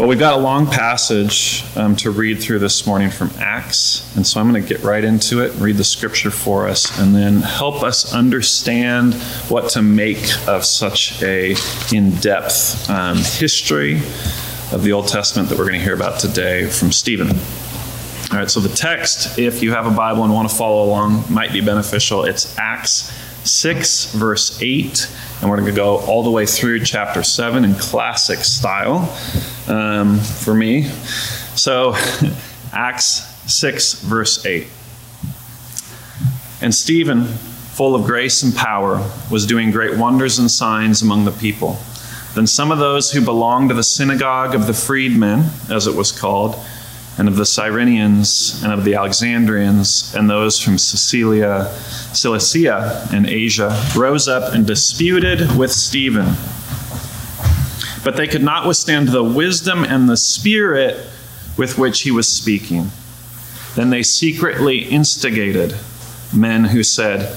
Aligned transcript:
Well, 0.00 0.08
we've 0.08 0.18
got 0.18 0.32
a 0.32 0.42
long 0.42 0.66
passage 0.66 1.62
um, 1.76 1.94
to 1.96 2.10
read 2.10 2.40
through 2.40 2.60
this 2.60 2.86
morning 2.86 3.10
from 3.10 3.30
Acts, 3.38 4.16
and 4.16 4.26
so 4.26 4.40
I'm 4.40 4.50
going 4.50 4.62
to 4.62 4.66
get 4.66 4.82
right 4.82 5.04
into 5.04 5.42
it, 5.42 5.52
read 5.56 5.76
the 5.76 5.84
scripture 5.84 6.30
for 6.30 6.66
us, 6.66 6.98
and 6.98 7.14
then 7.14 7.42
help 7.42 7.82
us 7.82 8.14
understand 8.14 9.12
what 9.50 9.68
to 9.72 9.82
make 9.82 10.48
of 10.48 10.64
such 10.64 11.22
a 11.22 11.54
in-depth 11.92 12.88
um, 12.88 13.18
history 13.18 13.96
of 14.72 14.82
the 14.84 14.92
Old 14.92 15.06
Testament 15.06 15.50
that 15.50 15.58
we're 15.58 15.66
going 15.66 15.78
to 15.78 15.84
hear 15.84 15.96
about 15.96 16.18
today 16.18 16.64
from 16.64 16.92
Stephen. 16.92 17.28
All 18.32 18.38
right, 18.38 18.50
so 18.50 18.60
the 18.60 18.74
text, 18.74 19.38
if 19.38 19.62
you 19.62 19.72
have 19.72 19.86
a 19.86 19.90
Bible 19.90 20.24
and 20.24 20.32
want 20.32 20.48
to 20.48 20.56
follow 20.56 20.82
along, 20.82 21.24
might 21.28 21.52
be 21.52 21.60
beneficial. 21.60 22.24
It's 22.24 22.58
Acts 22.58 23.12
6, 23.44 24.14
verse 24.14 24.62
8 24.62 25.10
and 25.40 25.48
we're 25.48 25.56
going 25.56 25.68
to 25.68 25.76
go 25.76 25.98
all 26.00 26.22
the 26.22 26.30
way 26.30 26.44
through 26.44 26.84
chapter 26.84 27.22
7 27.22 27.64
in 27.64 27.74
classic 27.74 28.40
style 28.40 29.10
um, 29.68 30.18
for 30.18 30.54
me. 30.54 30.84
So, 31.54 31.94
Acts 32.72 33.52
6, 33.52 34.02
verse 34.02 34.44
8. 34.44 34.66
And 36.60 36.74
Stephen, 36.74 37.24
full 37.24 37.94
of 37.94 38.04
grace 38.04 38.42
and 38.42 38.54
power, 38.54 39.10
was 39.30 39.46
doing 39.46 39.70
great 39.70 39.96
wonders 39.96 40.38
and 40.38 40.50
signs 40.50 41.00
among 41.00 41.24
the 41.24 41.32
people. 41.32 41.78
Then 42.34 42.46
some 42.46 42.70
of 42.70 42.78
those 42.78 43.10
who 43.10 43.24
belonged 43.24 43.70
to 43.70 43.74
the 43.74 43.82
synagogue 43.82 44.54
of 44.54 44.66
the 44.66 44.74
freedmen, 44.74 45.46
as 45.70 45.86
it 45.86 45.96
was 45.96 46.12
called, 46.12 46.54
and 47.20 47.28
of 47.28 47.36
the 47.36 47.44
Cyrenians, 47.44 48.64
and 48.64 48.72
of 48.72 48.82
the 48.82 48.94
Alexandrians, 48.94 50.14
and 50.14 50.30
those 50.30 50.58
from 50.58 50.78
Cilicia, 50.78 51.66
Cilicia 52.14 53.06
and 53.12 53.26
Asia, 53.26 53.78
rose 53.94 54.26
up 54.26 54.54
and 54.54 54.66
disputed 54.66 55.54
with 55.54 55.70
Stephen. 55.70 56.34
But 58.02 58.16
they 58.16 58.26
could 58.26 58.42
not 58.42 58.66
withstand 58.66 59.08
the 59.08 59.22
wisdom 59.22 59.84
and 59.84 60.08
the 60.08 60.16
spirit 60.16 60.96
with 61.58 61.76
which 61.76 62.00
he 62.00 62.10
was 62.10 62.26
speaking. 62.26 62.90
Then 63.76 63.90
they 63.90 64.02
secretly 64.02 64.78
instigated 64.78 65.76
men 66.34 66.64
who 66.64 66.82
said, 66.82 67.36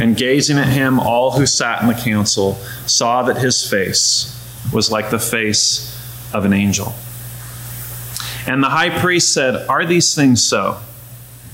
And 0.00 0.16
gazing 0.16 0.58
at 0.58 0.68
him, 0.68 0.98
all 0.98 1.32
who 1.32 1.46
sat 1.46 1.82
in 1.82 1.88
the 1.88 1.94
council 1.94 2.54
saw 2.86 3.22
that 3.24 3.38
his 3.38 3.68
face 3.68 4.28
was 4.72 4.90
like 4.90 5.10
the 5.10 5.18
face 5.18 5.88
of 6.32 6.44
an 6.44 6.52
angel. 6.52 6.94
And 8.46 8.62
the 8.62 8.70
high 8.70 8.98
priest 9.00 9.32
said, 9.32 9.68
Are 9.68 9.84
these 9.84 10.14
things 10.14 10.42
so? 10.42 10.78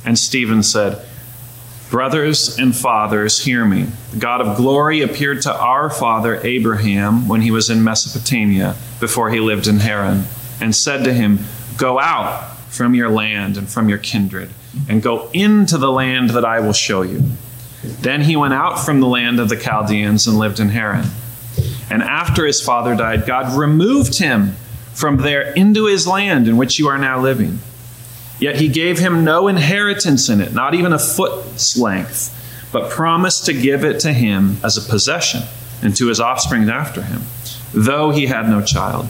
And 0.04 0.18
Stephen 0.18 0.62
said, 0.62 1.04
Brothers 1.90 2.58
and 2.58 2.76
fathers, 2.76 3.44
hear 3.44 3.64
me. 3.64 3.86
The 4.10 4.18
God 4.18 4.40
of 4.40 4.56
glory 4.56 5.00
appeared 5.00 5.42
to 5.42 5.54
our 5.54 5.88
father 5.88 6.38
Abraham 6.44 7.28
when 7.28 7.40
he 7.40 7.50
was 7.50 7.70
in 7.70 7.82
Mesopotamia, 7.82 8.76
before 9.00 9.30
he 9.30 9.40
lived 9.40 9.66
in 9.66 9.78
Haran, 9.78 10.24
and 10.60 10.74
said 10.74 11.04
to 11.04 11.14
him, 11.14 11.40
Go 11.76 11.98
out 11.98 12.56
from 12.68 12.94
your 12.94 13.08
land 13.08 13.56
and 13.56 13.68
from 13.68 13.88
your 13.88 13.98
kindred, 13.98 14.50
and 14.88 15.02
go 15.02 15.30
into 15.32 15.78
the 15.78 15.90
land 15.90 16.30
that 16.30 16.44
I 16.44 16.60
will 16.60 16.74
show 16.74 17.02
you. 17.02 17.22
Then 17.82 18.22
he 18.22 18.36
went 18.36 18.54
out 18.54 18.78
from 18.78 19.00
the 19.00 19.06
land 19.06 19.38
of 19.38 19.48
the 19.48 19.56
Chaldeans 19.56 20.26
and 20.26 20.38
lived 20.38 20.60
in 20.60 20.70
Haran. 20.70 21.06
And 21.90 22.02
after 22.02 22.44
his 22.44 22.60
father 22.60 22.94
died, 22.94 23.26
God 23.26 23.56
removed 23.58 24.18
him 24.18 24.56
from 24.92 25.18
there 25.18 25.52
into 25.52 25.86
his 25.86 26.06
land 26.06 26.48
in 26.48 26.56
which 26.56 26.78
you 26.78 26.88
are 26.88 26.98
now 26.98 27.20
living. 27.20 27.60
Yet 28.40 28.56
he 28.56 28.68
gave 28.68 28.98
him 28.98 29.24
no 29.24 29.48
inheritance 29.48 30.28
in 30.28 30.40
it, 30.40 30.52
not 30.52 30.74
even 30.74 30.92
a 30.92 30.98
foot's 30.98 31.76
length, 31.76 32.34
but 32.72 32.90
promised 32.90 33.46
to 33.46 33.52
give 33.52 33.84
it 33.84 34.00
to 34.00 34.12
him 34.12 34.58
as 34.62 34.76
a 34.76 34.88
possession 34.90 35.42
and 35.82 35.96
to 35.96 36.08
his 36.08 36.20
offspring 36.20 36.68
after 36.68 37.02
him, 37.02 37.22
though 37.72 38.10
he 38.10 38.26
had 38.26 38.48
no 38.48 38.60
child. 38.60 39.08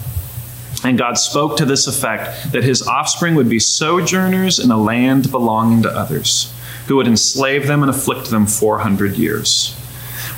And 0.85 0.97
God 0.97 1.19
spoke 1.19 1.56
to 1.56 1.65
this 1.65 1.87
effect 1.87 2.53
that 2.53 2.65
his 2.65 2.87
offspring 2.87 3.35
would 3.35 3.49
be 3.49 3.59
sojourners 3.59 4.59
in 4.59 4.71
a 4.71 4.81
land 4.81 5.31
belonging 5.31 5.83
to 5.83 5.91
others 5.91 6.55
who 6.88 6.97
would 6.97 7.06
enslave 7.06 7.66
them 7.66 7.82
and 7.82 7.91
afflict 7.91 8.31
them 8.31 8.47
400 8.47 9.16
years. 9.16 9.78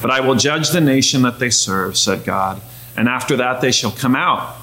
But 0.02 0.10
I 0.10 0.20
will 0.20 0.34
judge 0.34 0.70
the 0.70 0.80
nation 0.80 1.22
that 1.22 1.38
they 1.38 1.50
serve, 1.50 1.96
said 1.96 2.24
God, 2.24 2.60
and 2.96 3.08
after 3.08 3.36
that 3.36 3.60
they 3.60 3.70
shall 3.70 3.92
come 3.92 4.16
out 4.16 4.56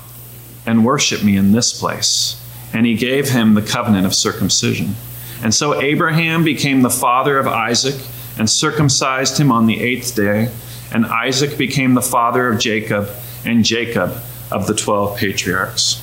and 0.65 0.85
worship 0.85 1.23
me 1.23 1.37
in 1.37 1.53
this 1.53 1.77
place. 1.77 2.43
And 2.73 2.85
he 2.85 2.95
gave 2.95 3.29
him 3.29 3.53
the 3.53 3.61
covenant 3.61 4.05
of 4.05 4.13
circumcision. 4.13 4.95
And 5.41 5.53
so 5.53 5.81
Abraham 5.81 6.43
became 6.43 6.81
the 6.81 6.89
father 6.89 7.39
of 7.39 7.47
Isaac 7.47 7.95
and 8.37 8.49
circumcised 8.49 9.37
him 9.37 9.51
on 9.51 9.65
the 9.65 9.81
eighth 9.81 10.15
day. 10.15 10.51
And 10.93 11.05
Isaac 11.05 11.57
became 11.57 11.93
the 11.93 12.01
father 12.01 12.47
of 12.47 12.59
Jacob, 12.59 13.09
and 13.45 13.63
Jacob 13.63 14.17
of 14.51 14.67
the 14.67 14.75
twelve 14.75 15.17
patriarchs. 15.17 16.01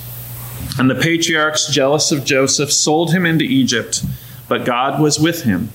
And 0.78 0.90
the 0.90 0.94
patriarchs, 0.94 1.68
jealous 1.68 2.10
of 2.10 2.24
Joseph, 2.24 2.72
sold 2.72 3.12
him 3.12 3.26
into 3.26 3.44
Egypt 3.44 4.04
but 4.48 4.64
God 4.64 5.00
was 5.00 5.18
with 5.18 5.42
him 5.42 5.70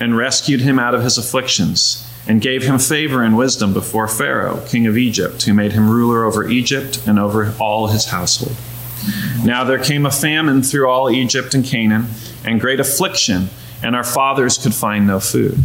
and 0.00 0.16
rescued 0.16 0.60
him 0.60 0.78
out 0.78 0.94
of 0.94 1.02
his 1.02 1.18
afflictions 1.18 2.08
and 2.26 2.40
gave 2.40 2.62
him 2.62 2.78
favor 2.78 3.22
and 3.22 3.36
wisdom 3.36 3.72
before 3.72 4.06
Pharaoh, 4.08 4.62
king 4.66 4.86
of 4.86 4.96
Egypt, 4.96 5.42
who 5.42 5.54
made 5.54 5.72
him 5.72 5.90
ruler 5.90 6.24
over 6.24 6.48
Egypt 6.48 7.02
and 7.06 7.18
over 7.18 7.52
all 7.58 7.88
his 7.88 8.06
household. 8.06 8.56
Now 9.44 9.64
there 9.64 9.82
came 9.82 10.06
a 10.06 10.10
famine 10.10 10.62
through 10.62 10.88
all 10.88 11.10
Egypt 11.10 11.54
and 11.54 11.64
Canaan, 11.64 12.06
and 12.44 12.60
great 12.60 12.80
affliction, 12.80 13.48
and 13.82 13.96
our 13.96 14.04
fathers 14.04 14.58
could 14.58 14.74
find 14.74 15.06
no 15.06 15.18
food. 15.18 15.58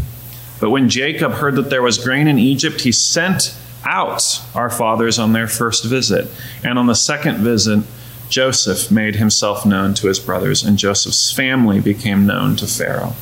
But 0.60 0.72
when 0.72 0.90
Jacob 0.90 1.34
heard 1.34 1.56
that 1.56 1.70
there 1.70 1.84
was 1.84 2.04
grain 2.04 2.28
in 2.28 2.40
Egypt, 2.40 2.82
he 2.82 2.92
sent 2.92 3.56
out 3.86 4.42
our 4.56 4.70
fathers 4.70 5.20
on 5.20 5.34
their 5.34 5.48
first 5.48 5.86
visit. 5.86 6.28
And 6.64 6.80
on 6.80 6.88
the 6.88 6.96
second 6.96 7.38
visit, 7.38 7.84
Joseph 8.30 8.92
made 8.92 9.16
himself 9.16 9.66
known 9.66 9.94
to 9.96 10.08
his 10.08 10.20
brothers, 10.20 10.64
and 10.64 10.78
Joseph's 10.78 11.32
family 11.32 11.80
became 11.80 12.26
known 12.26 12.56
to 12.58 12.68
Pharaoh. 12.68 13.16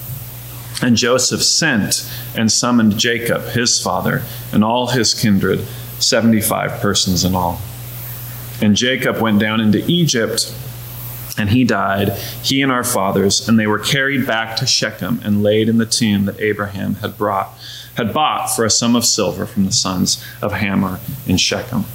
And 0.81 0.97
Joseph 0.97 1.43
sent 1.43 2.09
and 2.35 2.51
summoned 2.51 2.97
Jacob, 2.97 3.43
his 3.49 3.81
father, 3.81 4.23
and 4.51 4.63
all 4.63 4.87
his 4.87 5.13
kindred, 5.13 5.61
75 5.99 6.81
persons 6.81 7.23
in 7.23 7.35
all. 7.35 7.61
And 8.61 8.75
Jacob 8.75 9.21
went 9.21 9.39
down 9.39 9.61
into 9.61 9.85
Egypt, 9.87 10.53
and 11.37 11.49
he 11.49 11.63
died, 11.63 12.09
he 12.43 12.61
and 12.61 12.71
our 12.71 12.83
fathers, 12.83 13.47
and 13.47 13.59
they 13.59 13.67
were 13.67 13.79
carried 13.79 14.25
back 14.25 14.55
to 14.57 14.65
Shechem 14.65 15.21
and 15.23 15.43
laid 15.43 15.69
in 15.69 15.77
the 15.77 15.85
tomb 15.85 16.25
that 16.25 16.39
Abraham 16.39 16.95
had 16.95 17.17
brought 17.17 17.53
had 17.95 18.13
bought 18.13 18.47
for 18.47 18.65
a 18.65 18.69
sum 18.69 18.95
of 18.95 19.05
silver 19.05 19.45
from 19.45 19.65
the 19.65 19.71
sons 19.71 20.23
of 20.41 20.51
Hamor 20.51 20.99
in 21.25 21.37
Shechem. 21.37 21.85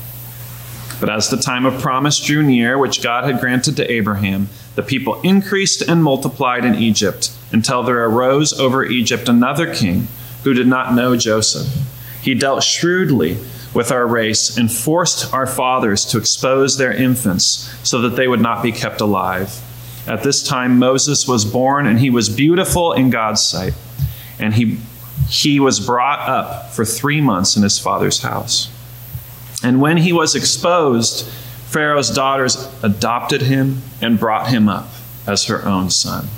But 1.01 1.11
as 1.11 1.31
the 1.31 1.39
time 1.39 1.65
of 1.65 1.81
promise 1.81 2.21
drew 2.21 2.43
near, 2.43 2.77
which 2.77 3.03
God 3.03 3.25
had 3.25 3.41
granted 3.41 3.77
to 3.77 3.91
Abraham, 3.91 4.51
the 4.75 4.83
people 4.83 5.21
increased 5.23 5.83
and 5.83 6.05
multiplied 6.05 6.65
in 6.65 6.75
Egypt 6.75 7.33
until 7.53 7.83
there 7.83 8.05
arose 8.05 8.53
over 8.59 8.85
Egypt 8.85 9.29
another 9.29 9.75
king 9.75 10.09
who 10.45 10.53
did 10.53 10.67
not 10.67 10.95
know 10.95 11.17
Joseph. 11.17 11.67
He 12.23 12.35
dealt 12.35 12.63
shrewdly 12.63 13.39
with 13.73 13.91
our 13.91 14.07
race 14.07 14.57
and 14.57 14.71
forced 14.71 15.33
our 15.33 15.47
fathers 15.47 16.05
to 16.05 16.19
expose 16.19 16.77
their 16.77 16.93
infants 16.93 17.73
so 17.83 18.03
that 18.03 18.17
they 18.17 18.29
would 18.29 18.41
not 18.41 18.63
be 18.63 18.73
kept 18.73 19.01
alive. 19.01 19.61
At 20.07 20.23
this 20.23 20.47
time, 20.47 20.79
Moses 20.79 21.29
was 21.29 21.45
born, 21.45 21.87
and 21.87 21.99
he 21.99 22.11
was 22.11 22.29
beautiful 22.29 22.93
in 22.93 23.11
God's 23.11 23.43
sight. 23.43 23.75
And 24.39 24.55
he, 24.55 24.79
he 25.29 25.61
was 25.61 25.79
brought 25.79 26.29
up 26.29 26.73
for 26.73 26.85
three 26.85 27.21
months 27.21 27.57
in 27.57 27.63
his 27.63 27.79
father's 27.79 28.23
house. 28.23 28.71
And 29.63 29.81
when 29.81 29.99
he 29.99 30.13
was 30.13 30.35
exposed, 30.35 31.27
Pharaoh's 31.69 32.11
daughters 32.11 32.69
adopted 32.83 33.43
him 33.43 33.83
and 34.01 34.19
brought 34.19 34.49
him 34.49 34.69
up 34.69 34.89
as 35.27 35.45
her 35.45 35.65
own 35.65 35.91
son. 35.91 36.29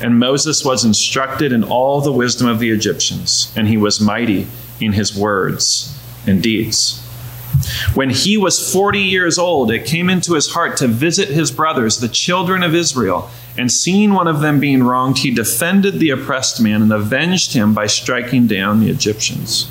And 0.00 0.18
Moses 0.18 0.64
was 0.64 0.84
instructed 0.84 1.52
in 1.52 1.64
all 1.64 2.00
the 2.00 2.12
wisdom 2.12 2.46
of 2.46 2.58
the 2.58 2.70
Egyptians, 2.70 3.52
and 3.56 3.68
he 3.68 3.76
was 3.76 4.00
mighty 4.00 4.46
in 4.80 4.92
his 4.92 5.16
words 5.16 5.98
and 6.26 6.42
deeds. 6.42 7.00
When 7.94 8.10
he 8.10 8.36
was 8.36 8.72
40 8.72 9.00
years 9.00 9.38
old, 9.38 9.70
it 9.70 9.86
came 9.86 10.10
into 10.10 10.34
his 10.34 10.50
heart 10.50 10.76
to 10.78 10.88
visit 10.88 11.28
his 11.28 11.50
brothers, 11.52 11.98
the 11.98 12.08
children 12.08 12.62
of 12.62 12.74
Israel, 12.74 13.30
and 13.56 13.70
seeing 13.70 14.12
one 14.12 14.26
of 14.26 14.40
them 14.40 14.58
being 14.58 14.82
wronged, 14.82 15.18
he 15.18 15.30
defended 15.30 16.00
the 16.00 16.10
oppressed 16.10 16.60
man 16.60 16.82
and 16.82 16.92
avenged 16.92 17.52
him 17.52 17.72
by 17.72 17.86
striking 17.86 18.48
down 18.48 18.80
the 18.80 18.90
Egyptians. 18.90 19.70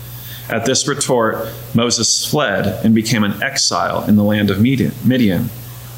At 0.51 0.65
this 0.65 0.85
retort, 0.85 1.47
Moses 1.73 2.25
fled 2.29 2.83
and 2.83 2.93
became 2.93 3.23
an 3.23 3.41
exile 3.41 4.03
in 4.03 4.17
the 4.17 4.23
land 4.23 4.49
of 4.49 4.61
Midian, 4.61 5.49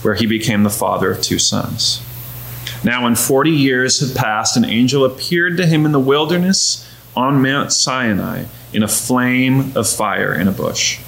where 0.04 0.14
he 0.14 0.28
became 0.28 0.62
the 0.62 0.70
father 0.70 1.12
of 1.12 1.22
two 1.22 1.40
sons. 1.40 2.04
Now, 2.84 3.04
when 3.04 3.16
40 3.16 3.50
years 3.50 4.00
had 4.00 4.16
passed, 4.16 4.56
an 4.56 4.66
angel 4.66 5.06
appeared 5.06 5.58
to 5.58 5.66
him 5.66 5.86
in 5.86 5.92
the 5.92 6.00
wilderness 6.00 6.88
on 7.16 7.42
Mount 7.42 7.74
Sinai 7.74 8.46
in 8.72 8.84
a 8.84 8.88
flame 8.88 9.76
of 9.76 9.90
fire 9.90 10.34
in 10.34 10.48
a 10.48 10.52
bush. 10.52 11.00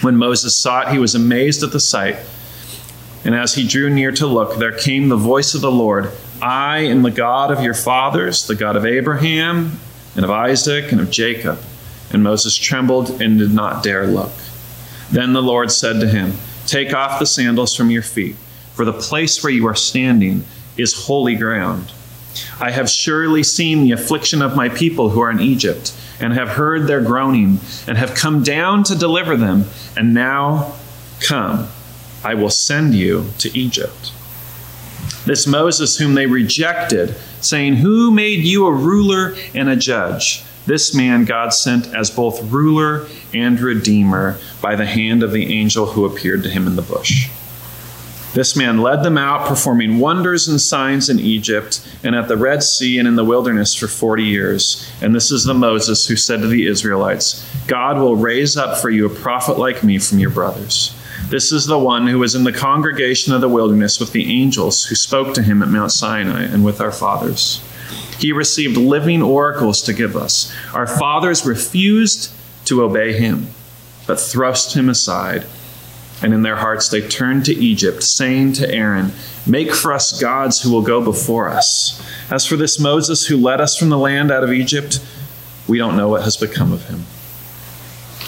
When 0.00 0.16
Moses 0.16 0.56
saw 0.56 0.82
it, 0.82 0.92
he 0.92 0.98
was 0.98 1.14
amazed 1.14 1.62
at 1.62 1.72
the 1.72 1.80
sight. 1.80 2.16
And 3.24 3.34
as 3.34 3.54
he 3.54 3.66
drew 3.66 3.90
near 3.90 4.12
to 4.12 4.26
look, 4.26 4.58
there 4.58 4.76
came 4.76 5.08
the 5.08 5.16
voice 5.16 5.54
of 5.54 5.60
the 5.60 5.70
Lord 5.70 6.12
I 6.42 6.78
am 6.78 7.02
the 7.02 7.10
God 7.10 7.50
of 7.50 7.62
your 7.62 7.74
fathers, 7.74 8.46
the 8.46 8.54
God 8.54 8.76
of 8.76 8.84
Abraham, 8.84 9.78
and 10.14 10.24
of 10.24 10.30
Isaac, 10.30 10.92
and 10.92 11.00
of 11.00 11.10
Jacob. 11.10 11.58
And 12.14 12.22
Moses 12.22 12.56
trembled 12.56 13.20
and 13.20 13.40
did 13.40 13.52
not 13.52 13.82
dare 13.82 14.06
look. 14.06 14.32
Then 15.10 15.32
the 15.32 15.42
Lord 15.42 15.72
said 15.72 16.00
to 16.00 16.08
him, 16.08 16.34
Take 16.64 16.94
off 16.94 17.18
the 17.18 17.26
sandals 17.26 17.74
from 17.74 17.90
your 17.90 18.02
feet, 18.02 18.36
for 18.74 18.84
the 18.84 18.92
place 18.92 19.42
where 19.42 19.52
you 19.52 19.66
are 19.66 19.74
standing 19.74 20.44
is 20.76 21.06
holy 21.06 21.34
ground. 21.34 21.92
I 22.60 22.70
have 22.70 22.88
surely 22.88 23.42
seen 23.42 23.82
the 23.82 23.92
affliction 23.92 24.42
of 24.42 24.54
my 24.56 24.68
people 24.68 25.10
who 25.10 25.20
are 25.20 25.30
in 25.30 25.40
Egypt, 25.40 25.92
and 26.20 26.32
have 26.32 26.50
heard 26.50 26.86
their 26.86 27.00
groaning, 27.00 27.58
and 27.86 27.98
have 27.98 28.14
come 28.14 28.44
down 28.44 28.84
to 28.84 28.94
deliver 28.94 29.36
them. 29.36 29.64
And 29.96 30.14
now 30.14 30.76
come, 31.20 31.66
I 32.22 32.34
will 32.34 32.50
send 32.50 32.94
you 32.94 33.26
to 33.38 33.58
Egypt. 33.58 34.12
This 35.26 35.48
Moses, 35.48 35.98
whom 35.98 36.14
they 36.14 36.26
rejected, 36.26 37.16
saying, 37.40 37.76
Who 37.76 38.12
made 38.12 38.44
you 38.44 38.66
a 38.66 38.72
ruler 38.72 39.34
and 39.52 39.68
a 39.68 39.76
judge? 39.76 40.44
This 40.66 40.94
man 40.94 41.24
God 41.24 41.52
sent 41.52 41.94
as 41.94 42.10
both 42.10 42.42
ruler 42.50 43.06
and 43.34 43.60
redeemer 43.60 44.38
by 44.62 44.76
the 44.76 44.86
hand 44.86 45.22
of 45.22 45.32
the 45.32 45.52
angel 45.52 45.86
who 45.86 46.04
appeared 46.06 46.42
to 46.44 46.50
him 46.50 46.66
in 46.66 46.76
the 46.76 46.82
bush. 46.82 47.28
This 48.34 48.56
man 48.56 48.78
led 48.78 49.04
them 49.04 49.16
out, 49.16 49.46
performing 49.46 50.00
wonders 50.00 50.48
and 50.48 50.60
signs 50.60 51.08
in 51.08 51.20
Egypt 51.20 51.86
and 52.02 52.16
at 52.16 52.26
the 52.26 52.36
Red 52.36 52.64
Sea 52.64 52.98
and 52.98 53.06
in 53.06 53.14
the 53.14 53.24
wilderness 53.24 53.74
for 53.74 53.86
40 53.86 54.24
years. 54.24 54.90
And 55.00 55.14
this 55.14 55.30
is 55.30 55.44
the 55.44 55.54
Moses 55.54 56.08
who 56.08 56.16
said 56.16 56.40
to 56.40 56.48
the 56.48 56.66
Israelites, 56.66 57.48
God 57.68 57.96
will 57.96 58.16
raise 58.16 58.56
up 58.56 58.78
for 58.78 58.90
you 58.90 59.06
a 59.06 59.10
prophet 59.10 59.56
like 59.56 59.84
me 59.84 59.98
from 60.00 60.18
your 60.18 60.30
brothers. 60.30 60.96
This 61.28 61.52
is 61.52 61.66
the 61.66 61.78
one 61.78 62.08
who 62.08 62.18
was 62.18 62.34
in 62.34 62.42
the 62.42 62.52
congregation 62.52 63.32
of 63.32 63.40
the 63.40 63.48
wilderness 63.48 64.00
with 64.00 64.10
the 64.10 64.28
angels 64.28 64.84
who 64.84 64.96
spoke 64.96 65.32
to 65.34 65.42
him 65.42 65.62
at 65.62 65.68
Mount 65.68 65.92
Sinai 65.92 66.42
and 66.42 66.64
with 66.64 66.80
our 66.80 66.92
fathers. 66.92 67.62
He 68.18 68.32
received 68.32 68.76
living 68.76 69.22
oracles 69.22 69.82
to 69.82 69.92
give 69.92 70.16
us. 70.16 70.52
Our 70.72 70.86
fathers 70.86 71.44
refused 71.44 72.30
to 72.66 72.82
obey 72.82 73.12
him, 73.12 73.48
but 74.06 74.20
thrust 74.20 74.76
him 74.76 74.88
aside 74.88 75.44
and 76.24 76.32
in 76.32 76.42
their 76.42 76.56
hearts 76.56 76.88
they 76.88 77.00
turned 77.00 77.44
to 77.44 77.54
Egypt, 77.54 78.02
saying 78.02 78.54
to 78.54 78.70
Aaron, 78.72 79.12
Make 79.46 79.74
for 79.74 79.92
us 79.92 80.18
gods 80.18 80.62
who 80.62 80.70
will 80.72 80.82
go 80.82 81.04
before 81.04 81.50
us. 81.50 82.02
As 82.30 82.46
for 82.46 82.56
this 82.56 82.80
Moses 82.80 83.26
who 83.26 83.36
led 83.36 83.60
us 83.60 83.76
from 83.76 83.90
the 83.90 83.98
land 83.98 84.30
out 84.30 84.42
of 84.42 84.50
Egypt, 84.50 85.04
we 85.68 85.76
don't 85.76 85.98
know 85.98 86.08
what 86.08 86.22
has 86.22 86.38
become 86.38 86.72
of 86.72 86.88
him. 86.88 87.04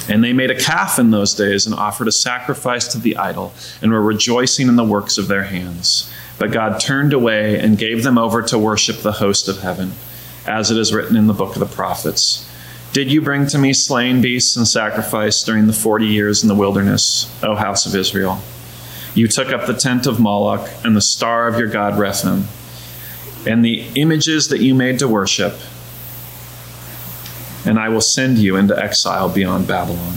And 0.08 0.22
they 0.22 0.34
made 0.34 0.50
a 0.50 0.60
calf 0.60 0.98
in 0.98 1.10
those 1.10 1.34
days 1.34 1.64
and 1.64 1.74
offered 1.74 2.06
a 2.06 2.12
sacrifice 2.12 2.86
to 2.88 2.98
the 2.98 3.16
idol, 3.16 3.54
and 3.80 3.90
were 3.90 4.02
rejoicing 4.02 4.68
in 4.68 4.76
the 4.76 4.84
works 4.84 5.16
of 5.16 5.28
their 5.28 5.44
hands. 5.44 6.12
But 6.38 6.52
God 6.52 6.80
turned 6.80 7.12
away 7.12 7.58
and 7.58 7.78
gave 7.78 8.02
them 8.02 8.18
over 8.18 8.42
to 8.42 8.58
worship 8.58 8.98
the 8.98 9.12
host 9.12 9.48
of 9.48 9.60
heaven, 9.60 9.92
as 10.46 10.70
it 10.70 10.76
is 10.76 10.92
written 10.92 11.16
in 11.16 11.26
the 11.26 11.32
book 11.32 11.56
of 11.56 11.60
the 11.60 11.66
prophets. 11.66 12.48
Did 12.92 13.10
you 13.10 13.20
bring 13.20 13.46
to 13.48 13.58
me 13.58 13.72
slain 13.72 14.20
beasts 14.20 14.56
and 14.56 14.66
sacrifice 14.66 15.42
during 15.42 15.66
the 15.66 15.72
forty 15.72 16.06
years 16.06 16.42
in 16.42 16.48
the 16.48 16.54
wilderness, 16.54 17.30
O 17.42 17.54
house 17.54 17.86
of 17.86 17.94
Israel? 17.94 18.40
You 19.14 19.28
took 19.28 19.48
up 19.48 19.66
the 19.66 19.74
tent 19.74 20.06
of 20.06 20.20
Moloch 20.20 20.68
and 20.84 20.94
the 20.94 21.00
star 21.00 21.48
of 21.48 21.58
your 21.58 21.68
god 21.68 21.94
Rephan, 21.94 22.44
and 23.46 23.64
the 23.64 23.86
images 23.94 24.48
that 24.48 24.60
you 24.60 24.74
made 24.74 24.98
to 24.98 25.08
worship, 25.08 25.54
and 27.64 27.78
I 27.78 27.88
will 27.88 28.00
send 28.00 28.38
you 28.38 28.56
into 28.56 28.78
exile 28.78 29.28
beyond 29.28 29.66
Babylon. 29.66 30.16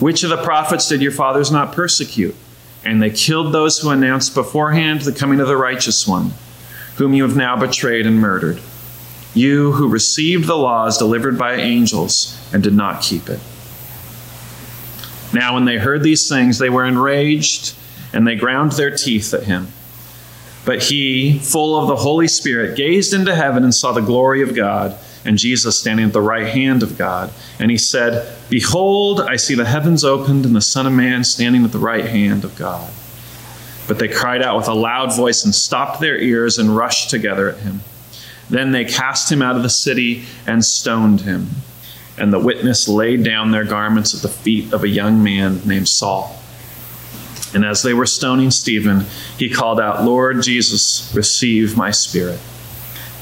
Which 0.00 0.24
of 0.24 0.30
the 0.30 0.42
prophets 0.42 0.88
did 0.88 1.02
your 1.02 1.12
fathers 1.12 1.50
not 1.50 1.72
persecute? 1.72 2.34
And 2.84 3.02
they 3.02 3.10
killed 3.10 3.52
those 3.52 3.78
who 3.78 3.90
announced 3.90 4.34
beforehand 4.34 5.02
the 5.02 5.12
coming 5.12 5.40
of 5.40 5.46
the 5.46 5.56
righteous 5.56 6.06
one, 6.06 6.32
whom 6.96 7.14
you 7.14 7.22
have 7.22 7.36
now 7.36 7.56
betrayed 7.56 8.06
and 8.06 8.18
murdered. 8.18 8.60
You 9.34 9.72
who 9.72 9.88
received 9.88 10.46
the 10.46 10.56
laws 10.56 10.98
delivered 10.98 11.38
by 11.38 11.54
angels 11.54 12.38
and 12.52 12.62
did 12.62 12.74
not 12.74 13.02
keep 13.02 13.28
it. 13.28 13.40
Now, 15.32 15.54
when 15.54 15.64
they 15.64 15.78
heard 15.78 16.02
these 16.02 16.28
things, 16.28 16.58
they 16.58 16.70
were 16.70 16.84
enraged 16.84 17.74
and 18.12 18.26
they 18.26 18.36
ground 18.36 18.72
their 18.72 18.96
teeth 18.96 19.34
at 19.34 19.44
him. 19.44 19.68
But 20.64 20.84
he, 20.84 21.38
full 21.38 21.76
of 21.78 21.88
the 21.88 21.96
Holy 21.96 22.28
Spirit, 22.28 22.76
gazed 22.76 23.12
into 23.12 23.34
heaven 23.34 23.64
and 23.64 23.74
saw 23.74 23.92
the 23.92 24.00
glory 24.00 24.42
of 24.42 24.54
God 24.54 24.96
and 25.24 25.38
Jesus 25.38 25.78
standing 25.78 26.06
at 26.06 26.12
the 26.12 26.20
right 26.20 26.46
hand 26.46 26.82
of 26.82 26.98
God. 26.98 27.32
And 27.58 27.70
he 27.70 27.78
said, 27.78 28.36
Behold, 28.50 29.20
I 29.20 29.36
see 29.36 29.54
the 29.54 29.64
heavens 29.64 30.04
opened 30.04 30.44
and 30.44 30.54
the 30.54 30.60
Son 30.60 30.86
of 30.86 30.92
Man 30.92 31.24
standing 31.24 31.64
at 31.64 31.72
the 31.72 31.78
right 31.78 32.04
hand 32.04 32.44
of 32.44 32.56
God. 32.56 32.92
But 33.86 33.98
they 33.98 34.08
cried 34.08 34.42
out 34.42 34.56
with 34.56 34.68
a 34.68 34.74
loud 34.74 35.14
voice 35.14 35.44
and 35.44 35.54
stopped 35.54 36.00
their 36.00 36.18
ears 36.18 36.58
and 36.58 36.76
rushed 36.76 37.10
together 37.10 37.50
at 37.50 37.58
him. 37.58 37.80
Then 38.48 38.72
they 38.72 38.84
cast 38.84 39.30
him 39.32 39.42
out 39.42 39.56
of 39.56 39.62
the 39.62 39.70
city 39.70 40.24
and 40.46 40.64
stoned 40.64 41.22
him. 41.22 41.48
And 42.16 42.32
the 42.32 42.38
witness 42.38 42.86
laid 42.86 43.24
down 43.24 43.50
their 43.50 43.64
garments 43.64 44.14
at 44.14 44.22
the 44.22 44.28
feet 44.28 44.72
of 44.72 44.84
a 44.84 44.88
young 44.88 45.22
man 45.22 45.60
named 45.66 45.88
Saul. 45.88 46.38
And 47.54 47.64
as 47.64 47.82
they 47.82 47.94
were 47.94 48.06
stoning 48.06 48.50
Stephen, 48.50 49.06
he 49.38 49.48
called 49.48 49.80
out, 49.80 50.04
Lord 50.04 50.42
Jesus, 50.42 51.12
receive 51.14 51.76
my 51.76 51.90
spirit. 51.90 52.40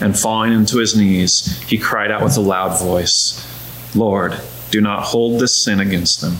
And 0.02 0.18
falling 0.18 0.52
into 0.52 0.78
his 0.78 0.96
knees, 0.96 1.62
he 1.62 1.78
cried 1.78 2.10
out 2.10 2.24
with 2.24 2.36
a 2.36 2.40
loud 2.40 2.76
voice, 2.80 3.46
Lord, 3.94 4.36
do 4.72 4.80
not 4.80 5.04
hold 5.04 5.40
this 5.40 5.62
sin 5.62 5.78
against 5.78 6.20
them. 6.20 6.38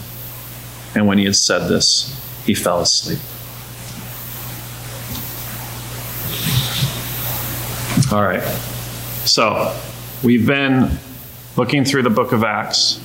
And 0.96 1.06
when 1.06 1.16
he 1.16 1.24
had 1.24 1.36
said 1.36 1.68
this, 1.68 2.12
he 2.44 2.54
fell 2.54 2.80
asleep. 2.80 3.20
All 8.12 8.22
right. 8.22 8.42
So, 9.24 9.78
we've 10.24 10.44
been 10.44 10.98
looking 11.56 11.84
through 11.84 12.02
the 12.02 12.10
book 12.10 12.32
of 12.32 12.42
Acts, 12.42 13.00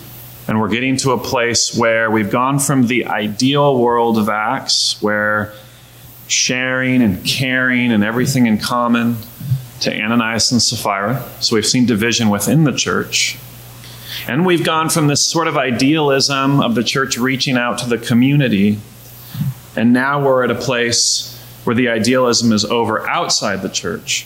and 0.47 0.59
we're 0.59 0.69
getting 0.69 0.97
to 0.97 1.11
a 1.11 1.19
place 1.19 1.77
where 1.77 2.09
we've 2.09 2.31
gone 2.31 2.57
from 2.57 2.87
the 2.87 3.05
ideal 3.05 3.77
world 3.77 4.17
of 4.17 4.27
Acts, 4.27 4.99
where 5.03 5.53
sharing 6.27 7.03
and 7.03 7.23
caring 7.23 7.91
and 7.91 8.03
everything 8.03 8.47
in 8.47 8.57
common 8.57 9.17
to 9.81 9.93
Ananias 9.93 10.51
and 10.51 10.61
Sapphira. 10.61 11.23
So 11.39 11.55
we've 11.55 11.65
seen 11.65 11.85
division 11.85 12.29
within 12.29 12.63
the 12.63 12.71
church. 12.71 13.37
And 14.27 14.45
we've 14.45 14.63
gone 14.63 14.89
from 14.89 15.07
this 15.07 15.25
sort 15.25 15.47
of 15.47 15.57
idealism 15.57 16.59
of 16.59 16.75
the 16.75 16.83
church 16.83 17.17
reaching 17.17 17.57
out 17.57 17.77
to 17.79 17.89
the 17.89 17.97
community, 17.97 18.79
and 19.75 19.93
now 19.93 20.25
we're 20.25 20.43
at 20.43 20.51
a 20.51 20.55
place 20.55 21.33
where 21.63 21.75
the 21.75 21.89
idealism 21.89 22.51
is 22.51 22.65
over 22.65 23.07
outside 23.07 23.61
the 23.61 23.69
church. 23.69 24.25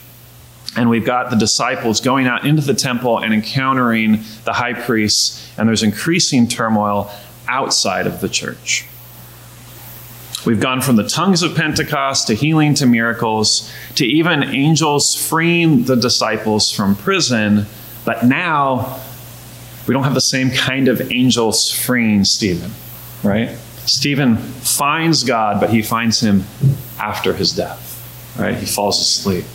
And 0.77 0.89
we've 0.89 1.05
got 1.05 1.29
the 1.29 1.35
disciples 1.35 1.99
going 1.99 2.27
out 2.27 2.45
into 2.45 2.61
the 2.61 2.73
temple 2.73 3.19
and 3.19 3.33
encountering 3.33 4.23
the 4.45 4.53
high 4.53 4.73
priests, 4.73 5.51
and 5.57 5.67
there's 5.67 5.83
increasing 5.83 6.47
turmoil 6.47 7.11
outside 7.47 8.07
of 8.07 8.21
the 8.21 8.29
church. 8.29 8.85
We've 10.45 10.59
gone 10.59 10.81
from 10.81 10.95
the 10.95 11.07
tongues 11.07 11.43
of 11.43 11.55
Pentecost 11.55 12.27
to 12.27 12.33
healing 12.33 12.73
to 12.75 12.87
miracles 12.87 13.71
to 13.95 14.05
even 14.05 14.43
angels 14.43 15.15
freeing 15.15 15.83
the 15.83 15.95
disciples 15.95 16.71
from 16.71 16.95
prison. 16.95 17.67
But 18.05 18.25
now 18.25 18.99
we 19.87 19.93
don't 19.93 20.03
have 20.03 20.15
the 20.15 20.21
same 20.21 20.49
kind 20.49 20.87
of 20.87 21.11
angels 21.11 21.71
freeing 21.71 22.23
Stephen, 22.23 22.71
right? 23.23 23.49
Stephen 23.85 24.37
finds 24.37 25.23
God, 25.23 25.59
but 25.59 25.69
he 25.69 25.83
finds 25.83 26.19
him 26.21 26.45
after 26.99 27.33
his 27.33 27.51
death, 27.51 28.35
right? 28.39 28.55
He 28.55 28.65
falls 28.65 28.99
asleep. 28.99 29.45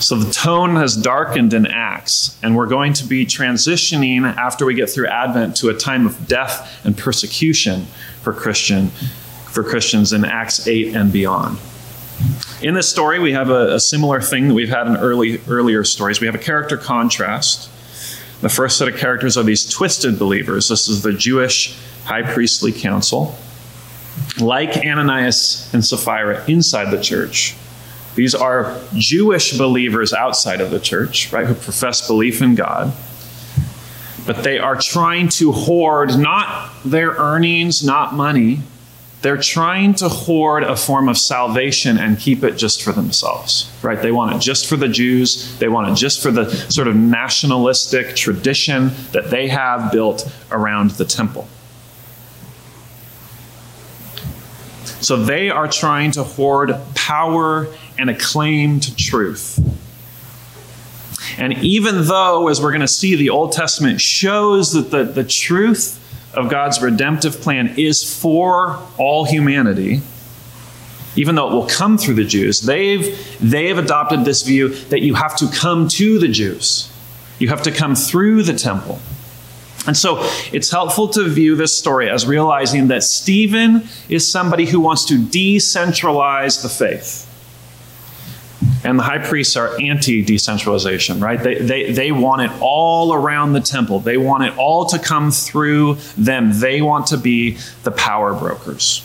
So 0.00 0.16
the 0.16 0.30
tone 0.30 0.76
has 0.76 0.94
darkened 0.94 1.54
in 1.54 1.66
Acts, 1.66 2.38
and 2.42 2.54
we're 2.54 2.66
going 2.66 2.92
to 2.94 3.04
be 3.06 3.24
transitioning 3.24 4.24
after 4.36 4.66
we 4.66 4.74
get 4.74 4.90
through 4.90 5.06
Advent 5.06 5.56
to 5.56 5.70
a 5.70 5.74
time 5.74 6.06
of 6.06 6.28
death 6.28 6.84
and 6.84 6.96
persecution 6.96 7.86
for 8.20 8.34
Christian 8.34 8.90
for 9.56 9.64
Christians 9.64 10.12
in 10.12 10.22
Acts 10.22 10.68
8 10.68 10.94
and 10.94 11.10
beyond. 11.10 11.58
In 12.60 12.74
this 12.74 12.90
story, 12.90 13.18
we 13.18 13.32
have 13.32 13.48
a, 13.48 13.76
a 13.76 13.80
similar 13.80 14.20
thing 14.20 14.48
that 14.48 14.54
we've 14.54 14.68
had 14.68 14.86
in 14.86 14.98
early, 14.98 15.40
earlier 15.48 15.82
stories. 15.82 16.20
We 16.20 16.26
have 16.26 16.34
a 16.34 16.38
character 16.38 16.76
contrast. 16.76 17.70
The 18.42 18.50
first 18.50 18.76
set 18.76 18.86
of 18.86 18.98
characters 18.98 19.38
are 19.38 19.42
these 19.42 19.66
twisted 19.66 20.18
believers. 20.18 20.68
This 20.68 20.88
is 20.88 21.00
the 21.00 21.14
Jewish 21.14 21.74
high 22.04 22.22
priestly 22.22 22.70
council. 22.70 23.34
Like 24.38 24.76
Ananias 24.76 25.72
and 25.72 25.82
Sapphira 25.82 26.44
inside 26.46 26.90
the 26.90 27.00
church, 27.00 27.56
these 28.14 28.34
are 28.34 28.78
Jewish 28.94 29.56
believers 29.56 30.12
outside 30.12 30.60
of 30.60 30.70
the 30.70 30.80
church, 30.80 31.32
right, 31.32 31.46
who 31.46 31.54
profess 31.54 32.06
belief 32.06 32.42
in 32.42 32.56
God. 32.56 32.92
But 34.26 34.44
they 34.44 34.58
are 34.58 34.76
trying 34.76 35.28
to 35.30 35.50
hoard 35.52 36.18
not 36.18 36.74
their 36.84 37.12
earnings, 37.12 37.82
not 37.82 38.12
money, 38.12 38.60
they're 39.26 39.36
trying 39.36 39.92
to 39.92 40.08
hoard 40.08 40.62
a 40.62 40.76
form 40.76 41.08
of 41.08 41.18
salvation 41.18 41.98
and 41.98 42.16
keep 42.16 42.44
it 42.44 42.52
just 42.52 42.80
for 42.80 42.92
themselves, 42.92 43.68
right? 43.82 44.00
They 44.00 44.12
want 44.12 44.36
it 44.36 44.38
just 44.38 44.68
for 44.68 44.76
the 44.76 44.86
Jews. 44.86 45.58
They 45.58 45.66
want 45.66 45.90
it 45.90 45.96
just 45.96 46.22
for 46.22 46.30
the 46.30 46.48
sort 46.70 46.86
of 46.86 46.94
nationalistic 46.94 48.14
tradition 48.14 48.92
that 49.10 49.30
they 49.30 49.48
have 49.48 49.90
built 49.90 50.32
around 50.52 50.90
the 50.90 51.04
temple. 51.04 51.48
So 55.00 55.16
they 55.16 55.50
are 55.50 55.66
trying 55.66 56.12
to 56.12 56.22
hoard 56.22 56.76
power 56.94 57.66
and 57.98 58.08
a 58.08 58.14
claim 58.14 58.78
to 58.78 58.94
truth. 58.94 59.58
And 61.36 61.52
even 61.64 62.04
though, 62.04 62.46
as 62.46 62.60
we're 62.60 62.70
going 62.70 62.80
to 62.80 62.86
see, 62.86 63.16
the 63.16 63.30
Old 63.30 63.50
Testament 63.50 64.00
shows 64.00 64.72
that 64.74 64.92
the, 64.92 65.02
the 65.02 65.24
truth 65.24 66.00
of 66.36 66.48
God's 66.48 66.80
redemptive 66.80 67.40
plan 67.40 67.74
is 67.76 68.20
for 68.20 68.78
all 68.98 69.24
humanity, 69.24 70.02
even 71.16 71.34
though 71.34 71.48
it 71.48 71.52
will 71.52 71.66
come 71.66 71.96
through 71.96 72.14
the 72.14 72.24
Jews, 72.24 72.60
they've, 72.60 73.38
they've 73.40 73.76
adopted 73.76 74.24
this 74.24 74.42
view 74.42 74.68
that 74.86 75.02
you 75.02 75.14
have 75.14 75.36
to 75.36 75.48
come 75.48 75.88
to 75.88 76.18
the 76.18 76.28
Jews. 76.28 76.92
You 77.38 77.48
have 77.48 77.62
to 77.62 77.72
come 77.72 77.94
through 77.94 78.42
the 78.42 78.54
temple. 78.54 79.00
And 79.86 79.96
so 79.96 80.18
it's 80.52 80.70
helpful 80.70 81.08
to 81.08 81.28
view 81.28 81.54
this 81.54 81.76
story 81.78 82.10
as 82.10 82.26
realizing 82.26 82.88
that 82.88 83.02
Stephen 83.02 83.88
is 84.08 84.30
somebody 84.30 84.66
who 84.66 84.80
wants 84.80 85.04
to 85.06 85.14
decentralize 85.18 86.62
the 86.62 86.68
faith 86.68 87.25
and 88.86 89.00
the 89.00 89.02
high 89.02 89.18
priests 89.18 89.56
are 89.56 89.78
anti 89.80 90.22
decentralization, 90.22 91.18
right? 91.18 91.42
They, 91.42 91.56
they, 91.56 91.92
they 91.92 92.12
want 92.12 92.42
it 92.42 92.52
all 92.60 93.12
around 93.12 93.52
the 93.52 93.60
temple, 93.60 93.98
they 93.98 94.16
want 94.16 94.44
it 94.44 94.56
all 94.56 94.86
to 94.86 94.98
come 94.98 95.32
through 95.32 95.94
them. 96.16 96.60
They 96.60 96.80
want 96.80 97.08
to 97.08 97.16
be 97.16 97.58
the 97.82 97.90
power 97.90 98.32
brokers. 98.32 99.04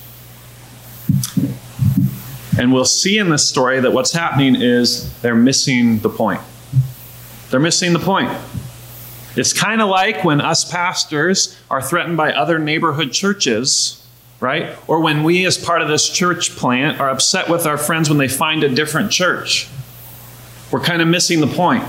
And 2.59 2.71
we'll 2.71 2.85
see 2.85 3.17
in 3.17 3.29
this 3.29 3.47
story 3.47 3.79
that 3.79 3.91
what's 3.91 4.11
happening 4.11 4.55
is 4.55 5.11
they're 5.21 5.33
missing 5.33 5.99
the 5.99 6.09
point. 6.09 6.41
They're 7.49 7.59
missing 7.59 7.93
the 7.93 7.99
point. 7.99 8.29
It's 9.35 9.53
kind 9.53 9.81
of 9.81 9.89
like 9.89 10.23
when 10.23 10.41
us 10.41 10.69
pastors 10.69 11.57
are 11.71 11.81
threatened 11.81 12.17
by 12.17 12.33
other 12.33 12.59
neighborhood 12.59 13.13
churches 13.13 14.00
right? 14.41 14.75
Or 14.87 14.99
when 14.99 15.23
we, 15.23 15.45
as 15.45 15.57
part 15.57 15.81
of 15.81 15.87
this 15.87 16.09
church 16.09 16.57
plant, 16.57 16.99
are 16.99 17.09
upset 17.09 17.47
with 17.47 17.65
our 17.65 17.77
friends 17.77 18.09
when 18.09 18.17
they 18.17 18.27
find 18.27 18.63
a 18.63 18.69
different 18.69 19.11
church. 19.11 19.69
We're 20.71 20.81
kind 20.81 21.01
of 21.01 21.07
missing 21.07 21.39
the 21.39 21.47
point, 21.47 21.83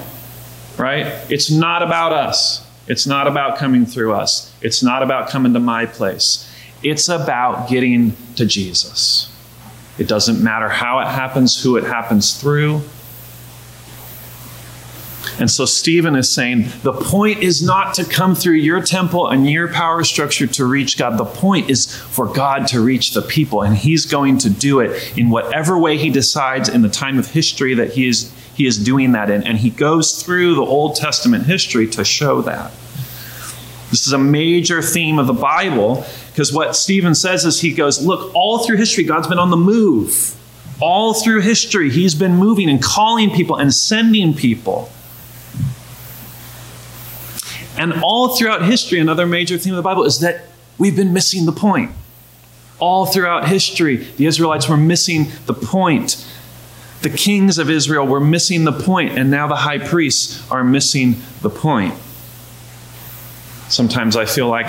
right? 0.76 1.06
It's 1.30 1.50
not 1.50 1.82
about 1.82 2.12
us. 2.12 2.64
It's 2.86 3.06
not 3.06 3.26
about 3.26 3.56
coming 3.56 3.86
through 3.86 4.12
us. 4.12 4.54
It's 4.60 4.82
not 4.82 5.02
about 5.02 5.30
coming 5.30 5.54
to 5.54 5.60
my 5.60 5.86
place. 5.86 6.48
It's 6.82 7.08
about 7.08 7.68
getting 7.68 8.14
to 8.36 8.44
Jesus. 8.44 9.28
It 9.98 10.08
doesn't 10.08 10.42
matter 10.42 10.68
how 10.68 10.98
it 10.98 11.06
happens, 11.06 11.62
who 11.62 11.76
it 11.76 11.84
happens 11.84 12.38
through. 12.40 12.82
And 15.42 15.50
so 15.50 15.64
Stephen 15.64 16.14
is 16.14 16.30
saying 16.30 16.66
the 16.84 16.92
point 16.92 17.42
is 17.42 17.64
not 17.64 17.94
to 17.94 18.04
come 18.04 18.36
through 18.36 18.58
your 18.58 18.80
temple 18.80 19.26
and 19.26 19.50
your 19.50 19.66
power 19.66 20.04
structure 20.04 20.46
to 20.46 20.64
reach 20.64 20.96
God. 20.96 21.18
The 21.18 21.24
point 21.24 21.68
is 21.68 21.96
for 21.96 22.32
God 22.32 22.68
to 22.68 22.80
reach 22.80 23.12
the 23.12 23.22
people. 23.22 23.60
And 23.62 23.76
he's 23.76 24.06
going 24.06 24.38
to 24.38 24.48
do 24.48 24.78
it 24.78 25.18
in 25.18 25.30
whatever 25.30 25.76
way 25.76 25.98
he 25.98 26.10
decides 26.10 26.68
in 26.68 26.82
the 26.82 26.88
time 26.88 27.18
of 27.18 27.26
history 27.26 27.74
that 27.74 27.94
he 27.94 28.06
is, 28.06 28.32
he 28.54 28.68
is 28.68 28.78
doing 28.78 29.10
that 29.12 29.30
in. 29.30 29.42
And 29.42 29.58
he 29.58 29.70
goes 29.70 30.22
through 30.22 30.54
the 30.54 30.62
Old 30.62 30.94
Testament 30.94 31.46
history 31.46 31.88
to 31.88 32.04
show 32.04 32.40
that. 32.42 32.70
This 33.90 34.06
is 34.06 34.12
a 34.12 34.18
major 34.18 34.80
theme 34.80 35.18
of 35.18 35.26
the 35.26 35.32
Bible 35.32 36.06
because 36.30 36.52
what 36.52 36.76
Stephen 36.76 37.16
says 37.16 37.44
is 37.44 37.60
he 37.60 37.74
goes, 37.74 38.00
Look, 38.06 38.32
all 38.32 38.64
through 38.64 38.76
history, 38.76 39.02
God's 39.02 39.26
been 39.26 39.40
on 39.40 39.50
the 39.50 39.56
move. 39.56 40.36
All 40.80 41.14
through 41.14 41.40
history, 41.40 41.90
he's 41.90 42.14
been 42.14 42.36
moving 42.36 42.70
and 42.70 42.80
calling 42.80 43.32
people 43.32 43.56
and 43.56 43.74
sending 43.74 44.34
people. 44.34 44.88
And 47.82 47.94
all 48.04 48.36
throughout 48.36 48.62
history, 48.62 49.00
another 49.00 49.26
major 49.26 49.58
theme 49.58 49.72
of 49.72 49.76
the 49.76 49.82
Bible 49.82 50.04
is 50.04 50.20
that 50.20 50.44
we've 50.78 50.94
been 50.94 51.12
missing 51.12 51.46
the 51.46 51.52
point. 51.52 51.90
All 52.78 53.06
throughout 53.06 53.48
history, 53.48 53.96
the 53.96 54.26
Israelites 54.26 54.68
were 54.68 54.76
missing 54.76 55.32
the 55.46 55.54
point. 55.54 56.24
The 57.00 57.10
kings 57.10 57.58
of 57.58 57.68
Israel 57.68 58.06
were 58.06 58.20
missing 58.20 58.62
the 58.62 58.72
point, 58.72 59.18
and 59.18 59.32
now 59.32 59.48
the 59.48 59.56
high 59.56 59.78
priests 59.78 60.48
are 60.48 60.62
missing 60.62 61.16
the 61.40 61.50
point. 61.50 61.92
Sometimes 63.68 64.14
I 64.14 64.26
feel 64.26 64.46
like, 64.46 64.68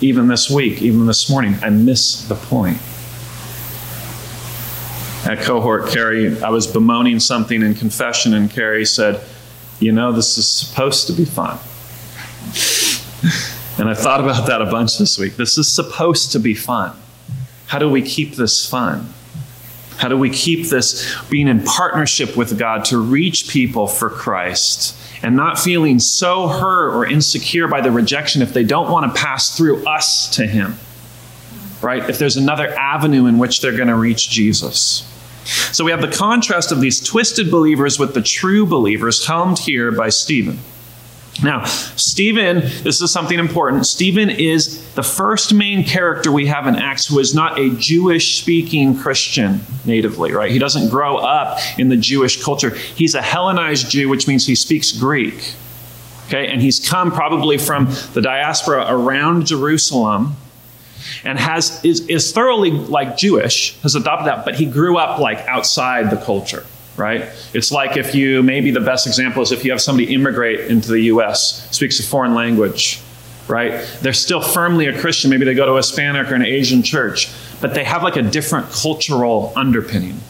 even 0.00 0.28
this 0.28 0.48
week, 0.48 0.80
even 0.80 1.06
this 1.06 1.28
morning, 1.28 1.56
I 1.60 1.70
miss 1.70 2.22
the 2.28 2.36
point. 2.36 2.78
At 5.26 5.44
cohort, 5.44 5.88
Carrie, 5.88 6.40
I 6.40 6.50
was 6.50 6.68
bemoaning 6.68 7.18
something 7.18 7.62
in 7.62 7.74
confession, 7.74 8.32
and 8.32 8.48
Carrie 8.48 8.86
said, 8.86 9.24
You 9.80 9.90
know, 9.90 10.12
this 10.12 10.38
is 10.38 10.48
supposed 10.48 11.08
to 11.08 11.12
be 11.12 11.24
fun. 11.24 11.58
And 13.78 13.88
I 13.88 13.94
thought 13.94 14.20
about 14.20 14.46
that 14.48 14.60
a 14.60 14.66
bunch 14.66 14.98
this 14.98 15.18
week. 15.18 15.36
This 15.36 15.56
is 15.56 15.72
supposed 15.72 16.32
to 16.32 16.40
be 16.40 16.54
fun. 16.54 16.96
How 17.66 17.78
do 17.78 17.88
we 17.88 18.02
keep 18.02 18.34
this 18.34 18.68
fun? 18.68 19.12
How 19.98 20.08
do 20.08 20.16
we 20.16 20.30
keep 20.30 20.66
this 20.68 21.14
being 21.28 21.48
in 21.48 21.62
partnership 21.62 22.36
with 22.36 22.58
God 22.58 22.84
to 22.86 22.98
reach 22.98 23.48
people 23.48 23.86
for 23.86 24.08
Christ 24.08 24.96
and 25.22 25.36
not 25.36 25.58
feeling 25.58 25.98
so 25.98 26.46
hurt 26.46 26.94
or 26.94 27.04
insecure 27.04 27.66
by 27.66 27.80
the 27.80 27.90
rejection 27.90 28.40
if 28.40 28.52
they 28.52 28.64
don't 28.64 28.90
want 28.90 29.12
to 29.12 29.20
pass 29.20 29.56
through 29.56 29.84
us 29.86 30.30
to 30.36 30.46
Him? 30.46 30.76
Right? 31.82 32.08
If 32.08 32.18
there's 32.18 32.36
another 32.36 32.68
avenue 32.68 33.26
in 33.26 33.38
which 33.38 33.60
they're 33.60 33.76
going 33.76 33.88
to 33.88 33.96
reach 33.96 34.30
Jesus. 34.30 35.04
So 35.72 35.84
we 35.84 35.90
have 35.90 36.00
the 36.00 36.08
contrast 36.08 36.72
of 36.72 36.80
these 36.80 37.00
twisted 37.00 37.50
believers 37.50 37.98
with 37.98 38.14
the 38.14 38.22
true 38.22 38.66
believers, 38.66 39.26
helmed 39.26 39.58
here 39.58 39.90
by 39.90 40.10
Stephen. 40.10 40.58
Now, 41.42 41.64
Stephen, 41.64 42.60
this 42.82 43.00
is 43.00 43.12
something 43.12 43.38
important. 43.38 43.86
Stephen 43.86 44.28
is 44.28 44.92
the 44.94 45.04
first 45.04 45.54
main 45.54 45.84
character 45.84 46.32
we 46.32 46.46
have 46.46 46.66
in 46.66 46.74
Acts 46.74 47.06
who 47.06 47.20
is 47.20 47.32
not 47.32 47.58
a 47.58 47.70
Jewish 47.76 48.40
speaking 48.40 48.98
Christian 48.98 49.60
natively, 49.84 50.32
right? 50.32 50.50
He 50.50 50.58
doesn't 50.58 50.88
grow 50.88 51.16
up 51.16 51.58
in 51.78 51.90
the 51.90 51.96
Jewish 51.96 52.42
culture. 52.42 52.70
He's 52.70 53.14
a 53.14 53.22
Hellenized 53.22 53.88
Jew, 53.90 54.08
which 54.08 54.26
means 54.26 54.46
he 54.46 54.56
speaks 54.56 54.90
Greek. 54.90 55.54
Okay, 56.26 56.48
and 56.48 56.60
he's 56.60 56.86
come 56.86 57.12
probably 57.12 57.56
from 57.56 57.86
the 58.12 58.20
diaspora 58.20 58.86
around 58.88 59.46
Jerusalem 59.46 60.36
and 61.24 61.38
has 61.38 61.82
is, 61.84 62.00
is 62.08 62.32
thoroughly 62.32 62.70
like 62.70 63.16
Jewish, 63.16 63.80
has 63.82 63.94
adopted 63.94 64.26
that, 64.26 64.44
but 64.44 64.56
he 64.56 64.66
grew 64.66 64.98
up 64.98 65.20
like 65.20 65.38
outside 65.46 66.10
the 66.10 66.16
culture 66.16 66.66
right? 66.98 67.30
It's 67.54 67.70
like 67.70 67.96
if 67.96 68.14
you, 68.14 68.42
maybe 68.42 68.70
the 68.70 68.80
best 68.80 69.06
example 69.06 69.42
is 69.42 69.52
if 69.52 69.64
you 69.64 69.70
have 69.70 69.80
somebody 69.80 70.12
immigrate 70.12 70.60
into 70.70 70.90
the 70.90 71.02
US, 71.02 71.68
speaks 71.74 72.00
a 72.00 72.02
foreign 72.02 72.34
language, 72.34 73.00
right? 73.46 73.86
They're 74.02 74.12
still 74.12 74.42
firmly 74.42 74.86
a 74.86 74.98
Christian. 75.00 75.30
Maybe 75.30 75.44
they 75.44 75.54
go 75.54 75.66
to 75.66 75.72
a 75.72 75.76
Hispanic 75.76 76.30
or 76.30 76.34
an 76.34 76.44
Asian 76.44 76.82
church, 76.82 77.30
but 77.60 77.74
they 77.74 77.84
have 77.84 78.02
like 78.02 78.16
a 78.16 78.22
different 78.22 78.70
cultural 78.70 79.52
underpinning. 79.56 80.20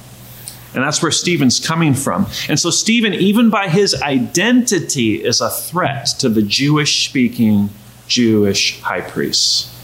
And 0.75 0.85
that's 0.85 1.03
where 1.03 1.11
Stephen's 1.11 1.59
coming 1.59 1.95
from. 1.95 2.27
And 2.49 2.61
so, 2.61 2.71
Stephen, 2.71 3.15
even 3.15 3.49
by 3.49 3.69
his 3.69 4.01
identity, 4.03 5.25
is 5.25 5.41
a 5.41 5.49
threat 5.49 6.07
to 6.19 6.29
the 6.29 6.43
Jewish 6.43 7.09
speaking 7.09 7.71
Jewish 8.07 8.81
high 8.81 9.01
priests. 9.01 9.75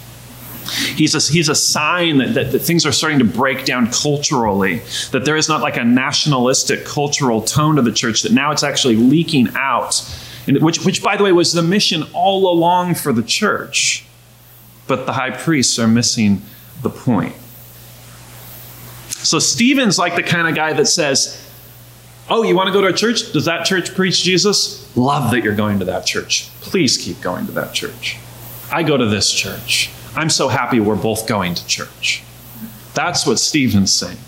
He's 0.97 1.14
a, 1.14 1.33
he's 1.33 1.49
a 1.49 1.54
sign 1.54 2.18
that, 2.18 2.35
that, 2.35 2.52
that, 2.52 2.59
things 2.61 2.87
are 2.87 2.92
starting 2.92 3.18
to 3.18 3.25
break 3.25 3.64
down 3.64 3.90
culturally, 3.90 4.83
that 5.12 5.25
there 5.25 5.37
is 5.37 5.49
not 5.49 5.61
like 5.61 5.76
a 5.76 5.85
nationalistic 5.85 6.85
cultural 6.85 7.42
tone 7.42 7.76
to 7.76 7.83
the 7.83 7.92
church, 7.92 8.23
that 8.23 8.33
now 8.33 8.50
it's 8.50 8.62
actually 8.62 8.97
leaking 8.97 9.49
out, 9.54 10.02
which, 10.47 10.85
which, 10.85 11.02
by 11.02 11.16
the 11.16 11.25
way, 11.25 11.33
was 11.33 11.52
the 11.52 11.62
mission 11.62 12.04
all 12.12 12.52
along 12.52 12.94
for 12.94 13.12
the 13.12 13.23
church. 13.23 14.06
But 14.87 15.06
the 15.06 15.12
high 15.12 15.30
priests 15.30 15.78
are 15.78 15.88
missing 15.88 16.42
the 16.83 16.90
point. 16.90 17.35
So 19.09 19.38
Stephen's 19.38 19.99
like 19.99 20.16
the 20.16 20.23
kind 20.23 20.47
of 20.47 20.54
guy 20.54 20.75
that 20.75 20.87
says, 20.87 21.40
Oh, 22.28 22.42
you 22.42 22.54
want 22.56 22.68
to 22.68 22.73
go 22.73 22.80
to 22.80 22.87
a 22.88 22.92
church? 22.92 23.33
Does 23.33 23.44
that 23.44 23.66
church 23.66 23.94
preach 23.94 24.23
Jesus? 24.23 24.97
Love 24.97 25.30
that 25.30 25.42
you're 25.42 25.54
going 25.54 25.78
to 25.80 25.85
that 25.87 26.06
church. 26.06 26.49
Please 26.61 26.97
keep 26.97 27.21
going 27.21 27.44
to 27.47 27.52
that 27.52 27.75
church. 27.75 28.16
I 28.73 28.83
go 28.83 28.97
to 28.97 29.06
this 29.06 29.30
church. 29.30 29.90
I'm 30.16 30.30
so 30.30 30.49
happy 30.49 30.80
we're 30.80 30.97
both 30.97 31.26
going 31.26 31.54
to 31.54 31.66
church. 31.66 32.23
That's 32.94 33.26
what 33.26 33.38
Stephen's 33.38 33.92
saying. 33.92 34.18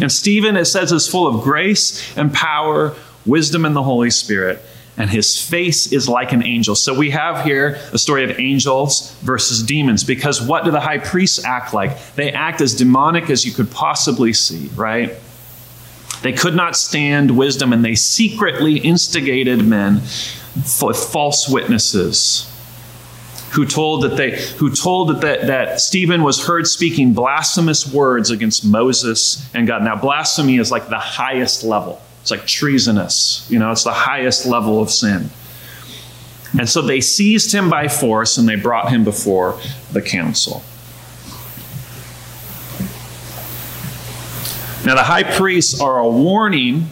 And 0.00 0.12
Stephen, 0.12 0.56
it 0.56 0.66
says, 0.66 0.92
is 0.92 1.08
full 1.08 1.26
of 1.26 1.42
grace 1.42 2.16
and 2.16 2.32
power, 2.32 2.94
wisdom, 3.26 3.64
and 3.64 3.74
the 3.74 3.82
Holy 3.82 4.10
Spirit. 4.10 4.62
And 4.96 5.08
his 5.08 5.40
face 5.40 5.92
is 5.92 6.08
like 6.08 6.32
an 6.32 6.44
angel. 6.44 6.74
So 6.74 6.96
we 6.96 7.10
have 7.10 7.44
here 7.44 7.78
a 7.92 7.98
story 7.98 8.22
of 8.22 8.38
angels 8.38 9.14
versus 9.22 9.62
demons. 9.62 10.04
Because 10.04 10.42
what 10.42 10.64
do 10.64 10.70
the 10.70 10.80
high 10.80 10.98
priests 10.98 11.42
act 11.44 11.72
like? 11.72 12.14
They 12.14 12.32
act 12.32 12.60
as 12.60 12.74
demonic 12.74 13.30
as 13.30 13.44
you 13.46 13.52
could 13.52 13.70
possibly 13.70 14.32
see, 14.32 14.68
right? 14.76 15.14
They 16.22 16.32
could 16.32 16.54
not 16.54 16.76
stand 16.76 17.36
wisdom, 17.36 17.72
and 17.72 17.82
they 17.82 17.94
secretly 17.94 18.76
instigated 18.78 19.64
men 19.64 20.02
with 20.82 20.96
false 20.96 21.48
witnesses 21.48 22.49
who 23.50 23.66
told 23.66 24.04
that 24.04 24.16
they 24.16 24.40
who 24.58 24.70
told 24.74 25.08
that, 25.08 25.20
that 25.20 25.46
that 25.46 25.80
Stephen 25.80 26.22
was 26.22 26.46
heard 26.46 26.66
speaking 26.66 27.12
blasphemous 27.12 27.92
words 27.92 28.30
against 28.30 28.64
Moses 28.64 29.48
and 29.54 29.66
God. 29.66 29.82
Now 29.82 29.96
blasphemy 29.96 30.58
is 30.58 30.70
like 30.70 30.88
the 30.88 30.98
highest 30.98 31.64
level. 31.64 32.00
It's 32.22 32.30
like 32.30 32.46
treasonous. 32.46 33.46
You 33.50 33.58
know, 33.58 33.72
it's 33.72 33.84
the 33.84 33.92
highest 33.92 34.46
level 34.46 34.80
of 34.80 34.90
sin. 34.90 35.30
And 36.58 36.68
so 36.68 36.82
they 36.82 37.00
seized 37.00 37.52
him 37.52 37.70
by 37.70 37.88
force 37.88 38.36
and 38.38 38.48
they 38.48 38.56
brought 38.56 38.90
him 38.90 39.04
before 39.04 39.58
the 39.92 40.02
council. 40.02 40.62
Now, 44.84 44.94
the 44.94 45.02
high 45.02 45.22
priests 45.22 45.80
are 45.80 45.98
a 45.98 46.08
warning 46.08 46.88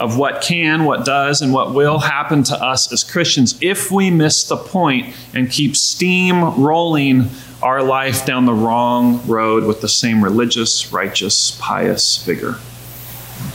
of 0.00 0.16
what 0.16 0.40
can, 0.40 0.84
what 0.84 1.04
does, 1.04 1.42
and 1.42 1.52
what 1.52 1.74
will 1.74 1.98
happen 1.98 2.42
to 2.42 2.54
us 2.60 2.90
as 2.90 3.04
Christians 3.04 3.56
if 3.60 3.90
we 3.90 4.10
miss 4.10 4.44
the 4.44 4.56
point 4.56 5.14
and 5.34 5.50
keep 5.50 5.76
steam 5.76 6.42
rolling 6.60 7.28
our 7.62 7.82
life 7.82 8.24
down 8.24 8.46
the 8.46 8.54
wrong 8.54 9.24
road 9.26 9.64
with 9.64 9.82
the 9.82 9.88
same 9.88 10.24
religious, 10.24 10.90
righteous, 10.90 11.56
pious 11.60 12.24
vigor. 12.24 12.58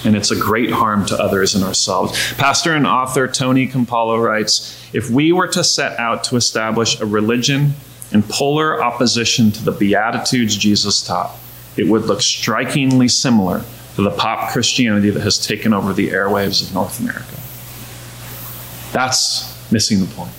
And 0.04 0.16
it's 0.16 0.30
a 0.30 0.36
great 0.36 0.70
harm 0.70 1.06
to 1.08 1.18
others 1.18 1.56
and 1.56 1.64
ourselves. 1.64 2.34
Pastor 2.34 2.74
and 2.74 2.86
author 2.86 3.28
Tony 3.28 3.68
Campolo 3.68 4.24
writes 4.24 4.80
If 4.94 5.10
we 5.10 5.32
were 5.32 5.48
to 5.48 5.64
set 5.64 6.00
out 6.00 6.24
to 6.26 6.36
establish 6.36 7.00
a 7.00 7.06
religion 7.08 7.74
in 8.12 8.22
polar 8.22 8.84
opposition 8.84 9.52
to 9.52 9.64
the 9.64 9.72
Beatitudes 9.72 10.56
Jesus 10.56 11.06
taught, 11.06 11.36
it 11.76 11.88
would 11.88 12.04
look 12.04 12.22
strikingly 12.22 13.08
similar 13.08 13.64
to 13.96 14.02
the 14.02 14.12
pop 14.12 14.52
Christianity 14.52 15.10
that 15.10 15.22
has 15.22 15.38
taken 15.38 15.74
over 15.74 15.94
the 15.94 16.10
airwaves 16.10 16.62
of 16.62 16.74
North 16.74 17.00
America. 17.00 17.36
That's 18.92 19.72
missing 19.72 20.00
the 20.00 20.14
point. 20.14 20.32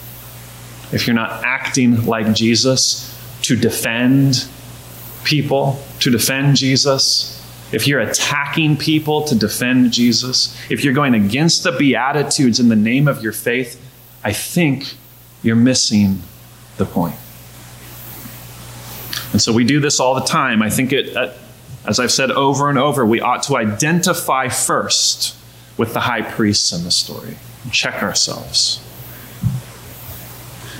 If 0.93 1.07
you're 1.07 1.17
not 1.17 1.45
acting 1.45 2.05
like 2.07 2.33
Jesus 2.35 3.13
to 3.43 3.57
defend 3.57 4.47
people, 5.25 5.83
to 6.01 6.11
defend 6.11 6.57
Jesus, 6.57 7.33
if 7.73 7.89
you're 7.89 8.01
attacking 8.01 8.77
people 8.77 9.23
to 9.23 9.35
defend 9.35 9.93
Jesus, 9.93 10.57
if 10.71 10.85
you're 10.85 10.95
going 10.95 11.15
against 11.15 11.65
the 11.65 11.73
Beatitudes 11.73 12.61
in 12.61 12.69
the 12.69 12.77
name 12.77 13.09
of 13.09 13.23
your 13.23 13.33
faith, 13.33 13.83
I 14.23 14.33
think 14.33 14.95
you're 15.43 15.57
missing 15.57 16.23
the 16.77 16.85
point. 16.85 17.17
And 19.33 19.43
so 19.43 19.53
we 19.53 19.65
do 19.65 19.81
this 19.81 19.99
all 19.99 20.15
the 20.15 20.21
time. 20.25 20.63
I 20.63 20.71
think 20.71 20.93
it, 20.93 21.17
uh, 21.17 21.33
as 21.87 22.01
I've 22.01 22.13
said 22.13 22.31
over 22.31 22.69
and 22.69 22.79
over, 22.79 23.07
we 23.07 23.21
ought 23.21 23.43
to 23.45 23.57
identify 23.57 24.49
first 24.49 25.37
with 25.77 25.93
the 25.93 26.01
high 26.01 26.23
priests 26.23 26.73
in 26.73 26.85
the 26.85 26.91
story, 26.91 27.37
and 27.63 27.73
check 27.73 28.03
ourselves. 28.03 28.83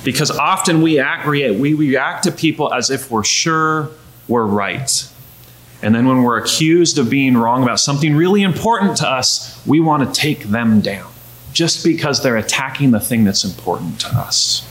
Because 0.05 0.31
often 0.31 0.83
we 0.83 0.99
act, 0.99 1.27
we 1.27 1.75
react 1.75 2.25
to 2.25 2.33
people 2.33 2.73
as 2.73 2.91
if 2.91 3.11
we're 3.11 3.25
sure 3.25 3.91
we're 4.29 4.47
right. 4.47 5.09
And 5.83 5.95
then 5.95 6.07
when 6.07 6.23
we're 6.23 6.39
accused 6.39 6.99
of 6.99 7.11
being 7.11 7.37
wrong 7.37 7.63
about 7.63 7.81
something 7.81 8.17
really 8.17 8.43
important 8.43 8.97
to 8.99 9.09
us, 9.09 9.61
we 9.67 9.81
want 9.81 10.03
to 10.07 10.21
take 10.21 10.45
them 10.45 10.81
down 10.81 11.13
just 11.53 11.85
because 11.85 12.23
they're 12.23 12.37
attacking 12.37 12.91
the 12.91 13.01
thing 13.01 13.25
that's 13.25 13.45
important 13.45 14.01
to 14.01 14.09
us. 14.09 14.67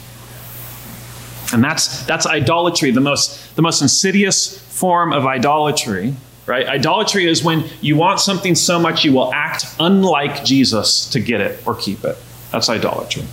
And 1.54 1.64
that's, 1.64 2.04
that's 2.06 2.26
idolatry, 2.26 2.92
the 2.92 3.02
most, 3.02 3.56
the 3.56 3.62
most 3.62 3.82
insidious 3.82 4.58
form 4.58 5.14
of 5.14 5.26
idolatry, 5.26 6.16
right? 6.46 6.68
Idolatry 6.68 7.28
is 7.28 7.44
when 7.44 7.66
you 7.82 7.96
want 7.96 8.20
something 8.20 8.56
so 8.56 8.80
much 8.80 9.04
you 9.04 9.14
will 9.14 9.34
act 9.34 9.66
unlike 9.80 10.44
Jesus 10.44 11.10
to 11.10 11.20
get 11.20 11.42
it 11.42 11.66
or 11.66 11.76
keep 11.76 12.04
it. 12.04 12.18
That's 12.52 12.70
idolatry. 12.70 13.24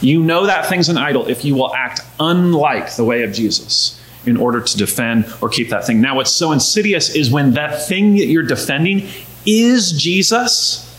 You 0.00 0.22
know 0.22 0.46
that 0.46 0.66
thing's 0.66 0.88
an 0.88 0.98
idol 0.98 1.28
if 1.28 1.44
you 1.44 1.54
will 1.54 1.74
act 1.74 2.00
unlike 2.20 2.94
the 2.96 3.04
way 3.04 3.22
of 3.22 3.32
Jesus 3.32 4.00
in 4.26 4.36
order 4.36 4.60
to 4.60 4.76
defend 4.76 5.26
or 5.40 5.48
keep 5.48 5.70
that 5.70 5.86
thing. 5.86 6.00
Now, 6.00 6.16
what's 6.16 6.32
so 6.32 6.52
insidious 6.52 7.14
is 7.14 7.30
when 7.30 7.54
that 7.54 7.86
thing 7.86 8.16
that 8.16 8.26
you're 8.26 8.42
defending 8.42 9.08
is 9.46 9.92
Jesus 9.92 10.90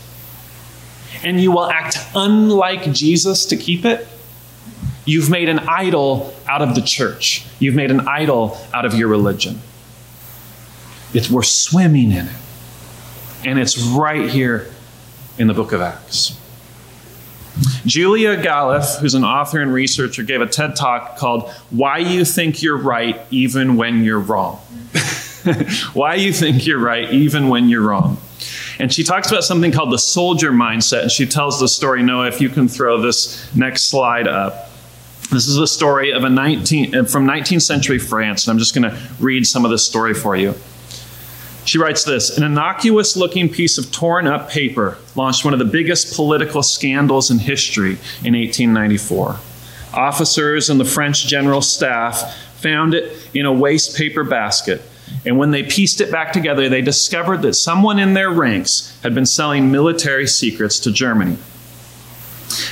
and 1.24 1.40
you 1.40 1.50
will 1.50 1.66
act 1.66 1.98
unlike 2.14 2.92
Jesus 2.92 3.46
to 3.46 3.56
keep 3.56 3.84
it. 3.84 4.06
You've 5.04 5.30
made 5.30 5.48
an 5.48 5.60
idol 5.60 6.34
out 6.48 6.62
of 6.62 6.74
the 6.74 6.82
church. 6.82 7.44
You've 7.58 7.74
made 7.74 7.90
an 7.90 8.00
idol 8.00 8.58
out 8.74 8.84
of 8.84 8.94
your 8.94 9.08
religion. 9.08 9.60
It's, 11.14 11.30
we're 11.30 11.42
swimming 11.42 12.12
in 12.12 12.26
it. 12.26 12.36
And 13.44 13.58
it's 13.58 13.78
right 13.78 14.28
here 14.28 14.66
in 15.38 15.46
the 15.46 15.54
book 15.54 15.72
of 15.72 15.80
Acts. 15.80 16.38
Julia 17.86 18.36
Galef, 18.36 18.98
who's 18.98 19.14
an 19.14 19.24
author 19.24 19.60
and 19.60 19.72
researcher, 19.72 20.22
gave 20.22 20.40
a 20.40 20.46
TED 20.46 20.76
talk 20.76 21.16
called 21.16 21.50
Why 21.70 21.98
You 21.98 22.24
Think 22.24 22.62
You're 22.62 22.76
Right 22.76 23.20
Even 23.30 23.76
When 23.76 24.04
You're 24.04 24.20
Wrong. 24.20 24.56
Why 25.94 26.16
You 26.16 26.32
Think 26.32 26.66
You're 26.66 26.78
Right 26.78 27.10
Even 27.12 27.48
When 27.48 27.68
You're 27.68 27.82
Wrong. 27.82 28.18
And 28.78 28.92
she 28.92 29.04
talks 29.04 29.30
about 29.30 29.44
something 29.44 29.72
called 29.72 29.92
the 29.92 29.98
soldier 29.98 30.50
mindset. 30.50 31.02
And 31.02 31.10
she 31.10 31.26
tells 31.26 31.58
the 31.58 31.68
story. 31.68 32.02
Noah, 32.02 32.28
if 32.28 32.40
you 32.40 32.48
can 32.48 32.68
throw 32.68 33.00
this 33.00 33.54
next 33.54 33.84
slide 33.84 34.28
up. 34.28 34.70
This 35.30 35.48
is 35.48 35.56
a 35.56 35.66
story 35.66 36.12
of 36.12 36.24
a 36.24 36.30
19, 36.30 36.94
uh, 36.94 37.04
from 37.04 37.26
19th 37.26 37.62
century 37.62 37.98
France. 37.98 38.46
And 38.46 38.52
I'm 38.52 38.58
just 38.58 38.74
going 38.74 38.90
to 38.90 38.98
read 39.18 39.46
some 39.46 39.64
of 39.64 39.70
this 39.70 39.84
story 39.84 40.14
for 40.14 40.36
you. 40.36 40.54
She 41.66 41.78
writes 41.78 42.04
this 42.04 42.38
An 42.38 42.44
innocuous 42.44 43.16
looking 43.16 43.48
piece 43.48 43.76
of 43.76 43.90
torn 43.90 44.26
up 44.26 44.48
paper 44.48 44.98
launched 45.16 45.44
one 45.44 45.52
of 45.52 45.58
the 45.58 45.64
biggest 45.64 46.14
political 46.14 46.62
scandals 46.62 47.30
in 47.30 47.40
history 47.40 47.98
in 48.24 48.34
1894. 48.34 49.38
Officers 49.92 50.70
and 50.70 50.78
the 50.78 50.84
French 50.84 51.26
general 51.26 51.60
staff 51.60 52.36
found 52.60 52.94
it 52.94 53.28
in 53.34 53.46
a 53.46 53.52
waste 53.52 53.96
paper 53.96 54.22
basket. 54.22 54.80
And 55.24 55.38
when 55.38 55.50
they 55.50 55.64
pieced 55.64 56.00
it 56.00 56.12
back 56.12 56.32
together, 56.32 56.68
they 56.68 56.82
discovered 56.82 57.42
that 57.42 57.54
someone 57.54 57.98
in 57.98 58.14
their 58.14 58.30
ranks 58.30 58.96
had 59.02 59.14
been 59.14 59.26
selling 59.26 59.70
military 59.72 60.26
secrets 60.26 60.78
to 60.80 60.92
Germany. 60.92 61.36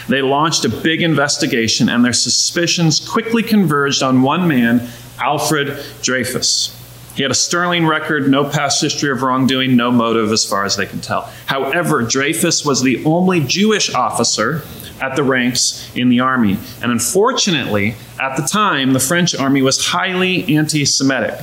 They 0.09 0.23
launched 0.23 0.65
a 0.65 0.69
big 0.69 1.03
investigation, 1.03 1.89
and 1.89 2.05
their 2.05 2.13
suspicions 2.13 3.01
quickly 3.01 3.43
converged 3.43 4.03
on 4.03 4.23
one 4.23 4.47
man, 4.47 4.89
Alfred 5.19 5.83
Dreyfus. 6.03 6.74
He 7.15 7.23
had 7.23 7.31
a 7.31 7.35
sterling 7.35 7.87
record, 7.87 8.29
no 8.29 8.45
past 8.49 8.83
history 8.83 9.11
of 9.11 9.23
wrongdoing, 9.23 9.77
no 9.77 9.91
motive 9.93 10.33
as 10.33 10.45
far 10.45 10.65
as 10.65 10.77
they 10.77 10.87
can 10.87 11.01
tell. 11.01 11.31
However, 11.47 12.03
Dreyfus 12.03 12.65
was 12.65 12.83
the 12.83 13.05
only 13.05 13.41
Jewish 13.41 13.95
officer 13.95 14.63
at 15.01 15.17
the 15.17 15.23
ranks 15.23 15.91
in 15.95 16.09
the 16.09 16.21
army. 16.21 16.59
And 16.83 16.91
unfortunately, 16.91 17.95
at 18.21 18.37
the 18.37 18.43
time, 18.43 18.93
the 18.93 19.01
French 19.01 19.35
army 19.35 19.63
was 19.63 19.87
highly 19.87 20.57
anti 20.57 20.85
Semitic. 20.85 21.39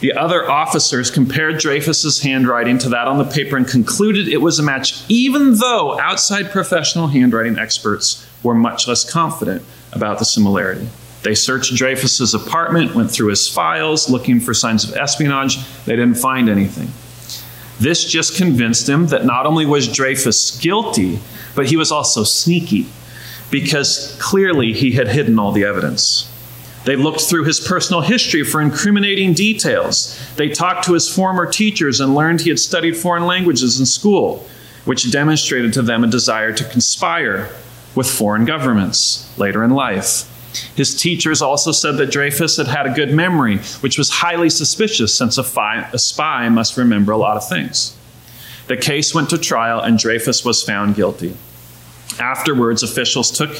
The 0.00 0.14
other 0.14 0.50
officers 0.50 1.10
compared 1.10 1.58
Dreyfus's 1.58 2.22
handwriting 2.22 2.78
to 2.78 2.88
that 2.88 3.06
on 3.06 3.18
the 3.18 3.24
paper 3.24 3.58
and 3.58 3.68
concluded 3.68 4.28
it 4.28 4.38
was 4.38 4.58
a 4.58 4.62
match, 4.62 5.04
even 5.10 5.56
though 5.56 6.00
outside 6.00 6.50
professional 6.50 7.08
handwriting 7.08 7.58
experts 7.58 8.26
were 8.42 8.54
much 8.54 8.88
less 8.88 9.08
confident 9.10 9.62
about 9.92 10.18
the 10.18 10.24
similarity. 10.24 10.88
They 11.22 11.34
searched 11.34 11.74
Dreyfus's 11.74 12.34
apartment, 12.34 12.94
went 12.94 13.10
through 13.10 13.28
his 13.28 13.48
files 13.48 14.08
looking 14.08 14.40
for 14.40 14.54
signs 14.54 14.84
of 14.84 14.96
espionage. 14.96 15.58
They 15.84 15.96
didn't 15.96 16.16
find 16.16 16.48
anything. 16.48 16.90
This 17.78 18.04
just 18.04 18.36
convinced 18.36 18.88
him 18.88 19.06
that 19.08 19.24
not 19.24 19.46
only 19.46 19.66
was 19.66 19.90
Dreyfus 19.90 20.58
guilty, 20.58 21.18
but 21.54 21.66
he 21.66 21.76
was 21.76 21.90
also 21.90 22.24
sneaky 22.24 22.86
because 23.50 24.16
clearly 24.20 24.72
he 24.72 24.92
had 24.92 25.08
hidden 25.08 25.38
all 25.38 25.52
the 25.52 25.64
evidence. 25.64 26.30
They 26.84 26.96
looked 26.96 27.20
through 27.20 27.44
his 27.44 27.60
personal 27.60 28.00
history 28.00 28.42
for 28.42 28.60
incriminating 28.60 29.34
details. 29.34 30.18
They 30.36 30.48
talked 30.48 30.84
to 30.86 30.94
his 30.94 31.08
former 31.08 31.50
teachers 31.50 32.00
and 32.00 32.14
learned 32.14 32.40
he 32.40 32.48
had 32.48 32.58
studied 32.58 32.96
foreign 32.96 33.26
languages 33.26 33.78
in 33.78 33.86
school, 33.86 34.46
which 34.86 35.10
demonstrated 35.10 35.74
to 35.74 35.82
them 35.82 36.04
a 36.04 36.06
desire 36.06 36.52
to 36.52 36.64
conspire 36.64 37.50
with 37.94 38.08
foreign 38.08 38.46
governments 38.46 39.30
later 39.38 39.62
in 39.62 39.70
life. 39.70 40.29
His 40.74 41.00
teachers 41.00 41.42
also 41.42 41.72
said 41.72 41.96
that 41.98 42.10
Dreyfus 42.10 42.56
had 42.56 42.68
had 42.68 42.86
a 42.86 42.94
good 42.94 43.12
memory, 43.12 43.58
which 43.80 43.98
was 43.98 44.10
highly 44.10 44.50
suspicious 44.50 45.14
since 45.14 45.38
a, 45.38 45.44
fi- 45.44 45.88
a 45.92 45.98
spy 45.98 46.48
must 46.48 46.76
remember 46.76 47.12
a 47.12 47.18
lot 47.18 47.36
of 47.36 47.48
things. 47.48 47.96
The 48.66 48.76
case 48.76 49.14
went 49.14 49.30
to 49.30 49.38
trial 49.38 49.80
and 49.80 49.98
Dreyfus 49.98 50.44
was 50.44 50.62
found 50.62 50.94
guilty. 50.94 51.36
Afterwards, 52.18 52.82
officials 52.82 53.30
took 53.30 53.56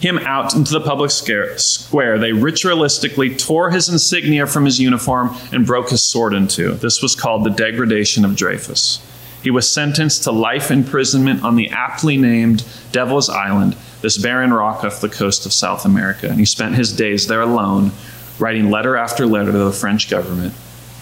him 0.00 0.18
out 0.18 0.54
into 0.54 0.72
the 0.72 0.80
public 0.80 1.10
square. 1.10 2.18
They 2.18 2.30
ritualistically 2.30 3.38
tore 3.38 3.70
his 3.70 3.88
insignia 3.88 4.46
from 4.46 4.64
his 4.64 4.80
uniform 4.80 5.36
and 5.52 5.66
broke 5.66 5.90
his 5.90 6.02
sword 6.02 6.32
in 6.32 6.48
two. 6.48 6.74
This 6.74 7.02
was 7.02 7.14
called 7.14 7.44
the 7.44 7.50
degradation 7.50 8.24
of 8.24 8.36
Dreyfus. 8.36 9.00
He 9.42 9.50
was 9.50 9.70
sentenced 9.70 10.24
to 10.24 10.32
life 10.32 10.70
imprisonment 10.70 11.42
on 11.44 11.56
the 11.56 11.70
aptly 11.70 12.16
named 12.16 12.64
Devil's 12.92 13.28
Island, 13.28 13.76
this 14.00 14.18
barren 14.18 14.52
rock 14.52 14.84
off 14.84 15.00
the 15.00 15.08
coast 15.08 15.46
of 15.46 15.52
South 15.52 15.84
America. 15.84 16.28
And 16.28 16.38
he 16.38 16.44
spent 16.44 16.74
his 16.74 16.92
days 16.92 17.26
there 17.26 17.40
alone, 17.40 17.92
writing 18.38 18.70
letter 18.70 18.96
after 18.96 19.26
letter 19.26 19.52
to 19.52 19.58
the 19.58 19.72
French 19.72 20.08
government, 20.10 20.54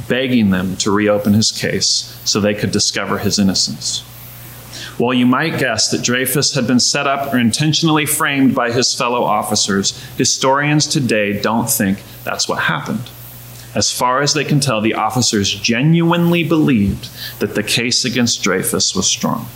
begging 0.08 0.50
them 0.50 0.76
to 0.76 0.90
reopen 0.90 1.34
his 1.34 1.52
case 1.52 2.20
so 2.24 2.40
they 2.40 2.54
could 2.54 2.70
discover 2.70 3.18
his 3.18 3.38
innocence. 3.38 4.04
While 4.98 5.14
you 5.14 5.26
might 5.26 5.58
guess 5.58 5.90
that 5.90 6.02
Dreyfus 6.02 6.54
had 6.54 6.66
been 6.66 6.80
set 6.80 7.06
up 7.06 7.32
or 7.32 7.38
intentionally 7.38 8.06
framed 8.06 8.54
by 8.54 8.72
his 8.72 8.94
fellow 8.94 9.24
officers, 9.24 10.02
historians 10.16 10.86
today 10.86 11.38
don't 11.38 11.68
think 11.68 11.98
that's 12.24 12.48
what 12.48 12.60
happened. 12.60 13.10
As 13.74 13.92
far 13.92 14.22
as 14.22 14.32
they 14.32 14.44
can 14.44 14.58
tell, 14.58 14.80
the 14.80 14.94
officers 14.94 15.50
genuinely 15.50 16.44
believed 16.44 17.10
that 17.40 17.54
the 17.54 17.62
case 17.62 18.06
against 18.06 18.42
Dreyfus 18.42 18.94
was 18.94 19.06
strong. 19.06 19.48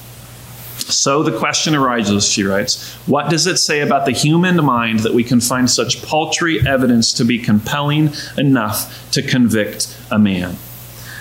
So 0.80 1.22
the 1.22 1.36
question 1.36 1.74
arises, 1.74 2.26
she 2.26 2.44
writes, 2.44 2.94
what 3.06 3.30
does 3.30 3.46
it 3.46 3.58
say 3.58 3.80
about 3.80 4.06
the 4.06 4.12
human 4.12 4.64
mind 4.64 5.00
that 5.00 5.14
we 5.14 5.24
can 5.24 5.40
find 5.40 5.70
such 5.70 6.02
paltry 6.02 6.66
evidence 6.66 7.12
to 7.14 7.24
be 7.24 7.38
compelling 7.38 8.10
enough 8.36 9.10
to 9.12 9.22
convict 9.22 9.96
a 10.10 10.18
man? 10.18 10.56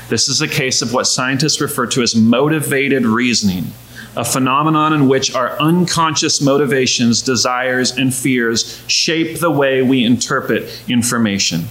This 0.09 0.27
is 0.27 0.41
a 0.41 0.47
case 0.47 0.81
of 0.81 0.93
what 0.93 1.05
scientists 1.05 1.61
refer 1.61 1.85
to 1.87 2.01
as 2.01 2.15
motivated 2.15 3.05
reasoning, 3.05 3.67
a 4.15 4.25
phenomenon 4.25 4.91
in 4.91 5.07
which 5.07 5.35
our 5.35 5.59
unconscious 5.59 6.41
motivations, 6.41 7.21
desires, 7.21 7.91
and 7.91 8.13
fears 8.13 8.83
shape 8.87 9.39
the 9.39 9.51
way 9.51 9.83
we 9.83 10.03
interpret 10.03 10.81
information. 10.87 11.65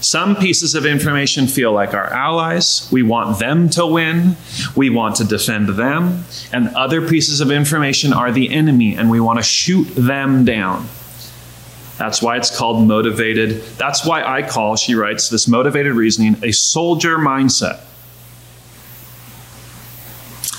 Some 0.00 0.36
pieces 0.36 0.74
of 0.76 0.86
information 0.86 1.48
feel 1.48 1.72
like 1.72 1.92
our 1.92 2.06
allies. 2.06 2.88
We 2.92 3.02
want 3.02 3.40
them 3.40 3.68
to 3.70 3.84
win. 3.84 4.36
We 4.76 4.90
want 4.90 5.16
to 5.16 5.24
defend 5.24 5.70
them. 5.70 6.24
And 6.52 6.68
other 6.76 7.06
pieces 7.06 7.40
of 7.40 7.50
information 7.50 8.12
are 8.12 8.30
the 8.30 8.50
enemy, 8.50 8.96
and 8.96 9.10
we 9.10 9.18
want 9.18 9.40
to 9.40 9.42
shoot 9.42 9.88
them 9.96 10.44
down. 10.44 10.86
That's 11.98 12.22
why 12.22 12.36
it's 12.36 12.56
called 12.56 12.86
motivated. 12.86 13.60
That's 13.76 14.06
why 14.06 14.22
I 14.22 14.42
call, 14.42 14.76
she 14.76 14.94
writes, 14.94 15.30
this 15.30 15.48
motivated 15.48 15.94
reasoning 15.94 16.36
a 16.44 16.52
soldier 16.52 17.18
mindset. 17.18 17.80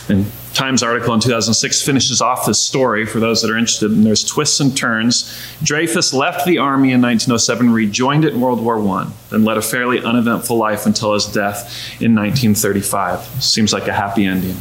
And 0.10 0.25
Times 0.60 0.84
article 0.84 1.13
in 1.13 1.22
2006 1.22 1.82
finishes 1.82 2.19
off 2.19 2.45
this 2.45 2.62
story 2.62 3.06
for 3.06 3.22
those 3.22 3.41
that 3.41 3.50
are 3.50 3.58
interested, 3.58 3.91
and 3.91 4.06
there's 4.06 4.26
twists 4.26 4.60
and 4.60 4.76
turns. 4.76 5.41
Dreyfus 5.63 6.13
left 6.13 6.45
the 6.45 6.58
army 6.58 6.91
in 6.91 7.02
1907, 7.02 7.72
rejoined 7.72 8.26
it 8.26 8.34
in 8.34 8.41
World 8.41 8.62
War 8.62 8.78
I, 8.78 9.10
and 9.32 9.45
led 9.45 9.56
a 9.56 9.62
fairly 9.62 10.04
uneventful 10.04 10.58
life 10.58 10.86
until 10.86 11.13
his 11.13 11.28
death 11.28 11.62
in 12.02 12.13
1935. 12.13 13.41
Seems 13.41 13.72
like 13.72 13.88
a 13.88 13.93
happy 13.93 14.26
ending. 14.26 14.58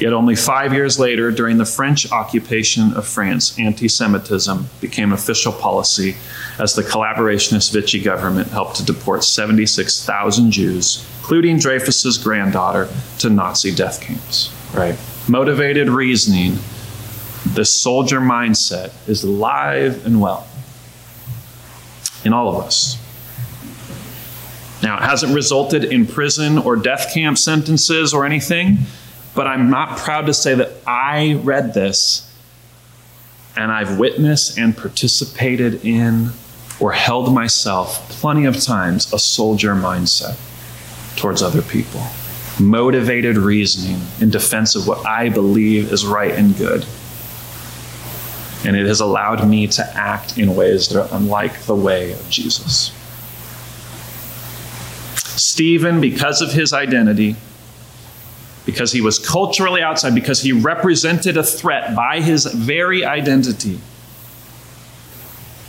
Yet 0.00 0.14
only 0.14 0.34
five 0.34 0.72
years 0.72 0.98
later, 0.98 1.30
during 1.30 1.58
the 1.58 1.66
French 1.66 2.10
occupation 2.10 2.94
of 2.94 3.06
France, 3.06 3.58
anti 3.58 3.86
Semitism 3.86 4.70
became 4.80 5.12
official 5.12 5.52
policy 5.52 6.16
as 6.58 6.74
the 6.74 6.82
collaborationist 6.82 7.70
Vichy 7.70 8.00
government 8.00 8.48
helped 8.48 8.76
to 8.76 8.84
deport 8.86 9.24
76,000 9.24 10.50
Jews, 10.52 11.06
including 11.18 11.58
Dreyfus's 11.58 12.16
granddaughter, 12.16 12.88
to 13.18 13.28
Nazi 13.28 13.74
death 13.74 14.00
camps. 14.00 14.50
Right? 14.72 14.96
Motivated 15.28 15.88
reasoning, 15.88 16.58
the 17.54 17.64
soldier 17.64 18.20
mindset 18.20 18.92
is 19.08 19.22
alive 19.22 20.04
and 20.06 20.20
well 20.20 20.46
in 22.24 22.32
all 22.32 22.56
of 22.56 22.64
us. 22.64 22.98
Now, 24.82 24.96
it 24.98 25.02
hasn't 25.02 25.34
resulted 25.34 25.84
in 25.84 26.06
prison 26.06 26.58
or 26.58 26.76
death 26.76 27.12
camp 27.14 27.38
sentences 27.38 28.12
or 28.12 28.24
anything, 28.24 28.78
but 29.34 29.46
I'm 29.46 29.70
not 29.70 29.98
proud 29.98 30.26
to 30.26 30.34
say 30.34 30.54
that 30.54 30.72
I 30.86 31.34
read 31.42 31.74
this 31.74 32.30
and 33.56 33.70
I've 33.70 33.98
witnessed 33.98 34.58
and 34.58 34.76
participated 34.76 35.84
in 35.84 36.30
or 36.80 36.92
held 36.92 37.32
myself 37.32 38.08
plenty 38.10 38.46
of 38.46 38.60
times 38.60 39.12
a 39.12 39.18
soldier 39.18 39.74
mindset 39.74 40.36
towards 41.16 41.42
other 41.42 41.62
people 41.62 42.02
motivated 42.60 43.36
reasoning 43.36 44.00
in 44.20 44.30
defense 44.30 44.74
of 44.74 44.86
what 44.86 45.04
I 45.06 45.28
believe 45.28 45.92
is 45.92 46.06
right 46.06 46.32
and 46.32 46.56
good. 46.56 46.86
And 48.64 48.76
it 48.76 48.86
has 48.86 49.00
allowed 49.00 49.48
me 49.48 49.66
to 49.68 49.84
act 49.96 50.38
in 50.38 50.54
ways 50.56 50.88
that 50.88 51.00
are 51.00 51.08
unlike 51.16 51.60
the 51.62 51.74
way 51.74 52.12
of 52.12 52.30
Jesus. 52.30 52.92
Stephen, 55.16 56.00
because 56.00 56.40
of 56.40 56.52
his 56.52 56.72
identity, 56.72 57.36
because 58.64 58.92
he 58.92 59.00
was 59.00 59.18
culturally 59.18 59.82
outside, 59.82 60.14
because 60.14 60.40
he 60.40 60.52
represented 60.52 61.36
a 61.36 61.42
threat 61.42 61.94
by 61.94 62.20
his 62.20 62.46
very 62.46 63.04
identity, 63.04 63.78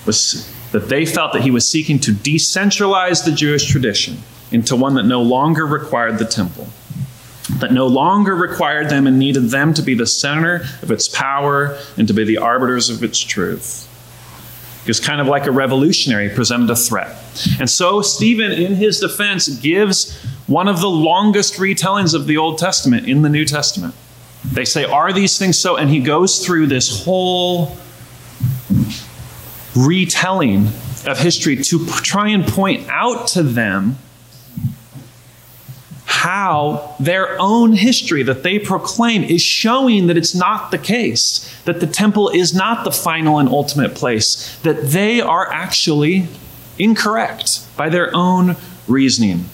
was 0.06 0.52
that 0.72 0.88
they 0.88 1.06
felt 1.06 1.34
that 1.34 1.42
he 1.42 1.52
was 1.52 1.70
seeking 1.70 2.00
to 2.00 2.12
decentralize 2.12 3.26
the 3.26 3.32
Jewish 3.32 3.66
tradition 3.66 4.18
into 4.56 4.76
one 4.76 4.96
that 4.96 5.04
no 5.04 5.22
longer 5.22 5.66
required 5.66 6.18
the 6.18 6.26
temple, 6.26 6.68
that 7.60 7.74
no 7.74 7.88
longer 7.88 8.34
required 8.34 8.90
them 8.90 9.06
and 9.06 9.20
needed 9.20 9.50
them 9.50 9.74
to 9.74 9.82
be 9.82 9.94
the 9.94 10.08
center 10.08 10.66
of 10.82 10.90
its 10.92 11.10
power 11.10 11.78
and 11.98 12.08
to 12.08 12.14
be 12.14 12.24
the 12.24 12.38
arbiters 12.38 12.90
of 12.90 13.04
its 13.04 13.20
truth. 13.20 13.92
It 14.84 14.88
was 14.88 15.02
kind 15.02 15.20
of 15.20 15.28
like 15.28 15.46
a 15.46 15.52
revolutionary, 15.52 16.30
presented 16.30 16.70
a 16.70 16.76
threat. 16.76 17.18
And 17.60 17.70
so, 17.70 18.02
Stephen, 18.02 18.52
in 18.52 18.76
his 18.76 19.00
defense, 19.00 19.50
gives 19.50 20.16
one 20.48 20.70
of 20.70 20.80
the 20.80 20.90
longest 20.90 21.56
retellings 21.56 22.14
of 22.14 22.28
the 22.28 22.38
Old 22.38 22.58
Testament 22.58 23.08
in 23.08 23.24
the 23.24 23.30
New 23.30 23.46
Testament. 23.46 23.94
They 24.46 24.64
say, 24.64 24.86
Are 24.86 25.12
these 25.12 25.38
things 25.38 25.60
so? 25.60 25.76
And 25.76 25.90
he 25.90 26.00
goes 26.00 26.46
through 26.46 26.68
this 26.68 27.04
whole 27.04 27.76
retelling 29.76 30.68
of 31.08 31.20
history 31.20 31.58
to 31.58 31.86
try 31.88 32.30
and 32.30 32.46
point 32.48 32.88
out 32.90 33.28
to 33.30 33.44
them 33.44 33.98
how 36.26 36.96
their 37.00 37.40
own 37.40 37.74
history 37.74 38.24
that 38.24 38.42
they 38.42 38.58
proclaim 38.58 39.24
is 39.24 39.44
showing 39.44 40.08
that 40.08 40.18
it's 40.18 40.34
not 40.34 40.72
the 40.72 40.78
case, 40.78 41.48
that 41.66 41.80
the 41.80 41.86
temple 41.86 42.30
is 42.30 42.52
not 42.52 42.84
the 42.84 42.92
final 42.92 43.38
and 43.38 43.48
ultimate 43.48 43.94
place, 43.94 44.58
that 44.64 44.88
they 44.88 45.22
are 45.22 45.54
actually 45.54 46.28
incorrect 46.80 47.64
by 47.78 47.90
their 47.90 48.10
own 48.16 48.56
reasoning. 48.88 49.46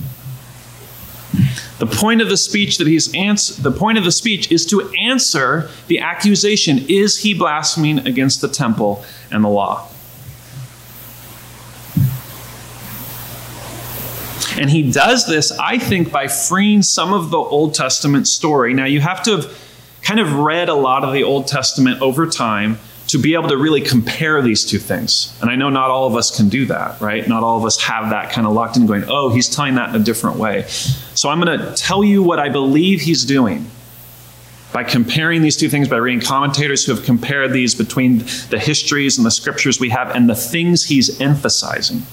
The 1.80 1.88
point 1.88 2.22
of 2.22 2.30
the 2.30 2.38
speech 2.38 2.78
that 2.78 2.88
he's 2.88 3.14
ans- 3.14 3.58
the 3.58 3.72
point 3.72 3.98
of 3.98 4.06
the 4.06 4.12
speech 4.12 4.50
is 4.50 4.66
to 4.68 4.90
answer 4.92 5.70
the 5.88 6.00
accusation 6.00 6.86
is 6.88 7.18
he 7.20 7.34
blaspheming 7.34 8.00
against 8.08 8.40
the 8.40 8.48
temple 8.48 9.04
and 9.30 9.44
the 9.44 9.50
law? 9.50 9.91
And 14.62 14.69
he 14.69 14.91
does 14.91 15.26
this, 15.26 15.52
I 15.52 15.80
think, 15.80 16.12
by 16.12 16.28
freeing 16.28 16.84
some 16.84 17.13
of 17.13 17.32
the 17.32 17.39
Old 17.39 17.74
Testament 17.74 18.28
story. 18.28 18.76
Now, 18.76 18.86
you 18.86 19.02
have 19.02 19.24
to 19.24 19.38
have 19.38 19.60
kind 20.04 20.19
of 20.19 20.36
read 20.36 20.69
a 20.69 20.76
lot 20.76 21.04
of 21.04 21.13
the 21.13 21.24
Old 21.24 21.47
Testament 21.47 22.00
over 22.00 22.28
time 22.28 22.78
to 23.08 23.17
be 23.17 23.34
able 23.34 23.50
to 23.50 23.58
really 23.58 23.82
compare 23.82 24.39
these 24.43 24.63
two 24.63 24.78
things. 24.78 25.36
And 25.41 25.50
I 25.50 25.56
know 25.56 25.71
not 25.71 25.89
all 25.89 26.06
of 26.06 26.15
us 26.15 26.38
can 26.38 26.47
do 26.47 26.67
that, 26.67 27.02
right? 27.02 27.28
Not 27.28 27.41
all 27.41 27.58
of 27.58 27.65
us 27.65 27.82
have 27.82 28.12
that 28.12 28.32
kind 28.32 28.45
of 28.45 28.54
locked 28.54 28.78
in 28.78 28.86
going, 28.86 29.04
oh, 29.08 29.30
he's 29.30 29.50
telling 29.50 29.74
that 29.76 29.95
in 29.95 30.00
a 30.00 30.04
different 30.04 30.38
way. 30.38 30.65
So 30.67 31.30
I'm 31.30 31.41
going 31.41 31.58
to 31.58 31.74
tell 31.74 32.04
you 32.04 32.21
what 32.21 32.38
I 32.38 32.50
believe 32.50 33.02
he's 33.02 33.26
doing 33.26 33.65
by 34.74 34.84
comparing 34.84 35.42
these 35.42 35.58
two 35.58 35.70
things, 35.70 35.88
by 35.88 35.98
reading 35.98 36.22
commentators 36.22 36.86
who 36.86 36.96
have 36.96 37.04
compared 37.04 37.52
these 37.52 37.76
between 37.76 38.20
the 38.50 38.60
histories 38.60 39.18
and 39.18 39.26
the 39.26 39.32
scriptures 39.32 39.80
we 39.80 39.90
have 39.90 40.16
and 40.16 40.30
the 40.30 40.36
things 40.36 40.86
he's 40.86 41.20
emphasizing. 41.20 42.04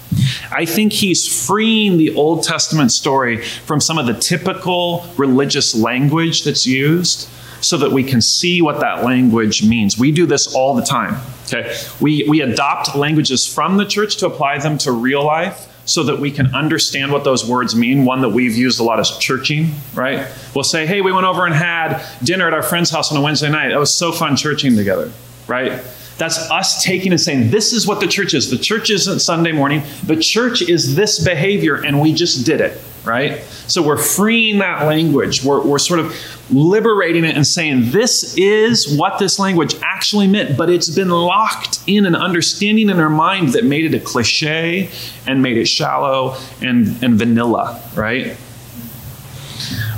I 0.50 0.64
think 0.64 0.92
he's 0.92 1.46
freeing 1.46 1.98
the 1.98 2.14
Old 2.14 2.42
Testament 2.42 2.90
story 2.90 3.42
from 3.44 3.80
some 3.80 3.98
of 3.98 4.06
the 4.06 4.14
typical 4.14 5.06
religious 5.16 5.74
language 5.74 6.44
that's 6.44 6.66
used 6.66 7.28
so 7.60 7.76
that 7.78 7.90
we 7.90 8.04
can 8.04 8.20
see 8.20 8.62
what 8.62 8.80
that 8.80 9.04
language 9.04 9.64
means. 9.64 9.98
We 9.98 10.12
do 10.12 10.26
this 10.26 10.54
all 10.54 10.74
the 10.74 10.82
time. 10.82 11.20
Okay? 11.46 11.76
We, 12.00 12.24
we 12.28 12.40
adopt 12.40 12.94
languages 12.94 13.46
from 13.46 13.76
the 13.76 13.84
church 13.84 14.16
to 14.18 14.26
apply 14.26 14.58
them 14.58 14.78
to 14.78 14.92
real 14.92 15.24
life 15.24 15.67
so 15.88 16.02
that 16.02 16.18
we 16.18 16.30
can 16.30 16.54
understand 16.54 17.10
what 17.10 17.24
those 17.24 17.48
words 17.48 17.74
mean. 17.74 18.04
One 18.04 18.20
that 18.20 18.28
we've 18.28 18.56
used 18.56 18.78
a 18.78 18.82
lot 18.82 19.00
is 19.00 19.16
churching, 19.18 19.70
right? 19.94 20.28
We'll 20.54 20.64
say, 20.64 20.86
hey, 20.86 21.00
we 21.00 21.12
went 21.12 21.26
over 21.26 21.46
and 21.46 21.54
had 21.54 22.04
dinner 22.22 22.46
at 22.46 22.52
our 22.52 22.62
friend's 22.62 22.90
house 22.90 23.10
on 23.10 23.18
a 23.18 23.22
Wednesday 23.22 23.50
night. 23.50 23.70
It 23.70 23.78
was 23.78 23.94
so 23.94 24.12
fun 24.12 24.36
churching 24.36 24.76
together, 24.76 25.10
right? 25.46 25.80
That's 26.18 26.38
us 26.50 26.82
taking 26.82 27.12
and 27.12 27.20
saying, 27.20 27.50
this 27.50 27.72
is 27.72 27.86
what 27.86 28.00
the 28.00 28.08
church 28.08 28.34
is. 28.34 28.50
The 28.50 28.58
church 28.58 28.90
isn't 28.90 29.20
Sunday 29.20 29.52
morning. 29.52 29.82
The 30.04 30.16
church 30.16 30.62
is 30.62 30.96
this 30.96 31.24
behavior, 31.24 31.76
and 31.76 32.00
we 32.00 32.12
just 32.12 32.44
did 32.44 32.60
it, 32.60 32.80
right? 33.04 33.40
So 33.68 33.82
we're 33.82 33.96
freeing 33.96 34.58
that 34.58 34.86
language. 34.86 35.44
We're, 35.44 35.62
we're 35.62 35.78
sort 35.78 36.00
of 36.00 36.14
liberating 36.50 37.24
it 37.24 37.36
and 37.36 37.46
saying, 37.46 37.90
this 37.90 38.34
is 38.36 38.96
what 38.98 39.18
this 39.18 39.38
language 39.38 39.76
actually 39.82 40.26
meant, 40.26 40.56
but 40.56 40.70
it's 40.70 40.90
been 40.90 41.10
locked 41.10 41.80
in 41.86 42.04
an 42.04 42.16
understanding 42.16 42.90
in 42.90 42.98
our 42.98 43.10
mind 43.10 43.50
that 43.50 43.64
made 43.64 43.84
it 43.84 43.94
a 43.94 44.00
cliche 44.00 44.90
and 45.26 45.42
made 45.42 45.56
it 45.56 45.66
shallow 45.66 46.36
and, 46.60 47.02
and 47.02 47.14
vanilla, 47.14 47.80
right? 47.94 48.36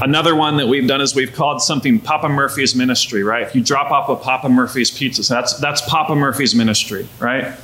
Another 0.00 0.34
one 0.34 0.56
that 0.56 0.66
we've 0.68 0.86
done 0.86 1.00
is 1.00 1.14
we've 1.14 1.32
called 1.32 1.62
something 1.62 2.00
Papa 2.00 2.28
Murphy's 2.28 2.74
ministry, 2.74 3.22
right? 3.22 3.46
If 3.46 3.54
you 3.54 3.62
drop 3.62 3.90
off 3.90 4.08
a 4.08 4.16
Papa 4.16 4.48
Murphy's 4.48 4.90
pizza, 4.90 5.22
that's, 5.22 5.54
that's 5.58 5.82
Papa 5.82 6.14
Murphy's 6.14 6.54
ministry, 6.54 7.08
right? 7.18 7.54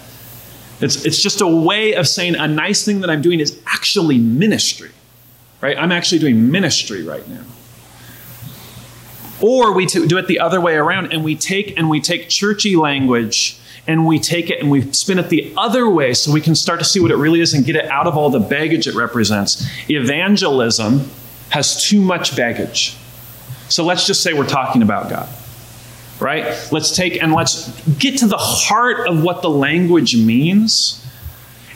It's, 0.81 1.05
it's 1.05 1.23
just 1.23 1.41
a 1.41 1.47
way 1.47 1.95
of 1.95 2.07
saying 2.07 2.35
a 2.35 2.47
nice 2.47 2.85
thing 2.85 3.01
that 3.01 3.11
I'm 3.11 3.23
doing 3.23 3.41
is 3.41 3.61
actually 3.67 4.19
ministry, 4.19 4.91
right? 5.61 5.77
I'm 5.79 5.93
actually 5.93 6.19
doing 6.19 6.51
ministry 6.51 7.03
right 7.03 7.27
now. 7.29 7.45
Or 9.41 9.73
we 9.73 9.87
do 9.87 10.17
it 10.19 10.27
the 10.27 10.41
other 10.41 10.61
way 10.61 10.75
around 10.75 11.13
and 11.13 11.23
we 11.23 11.37
take 11.37 11.77
and 11.79 11.91
we 11.91 12.01
take 12.01 12.29
churchy 12.29 12.77
language 12.77 13.59
and 13.87 14.07
we 14.07 14.19
take 14.19 14.51
it 14.51 14.61
and 14.61 14.71
we 14.71 14.91
spin 14.93 15.19
it 15.19 15.29
the 15.29 15.53
other 15.57 15.89
way 15.89 16.15
so 16.15 16.33
we 16.33 16.41
can 16.41 16.55
start 16.55 16.79
to 16.81 16.85
see 16.85 17.01
what 17.01 17.11
it 17.11 17.17
really 17.17 17.41
is 17.41 17.55
and 17.55 17.65
get 17.65 17.77
it 17.77 17.87
out 17.87 18.07
of 18.07 18.17
all 18.17 18.31
the 18.31 18.41
baggage 18.41 18.87
it 18.87 18.95
represents. 18.95 19.67
Evangelism 19.89 21.11
has 21.51 21.83
too 21.83 22.01
much 22.01 22.37
baggage. 22.37 22.97
So 23.69 23.85
let's 23.85 24.07
just 24.07 24.23
say 24.23 24.33
we're 24.33 24.47
talking 24.47 24.83
about 24.83 25.11
God. 25.11 25.29
Right? 26.19 26.45
Let's 26.73 26.97
take 26.97 27.23
and 27.23 27.35
let's 27.35 27.69
get 27.99 28.19
to 28.19 28.27
the 28.27 28.39
heart 28.39 29.07
of 29.07 29.23
what 29.23 29.43
the 29.43 29.51
language 29.51 30.17
means 30.17 31.07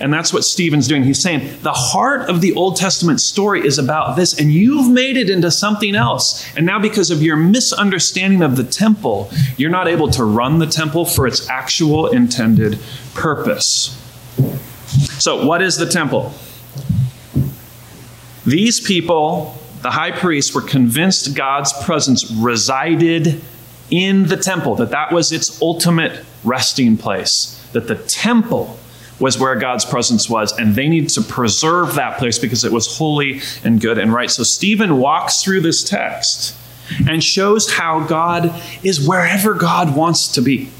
and 0.00 0.12
that's 0.12 0.33
what 0.33 0.44
Stephen's 0.44 0.88
doing. 0.88 1.04
He's 1.04 1.20
saying 1.20 1.59
the 1.62 1.74
heart 1.74 2.30
of 2.30 2.40
the 2.40 2.54
Old 2.54 2.76
Testament 2.76 3.20
story 3.20 3.64
is 3.64 3.78
about 3.78 4.16
this, 4.16 4.38
and 4.38 4.50
you've 4.50 4.90
made 4.90 5.18
it 5.18 5.28
into 5.28 5.50
something 5.50 5.94
else. 5.94 6.44
And 6.56 6.64
now, 6.64 6.78
because 6.78 7.11
of 7.11 7.22
your 7.22 7.37
misunderstanding 7.37 8.42
of 8.42 8.56
the 8.56 8.64
temple, 8.64 9.30
you're 9.59 9.70
not 9.70 9.88
able 9.88 10.09
to 10.12 10.24
run 10.24 10.59
the 10.59 10.66
temple 10.66 11.04
for 11.04 11.26
its 11.26 11.48
actual 11.50 12.06
intended 12.06 12.78
purpose. 13.14 13.96
So, 15.18 15.44
what 15.44 15.61
is 15.61 15.76
the 15.76 15.87
temple? 15.87 16.33
These 18.46 18.80
people, 18.80 19.59
the 19.82 19.90
high 19.90 20.10
priests, 20.10 20.54
were 20.54 20.62
convinced 20.62 21.34
God's 21.34 21.72
presence 21.84 22.30
resided 22.30 23.40
in 23.90 24.26
the 24.26 24.36
temple, 24.36 24.76
that 24.76 24.90
that 24.90 25.12
was 25.12 25.32
its 25.32 25.60
ultimate 25.60 26.24
resting 26.44 26.96
place, 26.96 27.66
that 27.72 27.88
the 27.88 27.96
temple 27.96 28.78
was 29.18 29.38
where 29.38 29.54
God's 29.56 29.84
presence 29.84 30.30
was, 30.30 30.56
and 30.58 30.74
they 30.74 30.88
need 30.88 31.10
to 31.10 31.22
preserve 31.22 31.94
that 31.94 32.18
place 32.18 32.38
because 32.38 32.64
it 32.64 32.72
was 32.72 32.96
holy 32.96 33.40
and 33.64 33.80
good 33.80 33.98
and 33.98 34.12
right. 34.12 34.30
So 34.30 34.42
Stephen 34.42 34.98
walks 34.98 35.42
through 35.42 35.60
this 35.60 35.84
text 35.84 36.56
and 37.08 37.22
shows 37.22 37.70
how 37.72 38.00
God 38.06 38.52
is 38.82 39.06
wherever 39.06 39.54
God 39.54 39.94
wants 39.94 40.28
to 40.34 40.40
be. 40.40 40.70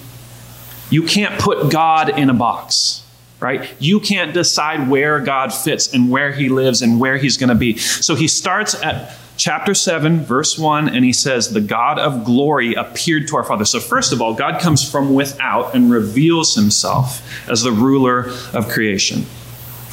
You 0.89 1.05
can't 1.05 1.39
put 1.41 1.71
God 1.71 2.19
in 2.19 2.31
a 2.31 2.35
box, 2.35 3.03
right? 3.41 3.69
You 3.79 4.01
can't 4.01 4.33
decide 4.35 4.89
where 4.89 5.19
God 5.19 5.53
fits 5.53 5.93
and 5.93 6.11
where 6.11 6.33
he 6.33 6.49
lives 6.49 6.83
and 6.83 7.01
where 7.01 7.17
he's 7.17 7.37
going 7.37 7.49
to 7.49 7.55
be. 7.55 7.79
So 7.79 8.15
he 8.15 8.29
starts 8.29 8.75
at 8.83 9.17
chapter 9.41 9.75
7, 9.75 10.21
verse 10.21 10.59
1, 10.59 10.89
and 10.91 11.05
he 11.05 11.13
says, 11.13 11.53
The 11.53 11.63
God 11.63 11.99
of 11.99 12.25
glory 12.25 12.75
appeared 12.75 13.27
to 13.29 13.37
our 13.37 13.45
father. 13.45 13.65
So, 13.65 13.81
first 13.81 14.13
of 14.13 14.21
all, 14.21 14.35
God 14.35 14.61
comes 14.61 14.89
from 14.89 15.15
without 15.15 15.75
and 15.75 15.91
reveals 15.91 16.55
himself 16.55 17.27
as 17.49 17.63
the 17.63 17.73
ruler 17.73 18.31
of 18.53 18.69
creation. 18.69 19.25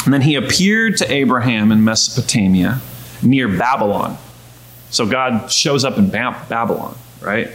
And 0.04 0.14
then 0.14 0.22
he 0.22 0.36
appeared 0.36 0.98
to 0.98 1.12
Abraham 1.12 1.72
in 1.72 1.84
Mesopotamia 1.84 2.82
near 3.24 3.48
Babylon. 3.48 4.18
So, 4.90 5.06
God 5.06 5.50
shows 5.52 5.86
up 5.86 5.98
in 5.98 6.10
Babylon, 6.10 6.96
right? 7.22 7.50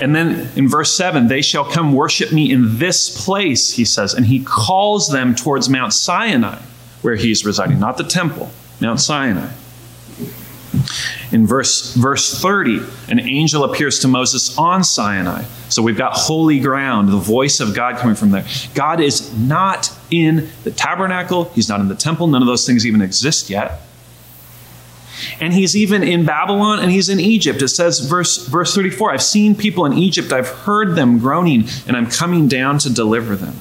And 0.00 0.14
then 0.14 0.48
in 0.54 0.68
verse 0.68 0.96
7, 0.96 1.28
they 1.28 1.42
shall 1.42 1.64
come 1.64 1.92
worship 1.92 2.32
me 2.32 2.52
in 2.52 2.78
this 2.78 3.24
place, 3.24 3.72
he 3.72 3.84
says. 3.84 4.14
And 4.14 4.26
he 4.26 4.44
calls 4.44 5.08
them 5.08 5.34
towards 5.34 5.68
Mount 5.68 5.92
Sinai, 5.92 6.58
where 7.02 7.16
he's 7.16 7.44
residing, 7.44 7.80
not 7.80 7.96
the 7.96 8.04
temple, 8.04 8.50
Mount 8.80 9.00
Sinai. 9.00 9.50
In 11.32 11.46
verse, 11.46 11.94
verse 11.94 12.40
30, 12.40 12.80
an 13.08 13.20
angel 13.20 13.64
appears 13.64 13.98
to 14.00 14.08
Moses 14.08 14.56
on 14.56 14.84
Sinai. 14.84 15.42
So 15.68 15.82
we've 15.82 15.96
got 15.96 16.14
holy 16.14 16.60
ground, 16.60 17.08
the 17.08 17.16
voice 17.16 17.60
of 17.60 17.74
God 17.74 17.96
coming 17.96 18.16
from 18.16 18.30
there. 18.30 18.46
God 18.74 19.00
is 19.00 19.36
not 19.36 19.92
in 20.10 20.48
the 20.64 20.70
tabernacle, 20.70 21.44
He's 21.54 21.68
not 21.68 21.80
in 21.80 21.88
the 21.88 21.94
temple. 21.94 22.28
None 22.28 22.42
of 22.42 22.46
those 22.48 22.66
things 22.66 22.86
even 22.86 23.02
exist 23.02 23.50
yet. 23.50 23.80
And 25.40 25.52
he's 25.52 25.76
even 25.76 26.02
in 26.02 26.24
Babylon 26.24 26.80
and 26.80 26.90
he's 26.90 27.08
in 27.08 27.20
Egypt. 27.20 27.62
It 27.62 27.68
says, 27.68 28.00
verse, 28.00 28.46
verse 28.46 28.74
34 28.74 29.12
I've 29.12 29.22
seen 29.22 29.54
people 29.54 29.86
in 29.86 29.94
Egypt, 29.94 30.32
I've 30.32 30.48
heard 30.48 30.96
them 30.96 31.18
groaning, 31.18 31.68
and 31.86 31.96
I'm 31.96 32.10
coming 32.10 32.48
down 32.48 32.78
to 32.78 32.92
deliver 32.92 33.36
them. 33.36 33.56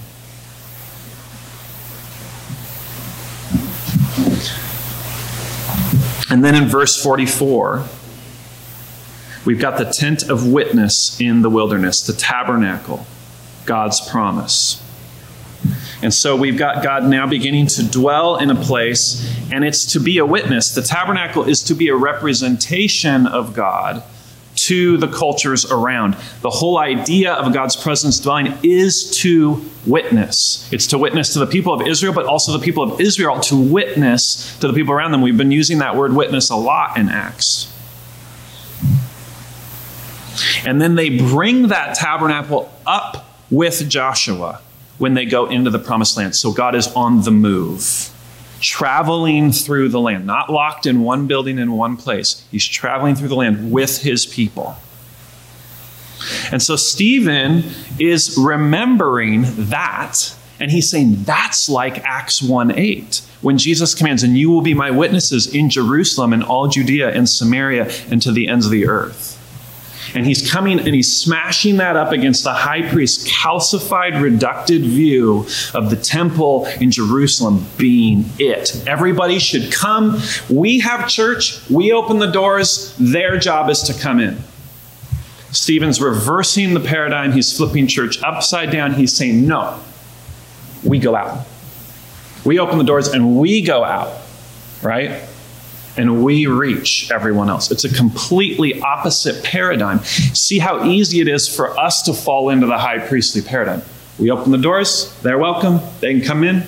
And 6.30 6.44
then 6.44 6.56
in 6.56 6.68
verse 6.68 7.02
44, 7.02 7.86
we've 9.46 9.60
got 9.60 9.78
the 9.78 9.86
tent 9.86 10.30
of 10.30 10.46
witness 10.46 11.20
in 11.22 11.42
the 11.42 11.50
wilderness, 11.50 12.06
the 12.06 12.14
tabernacle, 12.14 13.08
God's 13.66 14.02
promise. 14.10 14.84
And 16.02 16.14
so 16.14 16.36
we've 16.36 16.58
got 16.58 16.84
God 16.84 17.06
now 17.06 17.26
beginning 17.26 17.68
to 17.68 17.84
dwell 17.84 18.38
in 18.38 18.52
a 18.52 18.56
place, 18.56 19.28
and 19.52 19.66
it's 19.66 19.94
to 19.94 20.00
be 20.00 20.20
a 20.20 20.26
witness. 20.26 20.76
The 20.76 20.84
tabernacle 20.84 21.44
is 21.44 21.64
to 21.64 21.74
be 21.74 21.88
a 21.88 21.96
representation 21.96 23.26
of 23.26 23.56
God 23.56 24.04
to 24.56 24.98
the 24.98 25.08
cultures 25.08 25.72
around. 25.72 26.16
The 26.42 26.50
whole 26.50 26.78
idea 26.78 27.34
of 27.34 27.54
God's 27.54 27.76
presence 27.76 28.20
dwelling 28.20 28.58
is 28.64 29.18
to 29.22 29.64
witness. 29.86 30.72
It's 30.72 30.88
to 30.88 30.98
witness 30.98 31.34
to 31.34 31.40
the 31.40 31.48
people 31.48 31.74
of 31.74 31.88
Israel, 31.88 32.14
but 32.14 32.26
also 32.26 32.52
the 32.52 32.64
people 32.64 32.84
of 32.84 33.00
Israel 33.02 33.40
to 33.42 33.56
witness 33.56 34.58
to 34.60 34.68
the 34.68 34.74
people 34.74 34.94
around 34.94 35.12
them. 35.12 35.22
We've 35.22 35.38
been 35.38 35.52
using 35.52 35.80
that 35.80 35.96
word 35.96 36.14
witness 36.14 36.50
a 36.50 36.56
lot 36.56 36.98
in 36.98 37.10
Acts. 37.10 37.74
And 40.66 40.82
then 40.82 40.96
they 40.96 41.18
bring 41.18 41.70
that 41.70 41.96
tabernacle 41.96 42.72
up 42.86 43.26
with 43.50 43.88
Joshua 43.90 44.62
when 44.98 45.14
they 45.14 45.26
go 45.26 45.46
into 45.48 45.70
the 45.70 45.80
promised 45.80 46.18
land. 46.18 46.36
So 46.36 46.52
God 46.52 46.76
is 46.76 46.88
on 46.94 47.24
the 47.24 47.32
move 47.32 48.12
traveling 48.60 49.52
through 49.52 49.90
the 49.90 50.00
land, 50.00 50.26
not 50.26 50.50
locked 50.50 50.86
in 50.86 51.02
one 51.02 51.28
building 51.28 51.60
in 51.60 51.72
one 51.74 51.98
place. 51.98 52.46
He's 52.52 52.66
traveling 52.66 53.16
through 53.16 53.28
the 53.28 53.36
land 53.36 53.72
with 53.72 54.02
his 54.02 54.26
people. 54.26 54.78
And 56.52 56.62
so 56.62 56.76
Stephen 56.76 57.64
is 58.00 58.36
remembering 58.38 59.44
that, 59.70 60.36
and 60.60 60.72
he's 60.72 60.90
saying 60.90 61.24
that's 61.24 61.70
like 61.70 62.04
Acts 62.04 62.42
1 62.42 62.72
8, 62.78 63.22
when 63.42 63.58
Jesus 63.58 63.94
commands, 63.94 64.24
And 64.24 64.38
you 64.38 64.50
will 64.50 64.62
be 64.62 64.74
my 64.74 64.90
witnesses 64.90 65.54
in 65.54 65.70
Jerusalem 65.70 66.34
and 66.34 66.44
all 66.44 66.68
Judea 66.68 67.12
and 67.12 67.30
Samaria 67.30 67.92
and 68.10 68.22
to 68.24 68.32
the 68.32 68.48
ends 68.48 68.66
of 68.66 68.72
the 68.72 68.88
earth. 68.88 69.36
And 70.16 70.26
he's 70.26 70.50
coming 70.50 70.80
and 70.80 70.90
he's 70.90 71.16
smashing 71.16 71.78
that 71.78 71.96
up 71.96 72.12
against 72.12 72.44
the 72.44 72.54
high 72.54 72.88
priest's 72.90 73.30
calcified, 73.32 74.22
reducted 74.22 74.82
view 74.82 75.46
of 75.74 75.90
the 75.90 75.96
temple 75.96 76.66
in 76.80 76.92
Jerusalem 76.92 77.66
being 77.78 78.26
it. 78.40 78.84
Everybody 78.88 79.40
should 79.40 79.72
come. 79.72 80.20
We 80.50 80.80
have 80.80 81.08
church, 81.08 81.68
we 81.70 81.92
open 81.92 82.20
the 82.20 82.32
doors, 82.32 82.96
their 82.98 83.38
job 83.38 83.70
is 83.70 83.82
to 83.84 83.94
come 83.94 84.20
in. 84.20 84.38
Stephen's 85.52 86.02
reversing 86.02 86.74
the 86.74 86.80
paradigm. 86.80 87.32
He's 87.32 87.56
flipping 87.56 87.88
church 87.88 88.22
upside 88.22 88.70
down. 88.70 88.94
He's 88.94 89.14
saying, 89.16 89.48
no, 89.48 89.80
we 90.84 91.00
go 91.00 91.16
out. 91.16 91.48
We 92.46 92.60
open 92.60 92.78
the 92.78 92.84
doors 92.84 93.08
and 93.08 93.38
we 93.38 93.62
go 93.62 93.84
out, 93.84 94.22
right? 94.82 95.22
And 95.98 96.24
we 96.24 96.46
reach 96.46 97.10
everyone 97.12 97.50
else. 97.50 97.72
It's 97.72 97.84
a 97.84 97.94
completely 97.94 98.80
opposite 98.82 99.44
paradigm. 99.44 100.04
See 100.04 100.60
how 100.60 100.86
easy 100.86 101.20
it 101.22 101.28
is 101.28 101.48
for 101.48 101.78
us 101.80 102.04
to 102.04 102.14
fall 102.14 102.50
into 102.50 102.68
the 102.68 102.78
high 102.78 103.00
priestly 103.00 103.42
paradigm. 103.42 103.82
We 104.20 104.32
open 104.32 104.52
the 104.52 104.58
doors, 104.58 105.16
they're 105.22 105.38
welcome, 105.38 105.80
they 106.00 106.14
can 106.14 106.24
come 106.24 106.44
in, 106.44 106.64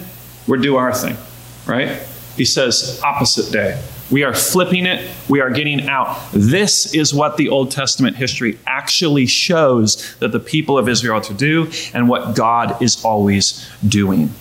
we're 0.48 0.58
do 0.58 0.76
our 0.76 0.94
thing, 0.94 1.18
right? 1.66 2.00
He 2.36 2.46
says, 2.46 3.02
opposite 3.04 3.52
day. 3.52 3.82
We 4.12 4.24
are 4.24 4.34
flipping 4.34 4.88
it, 4.88 5.08
we 5.28 5.40
are 5.40 5.52
getting 5.52 5.88
out. 5.88 6.20
This 6.32 6.94
is 6.96 7.14
what 7.14 7.38
the 7.38 7.50
Old 7.50 7.72
Testament 7.72 8.16
history 8.16 8.58
actually 8.66 9.28
shows 9.28 10.16
that 10.18 10.32
the 10.32 10.40
people 10.40 10.78
of 10.78 10.90
Israel 10.90 11.18
are 11.18 11.22
to 11.22 11.34
do 11.34 11.72
and 11.94 12.10
what 12.10 12.36
God 12.36 12.82
is 12.82 13.04
always 13.06 13.70
doing. 13.88 14.32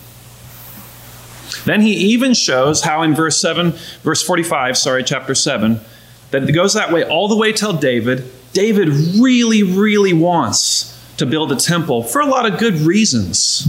Then 1.65 1.81
he 1.81 1.93
even 1.93 2.33
shows 2.33 2.81
how 2.83 3.01
in 3.01 3.13
verse 3.13 3.39
7, 3.41 3.73
verse 4.03 4.23
45, 4.23 4.77
sorry, 4.77 5.03
chapter 5.03 5.35
7, 5.35 5.79
that 6.31 6.47
it 6.47 6.51
goes 6.51 6.73
that 6.73 6.91
way 6.91 7.03
all 7.03 7.27
the 7.27 7.35
way 7.35 7.51
till 7.51 7.73
David. 7.73 8.23
David 8.53 8.89
really, 9.19 9.63
really 9.63 10.13
wants 10.13 10.95
to 11.17 11.25
build 11.25 11.51
a 11.51 11.55
temple 11.55 12.03
for 12.03 12.21
a 12.21 12.25
lot 12.25 12.51
of 12.51 12.59
good 12.59 12.75
reasons. 12.75 13.67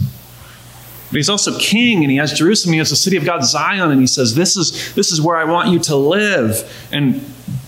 But 1.11 1.16
he's 1.16 1.29
also 1.29 1.59
king 1.59 2.05
and 2.05 2.11
he 2.11 2.18
has 2.18 2.33
Jerusalem, 2.33 2.74
he 2.74 2.79
has 2.79 2.90
the 2.90 2.96
city 2.96 3.16
of 3.16 3.24
God, 3.24 3.44
Zion, 3.44 3.90
and 3.90 4.00
he 4.00 4.07
says, 4.07 4.37
This 4.37 4.57
is, 4.57 4.94
this 4.94 5.11
is 5.11 5.20
where 5.20 5.37
I 5.37 5.44
want 5.44 5.70
you 5.70 5.81
to 5.81 5.96
live. 5.96 6.88
And 6.92 7.20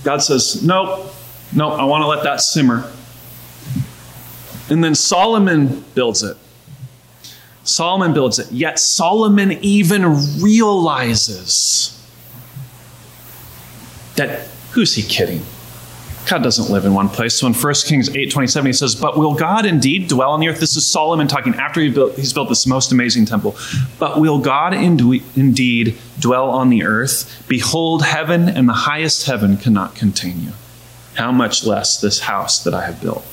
God 0.04 0.18
says, 0.22 0.62
Nope, 0.62 1.12
nope, 1.52 1.72
I 1.72 1.84
want 1.84 2.02
to 2.02 2.06
let 2.06 2.22
that 2.22 2.40
simmer. 2.40 2.88
And 4.70 4.82
then 4.82 4.94
Solomon 4.94 5.84
builds 5.94 6.22
it. 6.22 6.36
Solomon 7.64 8.12
builds 8.12 8.38
it. 8.38 8.50
Yet 8.50 8.78
Solomon 8.78 9.52
even 9.62 10.40
realizes 10.40 11.98
that 14.16 14.48
who's 14.72 14.94
he 14.94 15.02
kidding? 15.02 15.42
God 16.28 16.42
doesn't 16.42 16.70
live 16.70 16.84
in 16.84 16.94
one 16.94 17.08
place. 17.08 17.34
So 17.34 17.48
in 17.48 17.54
1 17.54 17.86
Kings 17.86 18.08
8:27 18.08 18.66
he 18.66 18.72
says, 18.72 18.94
"But 18.94 19.18
will 19.18 19.34
God 19.34 19.66
indeed 19.66 20.06
dwell 20.08 20.30
on 20.30 20.40
the 20.40 20.48
earth?" 20.48 20.60
This 20.60 20.76
is 20.76 20.86
Solomon 20.86 21.26
talking 21.26 21.54
after 21.56 21.80
he 21.80 21.88
built, 21.88 22.16
he's 22.16 22.32
built 22.32 22.48
this 22.48 22.64
most 22.66 22.92
amazing 22.92 23.26
temple. 23.26 23.56
"But 23.98 24.20
will 24.20 24.38
God 24.38 24.72
indeed 24.72 25.98
dwell 26.20 26.48
on 26.48 26.68
the 26.70 26.84
earth? 26.84 27.24
Behold, 27.48 28.04
heaven 28.04 28.48
and 28.48 28.68
the 28.68 28.72
highest 28.72 29.26
heaven 29.26 29.56
cannot 29.56 29.96
contain 29.96 30.40
you. 30.42 30.52
How 31.14 31.32
much 31.32 31.64
less 31.64 31.96
this 31.96 32.20
house 32.20 32.58
that 32.60 32.72
I 32.72 32.86
have 32.86 33.00
built?" 33.00 33.24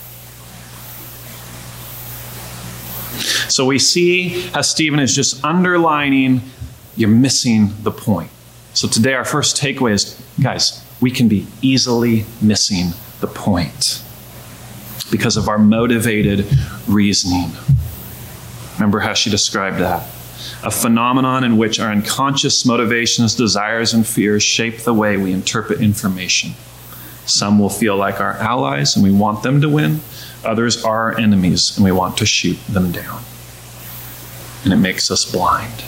So 3.20 3.66
we 3.66 3.80
see 3.80 4.30
how 4.50 4.62
Stephen 4.62 5.00
is 5.00 5.16
just 5.16 5.44
underlining 5.44 6.42
you're 6.96 7.10
missing 7.10 7.72
the 7.84 7.92
point. 7.92 8.30
So 8.74 8.88
today 8.88 9.14
our 9.14 9.26
first 9.26 9.58
takeaway 9.58 9.92
is 9.92 10.22
guys, 10.42 10.86
we 11.02 11.12
can 11.12 11.28
be 11.28 11.48
easily 11.62 12.26
missing 12.42 12.92
the 13.22 13.28
point 13.28 14.04
because 15.12 15.38
of 15.38 15.48
our 15.48 15.58
motivated 15.58 16.46
reasoning. 16.88 17.52
Remember 18.76 19.00
how 19.00 19.14
she 19.14 19.30
described 19.30 19.80
that? 19.80 20.08
A 20.64 20.72
phenomenon 20.72 21.44
in 21.44 21.58
which 21.58 21.80
our 21.80 21.90
unconscious 21.90 22.66
motivations, 22.66 23.36
desires, 23.36 23.94
and 23.94 24.06
fears 24.06 24.44
shape 24.44 24.80
the 24.80 24.94
way 24.94 25.18
we 25.18 25.32
interpret 25.32 25.82
information. 25.82 26.52
Some 27.26 27.60
will 27.60 27.70
feel 27.70 27.96
like 27.96 28.20
our 28.20 28.34
allies 28.34 28.96
and 28.96 29.04
we 29.04 29.12
want 29.12 29.44
them 29.44 29.62
to 29.62 29.70
win. 29.70 30.02
Others 30.46 30.84
are 30.84 31.12
our 31.12 31.18
enemies 31.18 31.76
and 31.76 31.84
we 31.84 31.92
want 31.92 32.18
to 32.18 32.26
shoot 32.26 32.58
them 32.68 32.92
down. 32.92 33.22
And 34.64 34.74
it 34.74 34.78
makes 34.78 35.10
us 35.12 35.30
blind. 35.30 35.84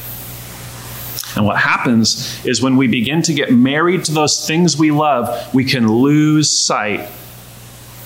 And 1.36 1.46
what 1.46 1.58
happens 1.58 2.44
is 2.46 2.62
when 2.62 2.76
we 2.76 2.88
begin 2.88 3.22
to 3.24 3.34
get 3.34 3.52
married 3.52 4.04
to 4.06 4.12
those 4.12 4.46
things 4.46 4.78
we 4.78 4.92
love, 4.92 5.54
we 5.54 5.64
can 5.64 5.88
lose 5.88 6.50
sight 6.50 7.10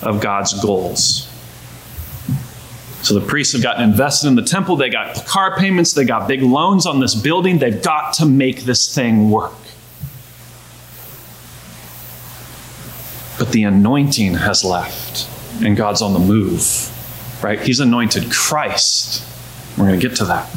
of 0.02 0.22
God's 0.22 0.54
goals. 0.62 1.32
So 3.02 3.14
the 3.14 3.26
priests 3.26 3.54
have 3.54 3.62
gotten 3.62 3.84
invested 3.84 4.28
in 4.28 4.36
the 4.36 4.42
temple, 4.42 4.76
they 4.78 4.90
got 4.90 5.26
car 5.28 5.56
payments, 5.58 5.94
they 5.94 6.06
got 6.06 6.28
big 6.28 6.42
loans 6.42 6.88
on 6.88 7.00
this 7.00 7.14
building. 7.14 7.60
They've 7.60 7.82
got 7.82 8.14
to 8.16 8.26
make 8.26 8.62
this 8.62 8.94
thing 8.94 9.30
work. 9.30 9.54
But 13.38 13.52
the 13.52 13.64
anointing 13.64 14.34
has 14.36 14.64
left, 14.64 15.30
and 15.63 15.78
God's 15.78 16.02
on 16.02 16.13
the 16.13 16.20
move, 16.20 16.62
right? 17.44 17.60
He's 17.60 17.80
anointed 17.80 18.32
Christ. 18.32 19.24
We're 19.78 19.88
going 19.88 20.00
to 20.00 20.08
get 20.08 20.18
to 20.18 20.26
that. 20.26 20.50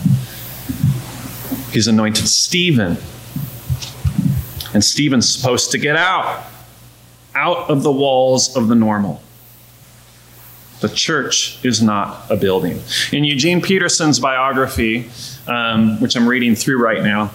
He's 1.73 1.89
anointed 1.89 2.27
Stephen. 2.27 2.97
And 4.75 4.85
Stephen's 4.85 5.33
supposed 5.33 5.71
to 5.73 5.79
get 5.79 5.97
out, 5.97 6.45
out 7.35 7.71
of 7.71 7.83
the 7.83 7.93
walls 7.93 8.57
of 8.57 8.69
the 8.69 8.75
normal. 8.75 9.23
The 10.81 10.89
church 10.89 11.59
is 11.65 11.83
not 11.83 12.31
a 12.31 12.37
building. 12.37 12.81
In 13.11 13.25
Eugene 13.25 13.61
Peterson's 13.61 14.21
biography, 14.21 15.11
um, 15.49 16.01
which 16.01 16.17
I'm 16.17 16.29
reading 16.29 16.55
through 16.55 16.81
right 16.81 17.03
now, 17.03 17.33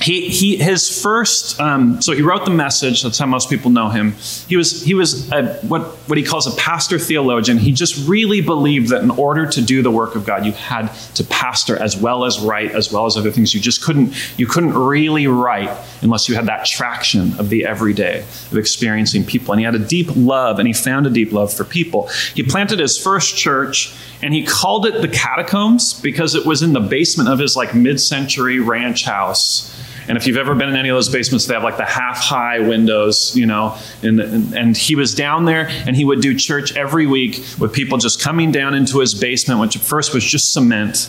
he, 0.00 0.28
he 0.28 0.56
his 0.56 1.02
first 1.02 1.60
um, 1.60 2.00
so 2.00 2.12
he 2.12 2.22
wrote 2.22 2.46
the 2.46 2.50
message 2.50 3.02
that's 3.02 3.18
how 3.18 3.26
most 3.26 3.50
people 3.50 3.70
know 3.70 3.90
him. 3.90 4.12
He 4.48 4.56
was 4.56 4.82
he 4.82 4.94
was 4.94 5.30
a, 5.30 5.54
what 5.56 5.82
what 6.08 6.16
he 6.16 6.24
calls 6.24 6.46
a 6.46 6.56
pastor 6.56 6.98
theologian. 6.98 7.58
He 7.58 7.72
just 7.72 8.08
really 8.08 8.40
believed 8.40 8.88
that 8.88 9.02
in 9.02 9.10
order 9.10 9.46
to 9.46 9.60
do 9.60 9.82
the 9.82 9.90
work 9.90 10.14
of 10.14 10.24
god 10.24 10.46
you 10.46 10.52
had 10.52 10.88
to 11.14 11.24
pastor 11.24 11.76
as 11.76 11.96
well 11.98 12.24
as 12.24 12.40
write 12.40 12.70
as 12.72 12.90
well 12.90 13.04
as 13.04 13.16
other 13.16 13.30
things. 13.30 13.54
You 13.54 13.60
just 13.60 13.82
couldn't 13.82 14.14
you 14.38 14.46
couldn't 14.46 14.72
really 14.72 15.26
write 15.26 15.70
unless 16.00 16.28
you 16.28 16.34
had 16.34 16.46
that 16.46 16.64
traction 16.64 17.38
of 17.38 17.50
the 17.50 17.66
everyday 17.66 18.20
of 18.20 18.56
experiencing 18.56 19.24
people. 19.24 19.52
And 19.52 19.60
he 19.60 19.64
had 19.66 19.74
a 19.74 19.78
deep 19.78 20.08
love 20.16 20.58
and 20.58 20.66
he 20.66 20.72
found 20.72 21.06
a 21.06 21.10
deep 21.10 21.30
love 21.30 21.52
for 21.52 21.64
people. 21.64 22.08
He 22.34 22.42
planted 22.42 22.78
his 22.78 22.98
first 22.98 23.36
church 23.36 23.94
and 24.22 24.34
he 24.34 24.44
called 24.44 24.86
it 24.86 25.00
the 25.00 25.08
catacombs 25.08 25.94
because 26.00 26.34
it 26.34 26.44
was 26.44 26.62
in 26.62 26.72
the 26.72 26.80
basement 26.80 27.28
of 27.28 27.38
his 27.38 27.56
like 27.56 27.74
mid-century 27.74 28.60
ranch 28.60 29.04
house 29.04 29.76
and 30.10 30.16
if 30.16 30.26
you've 30.26 30.38
ever 30.38 30.56
been 30.56 30.68
in 30.68 30.74
any 30.74 30.88
of 30.88 30.96
those 30.96 31.08
basements, 31.08 31.46
they 31.46 31.54
have 31.54 31.62
like 31.62 31.76
the 31.76 31.84
half 31.84 32.18
high 32.18 32.58
windows, 32.58 33.36
you 33.36 33.46
know. 33.46 33.76
And, 34.02 34.18
and, 34.18 34.54
and, 34.54 34.76
he 34.76 34.96
was 34.96 35.14
down 35.14 35.44
there 35.44 35.68
and 35.68 35.94
he 35.94 36.04
would 36.04 36.20
do 36.20 36.36
church 36.36 36.74
every 36.76 37.06
week 37.06 37.44
with 37.60 37.72
people 37.72 37.96
just 37.96 38.20
coming 38.20 38.50
down 38.50 38.74
into 38.74 38.98
his 38.98 39.14
basement, 39.14 39.60
which 39.60 39.76
at 39.76 39.82
first 39.82 40.12
was 40.12 40.24
just 40.24 40.52
cement. 40.52 41.08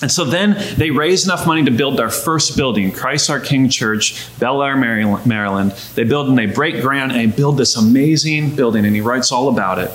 And 0.00 0.10
so 0.10 0.24
then 0.24 0.56
they 0.76 0.90
raised 0.90 1.26
enough 1.26 1.46
money 1.46 1.64
to 1.64 1.70
build 1.70 1.96
their 1.96 2.10
first 2.10 2.56
building, 2.56 2.90
Christ 2.90 3.30
our 3.30 3.38
King 3.38 3.68
Church, 3.68 4.28
Bel 4.40 4.60
Air, 4.60 4.76
Maryland. 4.76 5.70
They 5.94 6.02
build 6.02 6.28
and 6.28 6.36
they 6.36 6.46
break 6.46 6.82
ground 6.82 7.12
and 7.12 7.20
they 7.20 7.36
build 7.36 7.58
this 7.58 7.76
amazing 7.76 8.56
building, 8.56 8.84
and 8.84 8.96
he 8.96 9.00
writes 9.00 9.30
all 9.30 9.48
about 9.48 9.78
it. 9.78 9.92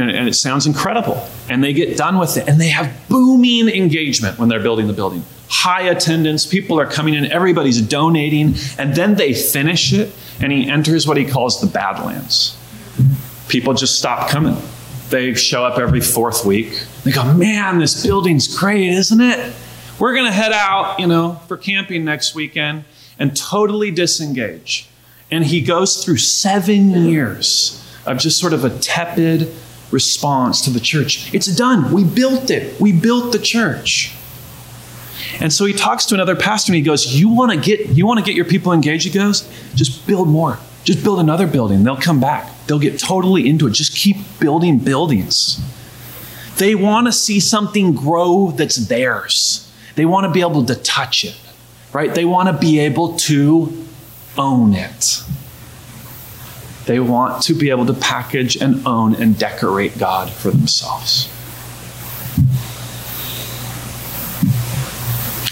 And, 0.00 0.10
and 0.10 0.28
it 0.28 0.34
sounds 0.34 0.66
incredible. 0.66 1.28
And 1.48 1.62
they 1.62 1.72
get 1.72 1.96
done 1.96 2.18
with 2.18 2.36
it, 2.36 2.48
and 2.48 2.60
they 2.60 2.68
have 2.68 2.92
booming 3.08 3.68
engagement 3.68 4.38
when 4.38 4.48
they're 4.48 4.62
building 4.62 4.86
the 4.86 4.92
building 4.92 5.24
high 5.50 5.82
attendance. 5.82 6.46
People 6.46 6.80
are 6.80 6.86
coming 6.86 7.14
in, 7.14 7.30
everybody's 7.30 7.82
donating, 7.82 8.54
and 8.78 8.94
then 8.94 9.16
they 9.16 9.34
finish 9.34 9.92
it, 9.92 10.14
and 10.40 10.52
he 10.52 10.70
enters 10.70 11.06
what 11.06 11.16
he 11.16 11.24
calls 11.24 11.60
the 11.60 11.66
Badlands. 11.66 12.56
People 13.48 13.74
just 13.74 13.98
stop 13.98 14.30
coming. 14.30 14.56
They 15.10 15.34
show 15.34 15.64
up 15.64 15.78
every 15.78 16.00
fourth 16.00 16.44
week. 16.44 16.80
They 17.02 17.10
go, 17.10 17.34
Man, 17.34 17.80
this 17.80 18.06
building's 18.06 18.56
great, 18.56 18.90
isn't 18.90 19.20
it? 19.20 19.52
We're 19.98 20.14
going 20.14 20.26
to 20.26 20.32
head 20.32 20.52
out, 20.52 21.00
you 21.00 21.08
know, 21.08 21.40
for 21.48 21.56
camping 21.56 22.04
next 22.04 22.34
weekend 22.34 22.84
and 23.18 23.36
totally 23.36 23.90
disengage. 23.90 24.88
And 25.30 25.44
he 25.44 25.60
goes 25.60 26.02
through 26.02 26.18
seven 26.18 26.90
years 26.90 27.76
of 28.06 28.18
just 28.18 28.38
sort 28.38 28.52
of 28.52 28.64
a 28.64 28.70
tepid 28.70 29.52
response 29.92 30.62
to 30.62 30.70
the 30.70 30.80
church. 30.80 31.32
It's 31.34 31.46
done. 31.54 31.92
We 31.92 32.04
built 32.04 32.50
it. 32.50 32.80
We 32.80 32.92
built 32.92 33.32
the 33.32 33.38
church. 33.38 34.14
And 35.40 35.52
so 35.52 35.64
he 35.64 35.72
talks 35.72 36.04
to 36.06 36.14
another 36.14 36.36
pastor 36.36 36.72
and 36.72 36.76
he 36.76 36.82
goes, 36.82 37.06
You 37.18 37.28
want 37.28 37.52
to 37.52 37.58
get 37.58 37.90
you 37.90 38.06
want 38.06 38.18
to 38.18 38.24
get 38.24 38.34
your 38.34 38.44
people 38.44 38.72
engaged? 38.72 39.04
He 39.04 39.10
goes, 39.10 39.48
just 39.74 40.06
build 40.06 40.28
more. 40.28 40.58
Just 40.84 41.04
build 41.04 41.20
another 41.20 41.46
building. 41.46 41.84
They'll 41.84 41.96
come 41.96 42.20
back. 42.20 42.50
They'll 42.66 42.78
get 42.78 42.98
totally 42.98 43.48
into 43.48 43.66
it. 43.66 43.72
Just 43.72 43.94
keep 43.94 44.16
building 44.38 44.78
buildings. 44.78 45.60
They 46.56 46.74
want 46.74 47.06
to 47.06 47.12
see 47.12 47.40
something 47.40 47.94
grow 47.94 48.50
that's 48.50 48.76
theirs. 48.76 49.70
They 49.94 50.06
want 50.06 50.24
to 50.24 50.32
be 50.32 50.40
able 50.40 50.64
to 50.64 50.74
touch 50.74 51.24
it, 51.24 51.36
right? 51.92 52.14
They 52.14 52.24
want 52.24 52.48
to 52.48 52.58
be 52.58 52.78
able 52.80 53.16
to 53.16 53.86
own 54.38 54.74
it. 54.74 55.22
They 56.90 56.98
want 56.98 57.44
to 57.44 57.54
be 57.54 57.70
able 57.70 57.86
to 57.86 57.94
package 57.94 58.56
and 58.56 58.84
own 58.84 59.14
and 59.14 59.38
decorate 59.38 59.96
God 59.96 60.28
for 60.28 60.50
themselves. 60.50 61.28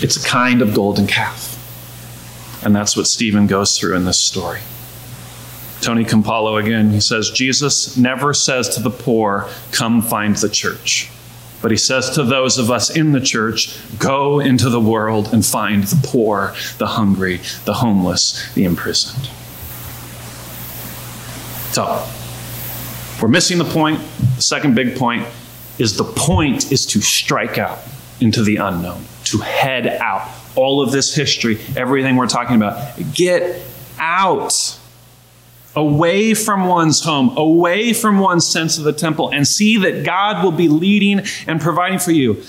It's 0.02 0.16
a 0.16 0.28
kind 0.28 0.62
of 0.62 0.74
golden 0.74 1.06
calf. 1.06 1.54
And 2.64 2.74
that's 2.74 2.96
what 2.96 3.06
Stephen 3.06 3.46
goes 3.46 3.78
through 3.78 3.94
in 3.94 4.04
this 4.04 4.18
story. 4.18 4.58
Tony 5.80 6.04
Campolo 6.04 6.60
again, 6.60 6.90
he 6.90 7.00
says, 7.00 7.30
Jesus 7.30 7.96
never 7.96 8.34
says 8.34 8.70
to 8.70 8.82
the 8.82 8.90
poor, 8.90 9.48
Come 9.70 10.02
find 10.02 10.34
the 10.34 10.48
church. 10.48 11.08
But 11.62 11.70
he 11.70 11.76
says 11.76 12.10
to 12.16 12.24
those 12.24 12.58
of 12.58 12.68
us 12.68 12.90
in 12.90 13.12
the 13.12 13.20
church, 13.20 13.78
Go 14.00 14.40
into 14.40 14.68
the 14.70 14.80
world 14.80 15.32
and 15.32 15.46
find 15.46 15.84
the 15.84 16.04
poor, 16.04 16.56
the 16.78 16.88
hungry, 16.88 17.36
the 17.64 17.74
homeless, 17.74 18.52
the 18.54 18.64
imprisoned. 18.64 19.30
So, 21.78 22.04
we're 23.22 23.28
missing 23.28 23.58
the 23.58 23.64
point. 23.64 24.00
The 24.34 24.42
second 24.42 24.74
big 24.74 24.96
point 24.96 25.24
is 25.78 25.96
the 25.96 26.02
point 26.02 26.72
is 26.72 26.84
to 26.86 27.00
strike 27.00 27.56
out 27.56 27.78
into 28.20 28.42
the 28.42 28.56
unknown, 28.56 29.04
to 29.26 29.38
head 29.38 29.86
out. 29.86 30.28
All 30.56 30.82
of 30.82 30.90
this 30.90 31.14
history, 31.14 31.60
everything 31.76 32.16
we're 32.16 32.26
talking 32.26 32.56
about, 32.56 32.96
get 33.14 33.64
out 33.96 34.76
away 35.76 36.34
from 36.34 36.66
one's 36.66 37.04
home, 37.04 37.36
away 37.36 37.92
from 37.92 38.18
one's 38.18 38.44
sense 38.44 38.78
of 38.78 38.82
the 38.82 38.92
temple, 38.92 39.30
and 39.32 39.46
see 39.46 39.76
that 39.76 40.04
God 40.04 40.42
will 40.42 40.50
be 40.50 40.66
leading 40.66 41.20
and 41.46 41.60
providing 41.60 42.00
for 42.00 42.10
you. 42.10 42.42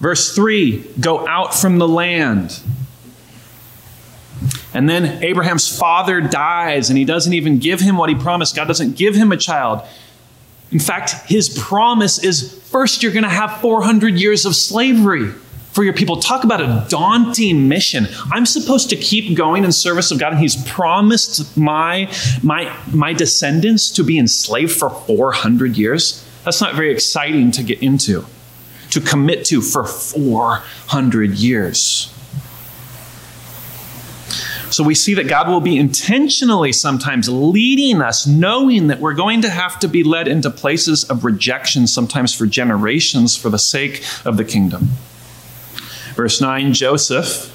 Verse 0.00 0.34
3 0.34 0.86
go 1.00 1.26
out 1.26 1.54
from 1.54 1.78
the 1.78 1.88
land. 1.88 2.60
And 4.76 4.86
then 4.86 5.24
Abraham's 5.24 5.74
father 5.74 6.20
dies, 6.20 6.90
and 6.90 6.98
he 6.98 7.06
doesn't 7.06 7.32
even 7.32 7.58
give 7.58 7.80
him 7.80 7.96
what 7.96 8.10
he 8.10 8.14
promised. 8.14 8.54
God 8.54 8.68
doesn't 8.68 8.94
give 8.94 9.14
him 9.14 9.32
a 9.32 9.36
child. 9.38 9.80
In 10.70 10.78
fact, 10.78 11.12
his 11.30 11.48
promise 11.58 12.22
is 12.22 12.62
first, 12.64 13.02
you're 13.02 13.12
going 13.12 13.22
to 13.22 13.30
have 13.30 13.58
400 13.62 14.20
years 14.20 14.44
of 14.44 14.54
slavery 14.54 15.30
for 15.72 15.82
your 15.82 15.94
people. 15.94 16.16
Talk 16.16 16.44
about 16.44 16.60
a 16.60 16.84
daunting 16.90 17.68
mission. 17.68 18.06
I'm 18.30 18.44
supposed 18.44 18.90
to 18.90 18.96
keep 18.96 19.34
going 19.34 19.64
in 19.64 19.72
service 19.72 20.10
of 20.10 20.18
God, 20.18 20.32
and 20.32 20.42
He's 20.42 20.62
promised 20.70 21.56
my, 21.56 22.12
my, 22.42 22.70
my 22.92 23.14
descendants 23.14 23.90
to 23.92 24.04
be 24.04 24.18
enslaved 24.18 24.72
for 24.72 24.90
400 24.90 25.78
years. 25.78 26.22
That's 26.44 26.60
not 26.60 26.74
very 26.74 26.92
exciting 26.92 27.50
to 27.52 27.62
get 27.62 27.82
into, 27.82 28.26
to 28.90 29.00
commit 29.00 29.46
to 29.46 29.62
for 29.62 29.84
400 29.84 31.30
years. 31.30 32.12
So 34.76 34.84
we 34.84 34.94
see 34.94 35.14
that 35.14 35.26
God 35.26 35.48
will 35.48 35.62
be 35.62 35.78
intentionally 35.78 36.70
sometimes 36.70 37.30
leading 37.30 38.02
us, 38.02 38.26
knowing 38.26 38.88
that 38.88 39.00
we're 39.00 39.14
going 39.14 39.40
to 39.40 39.48
have 39.48 39.78
to 39.78 39.88
be 39.88 40.04
led 40.04 40.28
into 40.28 40.50
places 40.50 41.02
of 41.04 41.24
rejection, 41.24 41.86
sometimes 41.86 42.34
for 42.34 42.44
generations, 42.44 43.34
for 43.34 43.48
the 43.48 43.58
sake 43.58 44.04
of 44.26 44.36
the 44.36 44.44
kingdom. 44.44 44.90
Verse 46.14 46.42
9 46.42 46.74
Joseph 46.74 47.50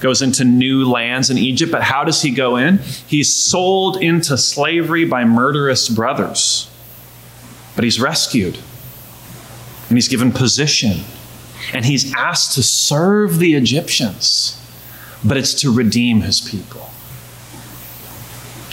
goes 0.00 0.22
into 0.22 0.42
new 0.42 0.90
lands 0.90 1.28
in 1.28 1.36
Egypt, 1.36 1.70
but 1.70 1.82
how 1.82 2.02
does 2.02 2.22
he 2.22 2.30
go 2.30 2.56
in? 2.56 2.78
He's 3.06 3.36
sold 3.36 3.98
into 3.98 4.38
slavery 4.38 5.04
by 5.04 5.26
murderous 5.26 5.90
brothers, 5.90 6.70
but 7.74 7.84
he's 7.84 8.00
rescued 8.00 8.58
and 9.90 9.98
he's 9.98 10.08
given 10.08 10.32
position 10.32 11.02
and 11.74 11.84
he's 11.84 12.10
asked 12.14 12.54
to 12.54 12.62
serve 12.62 13.38
the 13.38 13.54
Egyptians, 13.54 14.56
but 15.24 15.36
it's 15.36 15.54
to 15.54 15.72
redeem 15.72 16.22
his 16.22 16.40
people, 16.40 16.90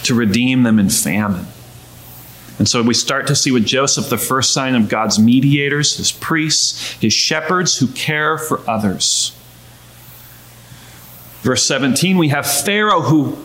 to 0.04 0.14
redeem 0.14 0.64
them 0.64 0.80
in 0.80 0.90
famine. 0.90 1.48
And 2.60 2.68
so 2.68 2.82
we 2.82 2.94
start 2.94 3.28
to 3.28 3.36
see 3.36 3.52
with 3.52 3.66
Joseph 3.66 4.10
the 4.10 4.18
first 4.18 4.52
sign 4.52 4.74
of 4.76 4.90
God's 4.90 5.20
mediators, 5.20 5.98
his 5.98 6.12
priests, 6.12 6.94
his 6.94 7.14
shepherds 7.14 7.78
who 7.78 7.88
care 7.88 8.38
for 8.38 8.68
others. 8.68 9.32
Verse 11.42 11.64
17, 11.64 12.18
we 12.18 12.30
have 12.30 12.50
Pharaoh 12.50 13.02
who 13.02 13.38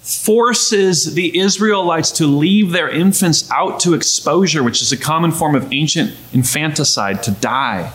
forces 0.00 1.14
the 1.14 1.36
Israelites 1.38 2.12
to 2.12 2.26
leave 2.26 2.70
their 2.70 2.88
infants 2.88 3.50
out 3.50 3.80
to 3.80 3.92
exposure, 3.92 4.62
which 4.62 4.80
is 4.80 4.92
a 4.92 4.96
common 4.96 5.32
form 5.32 5.54
of 5.54 5.72
ancient 5.72 6.14
infanticide, 6.32 7.22
to 7.24 7.32
die. 7.32 7.92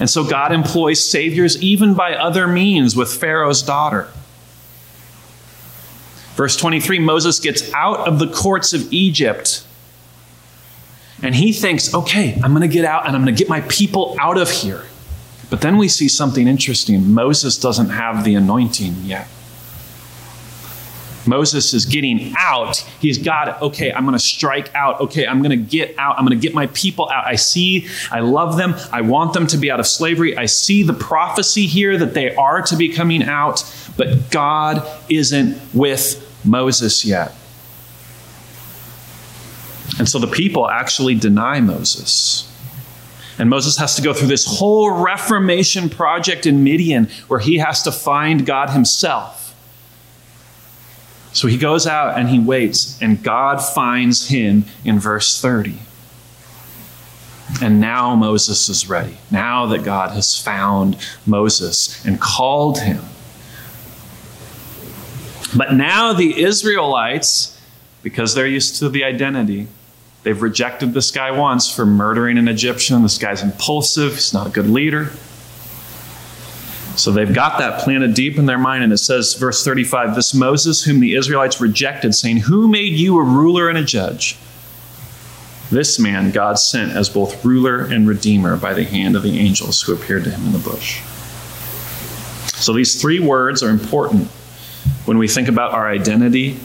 And 0.00 0.10
so 0.10 0.24
God 0.24 0.52
employs 0.52 1.02
saviors 1.02 1.60
even 1.62 1.94
by 1.94 2.14
other 2.14 2.46
means 2.46 2.96
with 2.96 3.12
Pharaoh's 3.12 3.62
daughter. 3.62 4.08
Verse 6.34 6.56
23 6.56 6.98
Moses 6.98 7.38
gets 7.38 7.72
out 7.72 8.08
of 8.08 8.18
the 8.18 8.26
courts 8.26 8.72
of 8.72 8.92
Egypt 8.92 9.64
and 11.22 11.34
he 11.34 11.52
thinks, 11.52 11.94
okay, 11.94 12.38
I'm 12.42 12.52
going 12.52 12.68
to 12.68 12.74
get 12.74 12.84
out 12.84 13.06
and 13.06 13.14
I'm 13.16 13.22
going 13.22 13.34
to 13.34 13.38
get 13.38 13.48
my 13.48 13.60
people 13.62 14.16
out 14.20 14.36
of 14.36 14.50
here. 14.50 14.84
But 15.48 15.60
then 15.60 15.78
we 15.78 15.88
see 15.88 16.08
something 16.08 16.48
interesting. 16.48 17.12
Moses 17.12 17.56
doesn't 17.56 17.90
have 17.90 18.24
the 18.24 18.34
anointing 18.34 18.96
yet. 19.04 19.28
Moses 21.26 21.72
is 21.74 21.84
getting 21.84 22.34
out. 22.38 22.78
He's 23.00 23.18
got. 23.18 23.60
Okay, 23.62 23.92
I'm 23.92 24.04
going 24.04 24.16
to 24.16 24.24
strike 24.24 24.74
out. 24.74 25.00
Okay, 25.00 25.26
I'm 25.26 25.42
going 25.42 25.50
to 25.50 25.56
get 25.56 25.94
out. 25.98 26.18
I'm 26.18 26.24
going 26.24 26.38
to 26.38 26.42
get 26.42 26.54
my 26.54 26.66
people 26.68 27.08
out. 27.10 27.26
I 27.26 27.36
see, 27.36 27.88
I 28.10 28.20
love 28.20 28.56
them. 28.56 28.74
I 28.92 29.00
want 29.00 29.32
them 29.32 29.46
to 29.48 29.56
be 29.56 29.70
out 29.70 29.80
of 29.80 29.86
slavery. 29.86 30.36
I 30.36 30.46
see 30.46 30.82
the 30.82 30.92
prophecy 30.92 31.66
here 31.66 31.96
that 31.98 32.14
they 32.14 32.34
are 32.34 32.62
to 32.62 32.76
be 32.76 32.90
coming 32.90 33.22
out, 33.22 33.64
but 33.96 34.30
God 34.30 34.86
isn't 35.08 35.58
with 35.74 36.20
Moses 36.44 37.04
yet. 37.04 37.34
And 39.98 40.08
so 40.08 40.18
the 40.18 40.26
people 40.26 40.68
actually 40.68 41.14
deny 41.14 41.60
Moses. 41.60 42.50
And 43.38 43.50
Moses 43.50 43.76
has 43.78 43.96
to 43.96 44.02
go 44.02 44.12
through 44.12 44.28
this 44.28 44.46
whole 44.46 44.90
reformation 44.90 45.88
project 45.88 46.46
in 46.46 46.62
Midian 46.62 47.08
where 47.28 47.40
he 47.40 47.58
has 47.58 47.82
to 47.82 47.92
find 47.92 48.46
God 48.46 48.70
himself. 48.70 49.43
So 51.34 51.48
he 51.48 51.58
goes 51.58 51.86
out 51.86 52.16
and 52.16 52.28
he 52.28 52.38
waits, 52.38 52.96
and 53.02 53.22
God 53.22 53.58
finds 53.58 54.28
him 54.28 54.64
in 54.84 55.00
verse 55.00 55.40
30. 55.40 55.78
And 57.60 57.80
now 57.80 58.14
Moses 58.14 58.68
is 58.68 58.88
ready. 58.88 59.18
Now 59.30 59.66
that 59.66 59.84
God 59.84 60.12
has 60.12 60.40
found 60.40 60.96
Moses 61.26 62.04
and 62.04 62.20
called 62.20 62.78
him. 62.78 63.02
But 65.56 65.74
now 65.74 66.12
the 66.12 66.40
Israelites, 66.40 67.60
because 68.02 68.34
they're 68.34 68.46
used 68.46 68.76
to 68.76 68.88
the 68.88 69.02
identity, 69.04 69.66
they've 70.22 70.40
rejected 70.40 70.94
this 70.94 71.10
guy 71.10 71.32
once 71.32 71.70
for 71.70 71.84
murdering 71.84 72.38
an 72.38 72.46
Egyptian. 72.46 73.02
This 73.02 73.18
guy's 73.18 73.42
impulsive, 73.42 74.14
he's 74.14 74.32
not 74.32 74.46
a 74.46 74.50
good 74.50 74.68
leader. 74.68 75.10
So 76.96 77.10
they've 77.10 77.32
got 77.32 77.58
that 77.58 77.80
planted 77.80 78.14
deep 78.14 78.38
in 78.38 78.46
their 78.46 78.58
mind. 78.58 78.84
And 78.84 78.92
it 78.92 78.98
says, 78.98 79.34
verse 79.34 79.64
35 79.64 80.14
This 80.14 80.34
Moses, 80.34 80.84
whom 80.84 81.00
the 81.00 81.14
Israelites 81.14 81.60
rejected, 81.60 82.14
saying, 82.14 82.38
Who 82.38 82.68
made 82.68 82.92
you 82.92 83.18
a 83.18 83.22
ruler 83.22 83.68
and 83.68 83.76
a 83.76 83.84
judge? 83.84 84.36
This 85.70 85.98
man 85.98 86.30
God 86.30 86.58
sent 86.58 86.92
as 86.92 87.08
both 87.08 87.44
ruler 87.44 87.80
and 87.84 88.06
redeemer 88.06 88.56
by 88.56 88.74
the 88.74 88.84
hand 88.84 89.16
of 89.16 89.22
the 89.22 89.38
angels 89.38 89.82
who 89.82 89.94
appeared 89.94 90.24
to 90.24 90.30
him 90.30 90.46
in 90.46 90.52
the 90.52 90.58
bush. 90.58 91.02
So 92.54 92.72
these 92.72 93.00
three 93.00 93.18
words 93.18 93.62
are 93.62 93.70
important 93.70 94.28
when 95.04 95.18
we 95.18 95.26
think 95.26 95.48
about 95.48 95.72
our 95.72 95.88
identity 95.88 96.58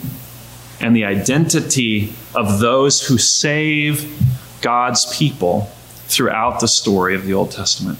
and 0.80 0.94
the 0.94 1.04
identity 1.04 2.12
of 2.34 2.60
those 2.60 3.06
who 3.06 3.18
save 3.18 4.18
God's 4.62 5.06
people 5.16 5.70
throughout 6.06 6.60
the 6.60 6.68
story 6.68 7.14
of 7.14 7.26
the 7.26 7.34
Old 7.34 7.50
Testament 7.50 7.98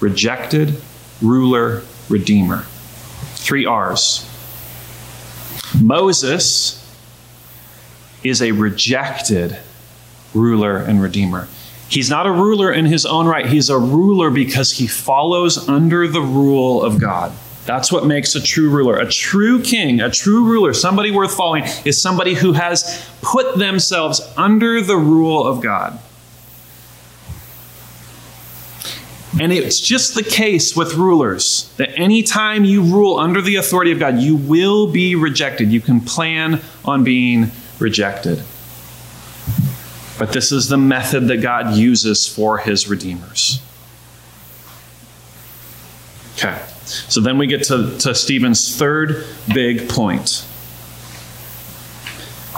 rejected, 0.00 0.80
ruler, 1.22 1.82
redeemer. 2.08 2.66
Three 3.34 3.66
R's. 3.66 4.28
Moses 5.80 6.82
is 8.22 8.42
a 8.42 8.52
rejected 8.52 9.58
ruler 10.34 10.76
and 10.76 11.00
redeemer. 11.00 11.48
He's 11.88 12.10
not 12.10 12.26
a 12.26 12.32
ruler 12.32 12.72
in 12.72 12.86
his 12.86 13.06
own 13.06 13.26
right, 13.26 13.46
he's 13.46 13.70
a 13.70 13.78
ruler 13.78 14.30
because 14.30 14.72
he 14.72 14.86
follows 14.86 15.68
under 15.68 16.08
the 16.08 16.20
rule 16.20 16.82
of 16.82 17.00
God. 17.00 17.32
That's 17.64 17.90
what 17.90 18.06
makes 18.06 18.34
a 18.34 18.40
true 18.40 18.70
ruler. 18.70 18.96
A 18.96 19.08
true 19.08 19.60
king, 19.60 20.00
a 20.00 20.10
true 20.10 20.44
ruler, 20.44 20.72
somebody 20.72 21.10
worth 21.10 21.34
following, 21.34 21.64
is 21.84 22.00
somebody 22.00 22.34
who 22.34 22.52
has 22.52 23.08
put 23.22 23.58
themselves 23.58 24.20
under 24.36 24.80
the 24.80 24.96
rule 24.96 25.44
of 25.44 25.60
God. 25.60 25.98
And 29.38 29.52
it's 29.52 29.80
just 29.80 30.14
the 30.14 30.22
case 30.22 30.74
with 30.74 30.94
rulers 30.94 31.70
that 31.76 31.98
anytime 31.98 32.64
you 32.64 32.82
rule 32.82 33.18
under 33.18 33.42
the 33.42 33.56
authority 33.56 33.92
of 33.92 33.98
God, 33.98 34.18
you 34.18 34.34
will 34.34 34.86
be 34.86 35.14
rejected. 35.14 35.70
You 35.70 35.80
can 35.80 36.00
plan 36.00 36.62
on 36.84 37.04
being 37.04 37.50
rejected. 37.78 38.42
But 40.18 40.32
this 40.32 40.52
is 40.52 40.68
the 40.68 40.78
method 40.78 41.28
that 41.28 41.42
God 41.42 41.74
uses 41.74 42.26
for 42.26 42.58
his 42.58 42.88
redeemers. 42.88 43.60
Okay. 46.34 46.58
So 46.84 47.20
then 47.20 47.36
we 47.36 47.46
get 47.46 47.64
to, 47.64 47.98
to 47.98 48.14
Stephen's 48.14 48.74
third 48.76 49.26
big 49.52 49.88
point. 49.88 50.46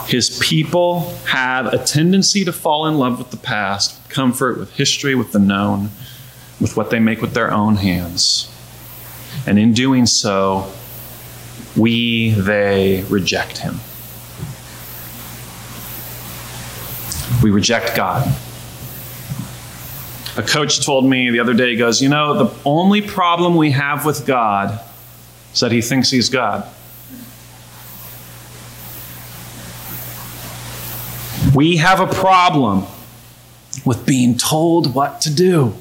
His 0.05 0.39
people 0.39 1.13
have 1.27 1.67
a 1.67 1.83
tendency 1.83 2.45
to 2.45 2.53
fall 2.53 2.87
in 2.87 2.97
love 2.97 3.17
with 3.17 3.31
the 3.31 3.37
past, 3.37 4.09
comfort, 4.09 4.57
with 4.57 4.73
history, 4.73 5.13
with 5.13 5.33
the 5.33 5.39
known, 5.39 5.89
with 6.59 6.75
what 6.75 6.89
they 6.89 6.99
make 6.99 7.21
with 7.21 7.33
their 7.33 7.51
own 7.51 7.75
hands. 7.75 8.51
And 9.47 9.57
in 9.57 9.73
doing 9.73 10.05
so, 10.05 10.71
we, 11.75 12.31
they 12.31 13.03
reject 13.09 13.59
him. 13.59 13.79
We 17.41 17.51
reject 17.51 17.95
God. 17.95 18.27
A 20.35 20.43
coach 20.43 20.85
told 20.85 21.05
me 21.05 21.29
the 21.31 21.39
other 21.39 21.53
day, 21.53 21.71
he 21.71 21.75
goes, 21.77 22.01
You 22.01 22.09
know, 22.09 22.45
the 22.45 22.55
only 22.65 23.01
problem 23.01 23.55
we 23.55 23.71
have 23.71 24.05
with 24.05 24.25
God 24.25 24.79
is 25.53 25.59
that 25.59 25.71
he 25.71 25.81
thinks 25.81 26.09
he's 26.09 26.29
God. 26.29 26.67
We 31.55 31.77
have 31.77 31.99
a 31.99 32.07
problem 32.07 32.85
with 33.85 34.05
being 34.05 34.37
told 34.37 34.93
what 34.93 35.21
to 35.21 35.33
do. 35.33 35.75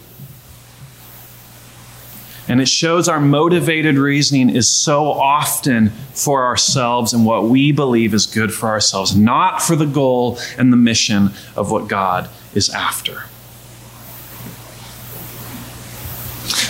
And 2.48 2.62
it 2.62 2.68
shows 2.68 3.08
our 3.08 3.20
motivated 3.20 3.96
reasoning 3.96 4.48
is 4.48 4.70
so 4.70 5.06
often 5.06 5.90
for 6.14 6.46
ourselves 6.46 7.12
and 7.12 7.26
what 7.26 7.44
we 7.44 7.72
believe 7.72 8.14
is 8.14 8.26
good 8.26 8.52
for 8.52 8.68
ourselves, 8.70 9.14
not 9.14 9.60
for 9.60 9.76
the 9.76 9.86
goal 9.86 10.38
and 10.56 10.72
the 10.72 10.76
mission 10.76 11.30
of 11.56 11.70
what 11.70 11.88
God 11.88 12.30
is 12.54 12.70
after. 12.70 13.24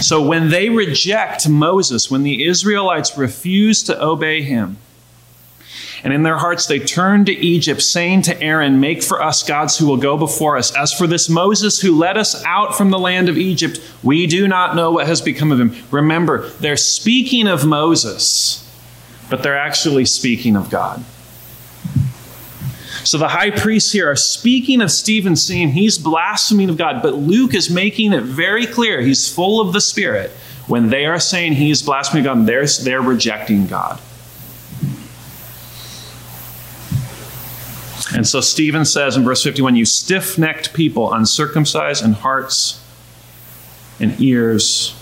So 0.02 0.20
when 0.20 0.50
they 0.50 0.68
reject 0.68 1.48
Moses, 1.48 2.10
when 2.10 2.24
the 2.24 2.44
Israelites 2.44 3.16
refuse 3.16 3.82
to 3.84 4.04
obey 4.04 4.42
him, 4.42 4.78
and 6.04 6.12
in 6.12 6.22
their 6.22 6.36
hearts, 6.36 6.66
they 6.66 6.78
turned 6.78 7.26
to 7.26 7.32
Egypt, 7.32 7.82
saying 7.82 8.22
to 8.22 8.40
Aaron, 8.40 8.78
Make 8.78 9.02
for 9.02 9.22
us 9.22 9.42
gods 9.42 9.76
who 9.76 9.86
will 9.86 9.96
go 9.96 10.16
before 10.16 10.56
us. 10.56 10.74
As 10.76 10.92
for 10.92 11.06
this 11.06 11.28
Moses 11.28 11.80
who 11.80 11.96
led 11.96 12.16
us 12.16 12.44
out 12.44 12.76
from 12.76 12.90
the 12.90 12.98
land 12.98 13.28
of 13.28 13.36
Egypt, 13.36 13.80
we 14.02 14.26
do 14.26 14.46
not 14.46 14.76
know 14.76 14.92
what 14.92 15.06
has 15.06 15.20
become 15.20 15.50
of 15.50 15.58
him. 15.58 15.74
Remember, 15.90 16.48
they're 16.60 16.76
speaking 16.76 17.48
of 17.48 17.66
Moses, 17.66 18.64
but 19.28 19.42
they're 19.42 19.58
actually 19.58 20.04
speaking 20.04 20.56
of 20.56 20.70
God. 20.70 21.04
So 23.04 23.18
the 23.18 23.28
high 23.28 23.50
priests 23.50 23.92
here 23.92 24.10
are 24.10 24.16
speaking 24.16 24.80
of 24.80 24.90
Stephen, 24.90 25.34
saying 25.34 25.70
he's 25.70 25.98
blaspheming 25.98 26.68
of 26.68 26.76
God, 26.76 27.02
but 27.02 27.14
Luke 27.14 27.54
is 27.54 27.70
making 27.70 28.12
it 28.12 28.22
very 28.22 28.66
clear 28.66 29.00
he's 29.00 29.32
full 29.32 29.60
of 29.60 29.72
the 29.72 29.80
Spirit. 29.80 30.30
When 30.66 30.90
they 30.90 31.06
are 31.06 31.18
saying 31.18 31.54
he's 31.54 31.82
blaspheming 31.82 32.24
God, 32.24 32.46
they're, 32.46 32.66
they're 32.66 33.00
rejecting 33.00 33.66
God. 33.66 33.98
And 38.14 38.26
so 38.26 38.40
Stephen 38.40 38.84
says 38.84 39.16
in 39.16 39.24
verse 39.24 39.42
51 39.42 39.76
You 39.76 39.84
stiff 39.84 40.38
necked 40.38 40.72
people, 40.72 41.12
uncircumcised 41.12 42.04
in 42.04 42.12
hearts 42.12 42.82
and 44.00 44.20
ears, 44.20 44.94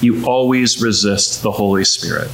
you 0.00 0.24
always 0.24 0.80
resist 0.80 1.42
the 1.42 1.50
Holy 1.50 1.84
Spirit. 1.84 2.30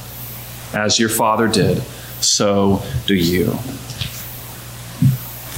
As 0.73 0.99
your 0.99 1.09
father 1.09 1.47
did, 1.47 1.81
so 2.21 2.81
do 3.05 3.15
you. 3.15 3.47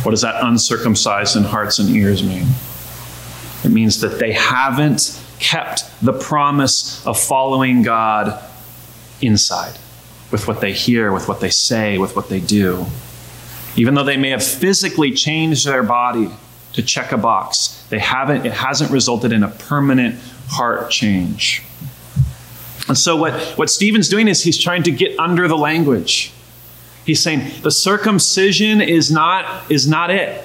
What 0.03 0.11
does 0.11 0.21
that 0.21 0.43
uncircumcised 0.43 1.35
in 1.35 1.43
hearts 1.43 1.77
and 1.79 1.89
ears 1.89 2.23
mean? 2.23 2.47
It 3.63 3.69
means 3.69 4.01
that 4.01 4.17
they 4.19 4.31
haven't 4.31 5.21
kept 5.39 5.83
the 6.01 6.13
promise 6.13 7.05
of 7.05 7.19
following 7.19 7.81
God 7.83 8.41
inside 9.21 9.77
with 10.31 10.47
what 10.47 10.61
they 10.61 10.71
hear, 10.71 11.11
with 11.11 11.27
what 11.27 11.41
they 11.41 11.49
say, 11.49 11.97
with 11.97 12.15
what 12.15 12.29
they 12.29 12.39
do. 12.39 12.85
Even 13.79 13.93
though 13.93 14.03
they 14.03 14.17
may 14.17 14.31
have 14.31 14.43
physically 14.43 15.13
changed 15.13 15.65
their 15.65 15.83
body 15.83 16.29
to 16.73 16.83
check 16.83 17.13
a 17.13 17.17
box, 17.17 17.81
they 17.89 17.97
haven't, 17.97 18.45
it 18.45 18.51
hasn't 18.51 18.91
resulted 18.91 19.31
in 19.31 19.41
a 19.41 19.47
permanent 19.47 20.19
heart 20.49 20.91
change. 20.91 21.63
And 22.89 22.97
so, 22.97 23.15
what, 23.15 23.39
what 23.57 23.69
Stephen's 23.69 24.09
doing 24.09 24.27
is 24.27 24.43
he's 24.43 24.57
trying 24.57 24.83
to 24.83 24.91
get 24.91 25.17
under 25.17 25.47
the 25.47 25.57
language. 25.57 26.33
He's 27.05 27.21
saying 27.21 27.49
the 27.61 27.71
circumcision 27.71 28.81
is 28.81 29.11
not, 29.13 29.71
is 29.71 29.87
not 29.87 30.11
it. 30.11 30.43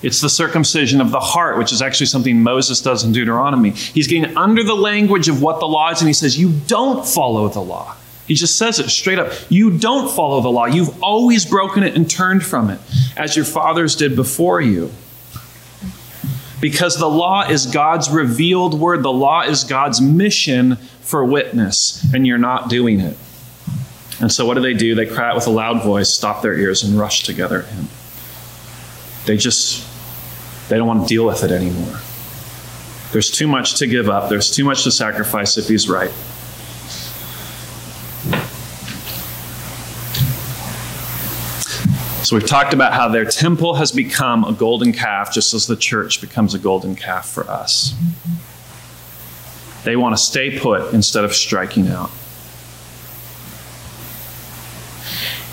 It's 0.00 0.20
the 0.20 0.30
circumcision 0.30 1.00
of 1.00 1.10
the 1.10 1.18
heart, 1.18 1.58
which 1.58 1.72
is 1.72 1.82
actually 1.82 2.06
something 2.06 2.40
Moses 2.40 2.80
does 2.80 3.02
in 3.02 3.10
Deuteronomy. 3.10 3.70
He's 3.70 4.06
getting 4.06 4.36
under 4.36 4.62
the 4.62 4.76
language 4.76 5.28
of 5.28 5.42
what 5.42 5.58
the 5.58 5.66
law 5.66 5.90
is, 5.90 6.00
and 6.00 6.08
he 6.08 6.14
says, 6.14 6.38
You 6.38 6.52
don't 6.68 7.04
follow 7.04 7.48
the 7.48 7.60
law. 7.60 7.96
He 8.30 8.36
just 8.36 8.54
says 8.54 8.78
it 8.78 8.88
straight 8.90 9.18
up. 9.18 9.32
You 9.48 9.76
don't 9.76 10.08
follow 10.08 10.40
the 10.40 10.52
law. 10.52 10.66
You've 10.66 11.02
always 11.02 11.44
broken 11.44 11.82
it 11.82 11.96
and 11.96 12.08
turned 12.08 12.44
from 12.44 12.70
it, 12.70 12.78
as 13.16 13.34
your 13.34 13.44
fathers 13.44 13.96
did 13.96 14.14
before 14.14 14.60
you. 14.60 14.92
Because 16.60 16.96
the 16.96 17.08
law 17.08 17.42
is 17.48 17.66
God's 17.66 18.08
revealed 18.08 18.78
word, 18.78 19.02
the 19.02 19.10
law 19.10 19.42
is 19.42 19.64
God's 19.64 20.00
mission 20.00 20.76
for 21.00 21.24
witness, 21.24 22.06
and 22.14 22.24
you're 22.24 22.38
not 22.38 22.70
doing 22.70 23.00
it. 23.00 23.16
And 24.20 24.30
so, 24.30 24.46
what 24.46 24.54
do 24.54 24.60
they 24.60 24.74
do? 24.74 24.94
They 24.94 25.06
cry 25.06 25.30
out 25.30 25.34
with 25.34 25.48
a 25.48 25.50
loud 25.50 25.82
voice, 25.82 26.08
stop 26.08 26.40
their 26.40 26.54
ears, 26.54 26.84
and 26.84 26.96
rush 26.96 27.24
together 27.24 27.62
at 27.62 27.68
him. 27.70 27.88
They 29.26 29.38
just, 29.38 29.84
they 30.68 30.76
don't 30.76 30.86
want 30.86 31.02
to 31.02 31.08
deal 31.08 31.26
with 31.26 31.42
it 31.42 31.50
anymore. 31.50 31.98
There's 33.10 33.28
too 33.28 33.48
much 33.48 33.80
to 33.80 33.88
give 33.88 34.08
up, 34.08 34.30
there's 34.30 34.54
too 34.54 34.62
much 34.62 34.84
to 34.84 34.92
sacrifice 34.92 35.58
if 35.58 35.66
he's 35.66 35.88
right. 35.88 36.12
So 42.30 42.36
we've 42.36 42.46
talked 42.46 42.72
about 42.72 42.92
how 42.92 43.08
their 43.08 43.24
temple 43.24 43.74
has 43.74 43.90
become 43.90 44.44
a 44.44 44.52
golden 44.52 44.92
calf, 44.92 45.32
just 45.32 45.52
as 45.52 45.66
the 45.66 45.74
church 45.74 46.20
becomes 46.20 46.54
a 46.54 46.60
golden 46.60 46.94
calf 46.94 47.28
for 47.28 47.42
us. 47.50 47.92
They 49.82 49.96
want 49.96 50.16
to 50.16 50.22
stay 50.22 50.56
put 50.56 50.94
instead 50.94 51.24
of 51.24 51.34
striking 51.34 51.88
out. 51.88 52.12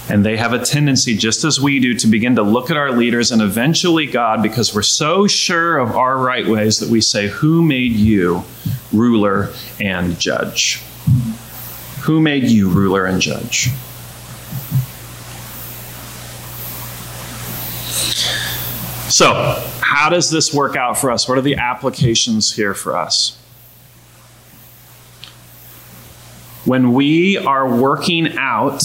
And 0.08 0.24
they 0.24 0.38
have 0.38 0.54
a 0.54 0.64
tendency, 0.64 1.18
just 1.18 1.44
as 1.46 1.60
we 1.60 1.80
do, 1.80 1.96
to 1.96 2.06
begin 2.06 2.36
to 2.36 2.44
look 2.44 2.70
at 2.70 2.78
our 2.78 2.92
leaders 2.92 3.32
and 3.32 3.42
eventually 3.42 4.06
God, 4.06 4.44
because 4.44 4.76
we're 4.76 4.84
so 4.84 5.26
sure 5.26 5.80
of 5.80 5.96
our 5.96 6.16
right 6.16 6.46
ways 6.46 6.78
that 6.78 6.90
we 6.90 7.02
say, 7.02 7.28
Who 7.28 7.64
made 7.64 7.94
you 7.94 8.44
ruler 8.94 9.50
and 9.82 10.20
judge? 10.20 10.80
Who 12.02 12.22
made 12.22 12.44
you 12.44 12.70
ruler 12.70 13.08
and 13.08 13.20
judge? 13.20 13.70
So, 19.18 19.34
how 19.82 20.10
does 20.10 20.30
this 20.30 20.54
work 20.54 20.76
out 20.76 20.96
for 20.96 21.10
us? 21.10 21.28
What 21.28 21.40
are 21.40 21.42
the 21.42 21.56
applications 21.56 22.54
here 22.54 22.76
for 22.76 22.96
us? 22.96 23.36
When 26.66 26.94
we 26.94 27.36
are 27.36 27.68
working 27.68 28.38
out, 28.38 28.84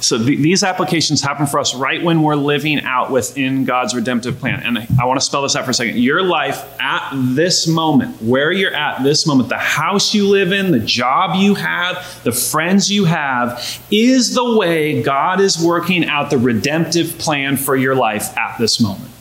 so 0.00 0.18
th- 0.18 0.40
these 0.40 0.62
applications 0.62 1.22
happen 1.22 1.46
for 1.46 1.58
us 1.58 1.74
right 1.74 2.02
when 2.02 2.22
we're 2.22 2.34
living 2.34 2.82
out 2.82 3.10
within 3.10 3.64
God's 3.64 3.94
redemptive 3.94 4.40
plan. 4.40 4.62
And 4.62 4.86
I 5.00 5.06
want 5.06 5.18
to 5.18 5.24
spell 5.24 5.40
this 5.40 5.56
out 5.56 5.64
for 5.64 5.70
a 5.70 5.74
second. 5.74 5.96
Your 5.96 6.22
life 6.22 6.62
at 6.78 7.10
this 7.14 7.66
moment, 7.66 8.20
where 8.20 8.52
you're 8.52 8.74
at 8.74 9.04
this 9.04 9.26
moment, 9.26 9.48
the 9.48 9.56
house 9.56 10.12
you 10.12 10.28
live 10.28 10.52
in, 10.52 10.70
the 10.70 10.80
job 10.80 11.36
you 11.36 11.54
have, 11.54 12.22
the 12.24 12.32
friends 12.32 12.92
you 12.92 13.06
have, 13.06 13.80
is 13.90 14.34
the 14.34 14.58
way 14.58 15.02
God 15.02 15.40
is 15.40 15.58
working 15.58 16.04
out 16.04 16.28
the 16.28 16.36
redemptive 16.36 17.16
plan 17.16 17.56
for 17.56 17.74
your 17.74 17.94
life 17.94 18.36
at 18.36 18.58
this 18.58 18.78
moment. 18.82 19.12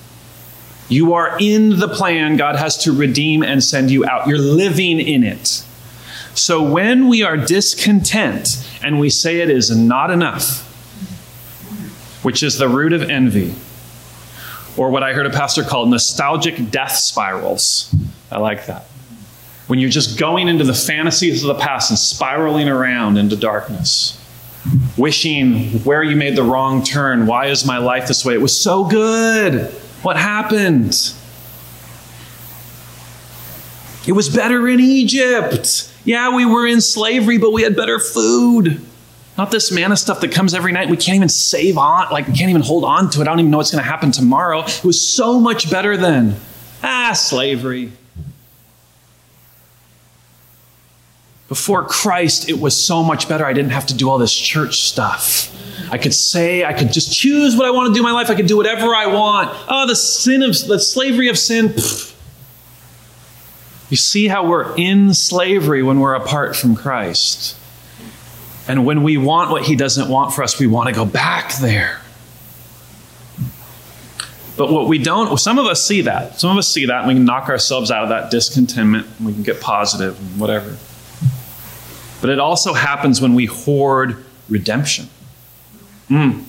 You 0.94 1.16
are 1.16 1.36
in 1.40 1.80
the 1.80 1.88
plan 1.88 2.38
God 2.38 2.56
has 2.56 2.78
to 2.84 2.92
redeem 2.92 3.42
and 3.42 3.64
send 3.64 3.90
you 3.90 4.06
out. 4.06 4.28
You're 4.28 4.38
living 4.38 5.00
in 5.00 5.24
it. 5.24 5.66
So 6.36 6.62
when 6.62 7.08
we 7.08 7.24
are 7.24 7.36
discontent 7.36 8.50
and 8.84 9.00
we 9.00 9.10
say 9.10 9.42
it 9.42 9.50
is 9.50 9.76
not 9.76 10.12
enough, 10.12 10.70
which 12.24 12.44
is 12.44 12.60
the 12.60 12.70
root 12.70 12.94
of 12.94 13.02
envy, 13.02 13.56
or 14.78 14.92
what 14.92 15.02
I 15.02 15.14
heard 15.14 15.26
a 15.26 15.32
pastor 15.32 15.64
call 15.64 15.88
nostalgic 15.88 16.70
death 16.70 16.92
spirals. 16.92 17.94
I 18.32 18.38
like 18.38 18.68
that. 18.68 18.86
When 19.66 19.80
you're 19.80 19.90
just 19.90 20.20
going 20.20 20.48
into 20.48 20.64
the 20.64 20.76
fantasies 20.76 21.44
of 21.44 21.48
the 21.48 21.62
past 21.64 21.90
and 21.90 21.98
spiraling 21.98 22.70
around 22.70 23.18
into 23.18 23.36
darkness, 23.36 24.20
wishing 24.96 25.80
where 25.84 26.04
you 26.04 26.16
made 26.16 26.36
the 26.36 26.44
wrong 26.44 26.84
turn, 26.84 27.26
why 27.26 27.48
is 27.48 27.66
my 27.66 27.80
life 27.80 28.08
this 28.08 28.24
way? 28.24 28.36
It 28.36 28.42
was 28.42 28.62
so 28.62 28.84
good. 28.84 29.76
What 30.04 30.18
happened? 30.18 31.14
It 34.06 34.12
was 34.12 34.30
better 34.30 34.68
in 34.68 34.80
Egypt. 34.80 35.92
Yeah, 36.04 36.36
we 36.36 36.46
were 36.46 36.68
in 36.68 36.82
slavery, 36.82 37.38
but 37.38 37.52
we 37.52 37.64
had 37.64 37.76
better 37.76 38.00
food. 38.00 38.82
Not 39.38 39.50
this 39.50 39.72
manna 39.72 39.96
stuff 39.96 40.20
that 40.20 40.32
comes 40.32 40.54
every 40.54 40.74
night. 40.74 40.90
We 40.90 40.98
can't 40.98 41.16
even 41.16 41.30
save 41.30 41.78
on, 41.78 42.12
like, 42.12 42.28
we 42.28 42.34
can't 42.34 42.50
even 42.50 42.62
hold 42.62 42.84
on 42.84 43.10
to 43.12 43.22
it. 43.22 43.24
I 43.24 43.26
don't 43.26 43.40
even 43.40 43.50
know 43.50 43.58
what's 43.58 43.72
going 43.72 43.84
to 43.84 43.90
happen 43.90 44.12
tomorrow. 44.12 44.64
It 44.66 44.84
was 44.84 45.08
so 45.08 45.40
much 45.40 45.72
better 45.72 45.98
then. 45.98 46.36
Ah, 46.84 47.14
slavery. 47.14 47.94
Before 51.48 51.84
Christ, 51.84 52.50
it 52.50 52.60
was 52.60 52.76
so 52.76 53.04
much 53.04 53.30
better. 53.30 53.46
I 53.46 53.54
didn't 53.54 53.72
have 53.72 53.86
to 53.88 53.94
do 53.94 54.10
all 54.10 54.18
this 54.18 54.34
church 54.34 54.82
stuff. 54.82 55.50
I 55.94 56.00
could 56.00 56.16
say, 56.16 56.66
I 56.66 56.74
could 56.74 56.92
just 56.92 57.14
choose 57.14 57.56
what 57.56 57.68
I 57.68 57.70
want 57.70 57.90
to 57.90 57.94
do 57.94 58.00
in 58.00 58.04
my 58.04 58.20
life. 58.20 58.32
I 58.32 58.34
could 58.34 58.48
do 58.48 58.58
whatever 58.58 58.96
I 58.96 59.06
want. 59.06 59.56
Oh, 59.70 59.86
the 59.86 59.96
sin 59.96 60.42
of 60.42 60.60
the 60.66 60.80
slavery 60.80 61.30
of 61.30 61.38
sin. 61.38 61.68
Pfft. 61.68 62.16
You 63.92 63.98
see 63.98 64.28
how 64.28 64.48
we're 64.48 64.76
in 64.76 65.14
slavery 65.14 65.84
when 65.84 66.00
we're 66.00 66.16
apart 66.16 66.56
from 66.56 66.76
Christ. 66.76 67.56
And 68.68 68.88
when 68.88 69.04
we 69.04 69.18
want 69.18 69.52
what 69.52 69.66
He 69.66 69.76
doesn't 69.76 70.10
want 70.10 70.34
for 70.34 70.42
us, 70.42 70.60
we 70.60 70.66
want 70.66 70.90
to 70.90 70.96
go 70.96 71.06
back 71.06 71.54
there. 71.58 72.02
But 74.58 74.72
what 74.72 74.88
we 74.88 74.98
don't, 74.98 75.38
some 75.40 75.60
of 75.60 75.68
us 75.68 75.86
see 75.86 76.02
that. 76.02 76.40
Some 76.40 76.50
of 76.50 76.58
us 76.58 76.74
see 76.74 76.88
that 76.88 77.02
and 77.02 77.08
we 77.08 77.14
can 77.14 77.26
knock 77.26 77.50
ourselves 77.50 77.92
out 77.92 78.02
of 78.02 78.10
that 78.10 78.32
discontentment 78.32 79.06
and 79.20 79.28
we 79.28 79.34
can 79.34 79.44
get 79.44 79.62
positive 79.62 80.20
and 80.20 80.40
whatever. 80.40 80.76
But 82.20 82.32
it 82.32 82.40
also 82.40 82.74
happens 82.74 83.22
when 83.22 83.36
we 83.36 83.46
hoard 83.46 84.26
redemption. 84.50 85.10
Mm. 86.10 86.44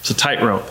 It's 0.00 0.10
a 0.10 0.14
tightrope. 0.14 0.64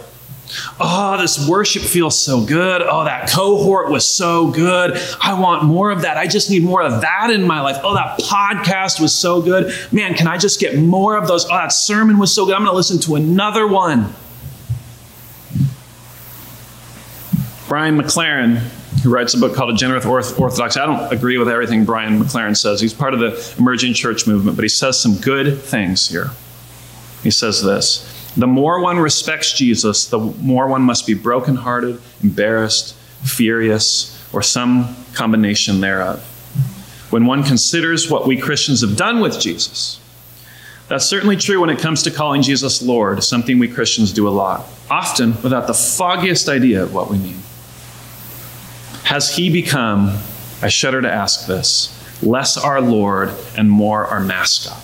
Oh, 0.79 1.17
this 1.17 1.47
worship 1.47 1.81
feels 1.81 2.19
so 2.19 2.43
good. 2.43 2.81
Oh, 2.81 3.05
that 3.05 3.29
cohort 3.29 3.89
was 3.89 4.07
so 4.07 4.51
good. 4.51 4.99
I 5.21 5.39
want 5.39 5.63
more 5.63 5.91
of 5.91 6.01
that. 6.01 6.17
I 6.17 6.27
just 6.27 6.49
need 6.49 6.63
more 6.63 6.81
of 6.81 7.01
that 7.01 7.29
in 7.31 7.43
my 7.47 7.61
life. 7.61 7.77
Oh, 7.83 7.93
that 7.93 8.19
podcast 8.19 8.99
was 8.99 9.13
so 9.13 9.41
good. 9.41 9.73
Man, 9.91 10.13
can 10.13 10.27
I 10.27 10.37
just 10.37 10.59
get 10.59 10.77
more 10.77 11.15
of 11.15 11.27
those? 11.27 11.45
Oh, 11.45 11.49
that 11.49 11.71
sermon 11.71 12.17
was 12.17 12.33
so 12.33 12.45
good. 12.45 12.55
I'm 12.55 12.63
going 12.63 12.73
to 12.73 12.75
listen 12.75 12.99
to 13.01 13.15
another 13.15 13.65
one. 13.67 14.13
Brian 17.69 17.97
McLaren, 17.97 18.57
who 19.01 19.09
writes 19.09 19.33
a 19.33 19.37
book 19.37 19.55
called 19.55 19.69
A 19.69 19.75
Generous 19.75 20.05
Orthodox. 20.05 20.75
I 20.75 20.85
don't 20.85 21.13
agree 21.13 21.37
with 21.37 21.47
everything 21.47 21.85
Brian 21.85 22.19
McLaren 22.19 22.57
says. 22.57 22.81
He's 22.81 22.93
part 22.93 23.13
of 23.13 23.21
the 23.21 23.55
emerging 23.57 23.93
church 23.93 24.27
movement, 24.27 24.57
but 24.57 24.63
he 24.63 24.69
says 24.69 24.99
some 24.99 25.15
good 25.15 25.61
things 25.61 26.09
here. 26.09 26.31
He 27.23 27.31
says 27.31 27.63
this 27.63 28.33
The 28.35 28.47
more 28.47 28.81
one 28.81 28.99
respects 28.99 29.53
Jesus, 29.53 30.05
the 30.07 30.19
more 30.19 30.67
one 30.67 30.81
must 30.81 31.05
be 31.07 31.13
brokenhearted, 31.13 32.01
embarrassed, 32.23 32.95
furious, 33.23 34.17
or 34.33 34.41
some 34.41 34.95
combination 35.13 35.81
thereof. 35.81 36.21
When 37.09 37.25
one 37.25 37.43
considers 37.43 38.09
what 38.09 38.25
we 38.25 38.37
Christians 38.37 38.81
have 38.81 38.95
done 38.95 39.19
with 39.19 39.39
Jesus, 39.39 39.99
that's 40.87 41.05
certainly 41.05 41.37
true 41.37 41.61
when 41.61 41.69
it 41.69 41.79
comes 41.79 42.03
to 42.03 42.11
calling 42.11 42.41
Jesus 42.41 42.81
Lord, 42.81 43.23
something 43.23 43.59
we 43.59 43.69
Christians 43.69 44.11
do 44.11 44.27
a 44.27 44.29
lot, 44.29 44.65
often 44.89 45.41
without 45.41 45.67
the 45.67 45.73
foggiest 45.73 46.49
idea 46.49 46.83
of 46.83 46.93
what 46.93 47.09
we 47.09 47.17
mean. 47.17 47.39
Has 49.03 49.35
he 49.35 49.49
become, 49.49 50.17
I 50.61 50.67
shudder 50.67 51.01
to 51.01 51.09
ask 51.11 51.47
this, 51.47 51.97
less 52.21 52.57
our 52.57 52.81
Lord 52.81 53.31
and 53.57 53.69
more 53.69 54.05
our 54.05 54.19
mascot? 54.19 54.81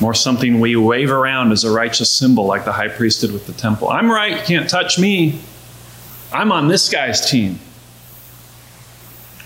More 0.00 0.14
something 0.14 0.60
we 0.60 0.76
wave 0.76 1.10
around 1.10 1.52
as 1.52 1.64
a 1.64 1.70
righteous 1.70 2.10
symbol, 2.10 2.46
like 2.46 2.64
the 2.64 2.72
high 2.72 2.88
priest 2.88 3.20
did 3.20 3.32
with 3.32 3.46
the 3.46 3.52
temple. 3.52 3.88
I'm 3.90 4.10
right, 4.10 4.32
you 4.32 4.44
can't 4.44 4.68
touch 4.68 4.98
me. 4.98 5.40
I'm 6.32 6.52
on 6.52 6.68
this 6.68 6.88
guy's 6.88 7.28
team. 7.30 7.58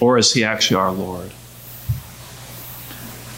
Or 0.00 0.18
is 0.18 0.32
he 0.32 0.44
actually 0.44 0.76
our 0.76 0.92
Lord? 0.92 1.30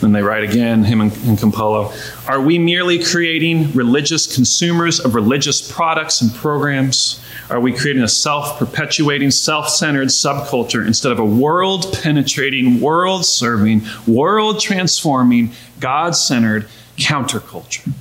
Then 0.00 0.12
they 0.12 0.22
write 0.22 0.44
again, 0.44 0.84
him 0.84 1.00
and, 1.00 1.12
and 1.24 1.38
Campolo. 1.38 1.90
Are 2.28 2.40
we 2.40 2.58
merely 2.58 3.02
creating 3.02 3.72
religious 3.72 4.32
consumers 4.34 5.00
of 5.00 5.14
religious 5.14 5.72
products 5.72 6.20
and 6.20 6.34
programs? 6.34 7.24
Are 7.48 7.60
we 7.60 7.72
creating 7.72 8.02
a 8.02 8.08
self 8.08 8.58
perpetuating, 8.58 9.30
self 9.30 9.70
centered 9.70 10.08
subculture 10.08 10.86
instead 10.86 11.12
of 11.12 11.18
a 11.18 11.24
world 11.24 11.96
penetrating, 12.02 12.80
world 12.80 13.24
serving, 13.24 13.82
world 14.06 14.60
transforming, 14.60 15.52
God 15.80 16.14
centered 16.14 16.68
counterculture? 16.96 17.92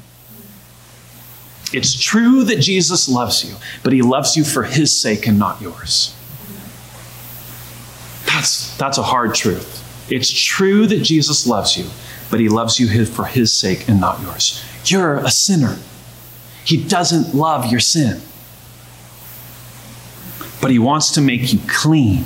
It's 1.73 1.99
true 1.99 2.43
that 2.43 2.59
Jesus 2.59 3.09
loves 3.09 3.43
you, 3.43 3.55
but 3.83 3.91
he 3.91 4.01
loves 4.01 4.37
you 4.37 4.43
for 4.43 4.63
his 4.63 4.97
sake 4.99 5.27
and 5.27 5.37
not 5.37 5.61
yours. 5.61 6.15
That's, 8.25 8.75
that's 8.77 8.97
a 8.97 9.03
hard 9.03 9.35
truth. 9.35 9.81
It's 10.11 10.29
true 10.31 10.85
that 10.87 11.01
Jesus 11.01 11.47
loves 11.47 11.77
you, 11.77 11.85
but 12.29 12.39
he 12.39 12.49
loves 12.49 12.79
you 12.79 13.05
for 13.05 13.25
his 13.25 13.53
sake 13.53 13.87
and 13.89 13.99
not 13.99 14.21
yours. 14.21 14.63
You're 14.85 15.15
a 15.17 15.31
sinner. 15.31 15.77
He 16.63 16.83
doesn't 16.83 17.35
love 17.35 17.71
your 17.71 17.79
sin, 17.79 18.21
but 20.61 20.71
he 20.71 20.79
wants 20.79 21.11
to 21.13 21.21
make 21.21 21.53
you 21.53 21.59
clean. 21.67 22.25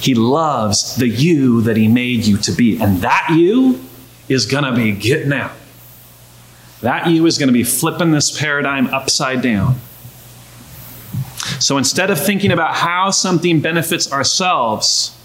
He 0.00 0.14
loves 0.14 0.96
the 0.96 1.08
you 1.08 1.60
that 1.62 1.76
he 1.76 1.86
made 1.86 2.24
you 2.24 2.36
to 2.38 2.52
be, 2.52 2.80
and 2.80 2.98
that 2.98 3.28
you 3.30 3.80
is 4.28 4.46
going 4.46 4.64
to 4.64 4.74
be 4.74 4.92
getting 4.92 5.32
out. 5.32 5.52
That 6.80 7.08
you 7.08 7.26
is 7.26 7.38
going 7.38 7.48
to 7.48 7.52
be 7.52 7.64
flipping 7.64 8.10
this 8.10 8.36
paradigm 8.36 8.88
upside 8.88 9.42
down. 9.42 9.76
So 11.60 11.78
instead 11.78 12.10
of 12.10 12.24
thinking 12.24 12.50
about 12.50 12.74
how 12.74 13.10
something 13.10 13.60
benefits 13.60 14.12
ourselves, 14.12 15.16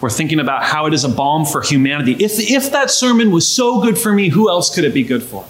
we're 0.00 0.10
thinking 0.10 0.40
about 0.40 0.64
how 0.64 0.86
it 0.86 0.94
is 0.94 1.04
a 1.04 1.08
balm 1.08 1.46
for 1.46 1.62
humanity. 1.62 2.12
If, 2.22 2.38
if 2.38 2.70
that 2.72 2.90
sermon 2.90 3.30
was 3.30 3.48
so 3.48 3.80
good 3.80 3.98
for 3.98 4.12
me, 4.12 4.28
who 4.28 4.50
else 4.50 4.74
could 4.74 4.84
it 4.84 4.92
be 4.92 5.02
good 5.02 5.22
for? 5.22 5.46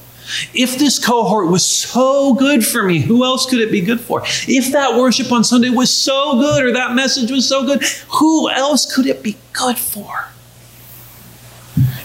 If 0.55 0.79
this 0.79 1.05
cohort 1.05 1.49
was 1.49 1.64
so 1.64 2.35
good 2.35 2.66
for 2.66 2.83
me, 2.83 3.01
who 3.01 3.24
else 3.24 3.47
could 3.49 3.61
it 3.61 3.70
be 3.70 3.81
good 3.81 4.01
for? 4.01 4.22
If 4.49 4.72
that 4.72 4.97
worship 4.99 5.31
on 5.31 5.45
Sunday 5.45 5.70
was 5.70 5.95
so 5.95 6.41
good 6.41 6.64
or 6.64 6.72
that 6.72 6.95
message 6.95 7.31
was 7.31 7.49
so 7.49 7.64
good, 7.64 7.83
who 8.09 8.51
else 8.51 8.93
could 8.93 9.07
it 9.07 9.22
be 9.22 9.37
good 9.53 9.79
for? 9.79 10.29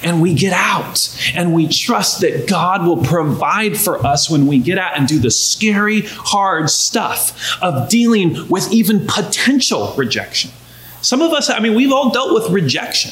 And 0.03 0.21
we 0.21 0.33
get 0.33 0.53
out 0.53 1.31
and 1.35 1.53
we 1.53 1.67
trust 1.67 2.21
that 2.21 2.47
God 2.47 2.85
will 2.85 3.03
provide 3.03 3.77
for 3.77 4.03
us 4.05 4.29
when 4.29 4.47
we 4.47 4.57
get 4.57 4.77
out 4.77 4.97
and 4.97 5.07
do 5.07 5.19
the 5.19 5.29
scary, 5.29 6.01
hard 6.01 6.69
stuff 6.69 7.57
of 7.61 7.87
dealing 7.89 8.47
with 8.49 8.71
even 8.71 9.05
potential 9.05 9.93
rejection. 9.95 10.51
Some 11.01 11.21
of 11.21 11.33
us, 11.33 11.49
I 11.49 11.59
mean, 11.59 11.75
we've 11.75 11.91
all 11.91 12.09
dealt 12.09 12.33
with 12.33 12.51
rejection. 12.51 13.11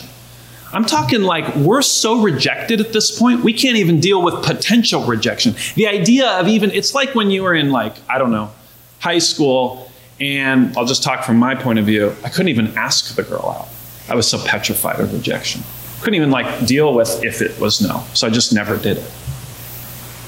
I'm 0.72 0.86
talking 0.86 1.24
like 1.24 1.56
we're 1.56 1.82
so 1.82 2.22
rejected 2.22 2.80
at 2.80 2.94
this 2.94 3.18
point, 3.18 3.44
we 3.44 3.54
can't 3.54 3.78
even 3.78 4.00
deal 4.00 4.22
with 4.22 4.44
potential 4.44 5.04
rejection. 5.04 5.56
The 5.76 5.88
idea 5.88 6.28
of 6.28 6.48
even, 6.48 6.70
it's 6.72 6.94
like 6.94 7.16
when 7.16 7.32
you 7.32 7.44
were 7.44 7.56
in, 7.56 7.72
like, 7.72 7.96
I 8.08 8.20
don't 8.20 8.32
know, 8.32 8.52
high 9.00 9.18
school, 9.18 9.92
and 10.20 10.76
I'll 10.78 10.86
just 10.86 11.02
talk 11.02 11.24
from 11.24 11.38
my 11.38 11.56
point 11.56 11.80
of 11.80 11.86
view, 11.86 12.16
I 12.24 12.30
couldn't 12.30 12.50
even 12.50 12.78
ask 12.78 13.16
the 13.16 13.24
girl 13.24 13.58
out. 13.58 13.68
I 14.12 14.16
was 14.16 14.28
so 14.28 14.38
petrified 14.44 15.00
of 15.00 15.14
rejection. 15.14 15.64
Couldn't 16.00 16.16
even 16.16 16.32
like 16.32 16.66
deal 16.66 16.94
with 16.94 17.24
if 17.24 17.42
it 17.42 17.60
was 17.60 17.82
no. 17.82 18.04
So 18.14 18.28
I 18.28 18.30
just 18.30 18.54
never 18.54 18.78
did 18.78 18.98
it. 18.98 19.12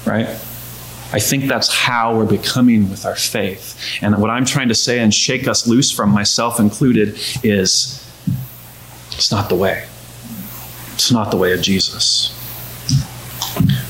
Right? 0.06 0.28
I 1.14 1.18
think 1.18 1.44
that's 1.44 1.72
how 1.72 2.16
we're 2.16 2.24
becoming 2.24 2.88
with 2.88 3.04
our 3.04 3.16
faith. 3.16 3.78
And 4.00 4.16
what 4.18 4.30
I'm 4.30 4.46
trying 4.46 4.68
to 4.68 4.74
say 4.74 4.98
and 4.98 5.12
shake 5.12 5.46
us 5.46 5.66
loose 5.66 5.90
from, 5.90 6.10
myself 6.10 6.58
included, 6.58 7.18
is 7.42 7.98
it's 9.12 9.30
not 9.30 9.48
the 9.48 9.54
way. 9.54 9.86
It's 10.94 11.12
not 11.12 11.30
the 11.30 11.36
way 11.36 11.52
of 11.52 11.60
Jesus. 11.60 12.38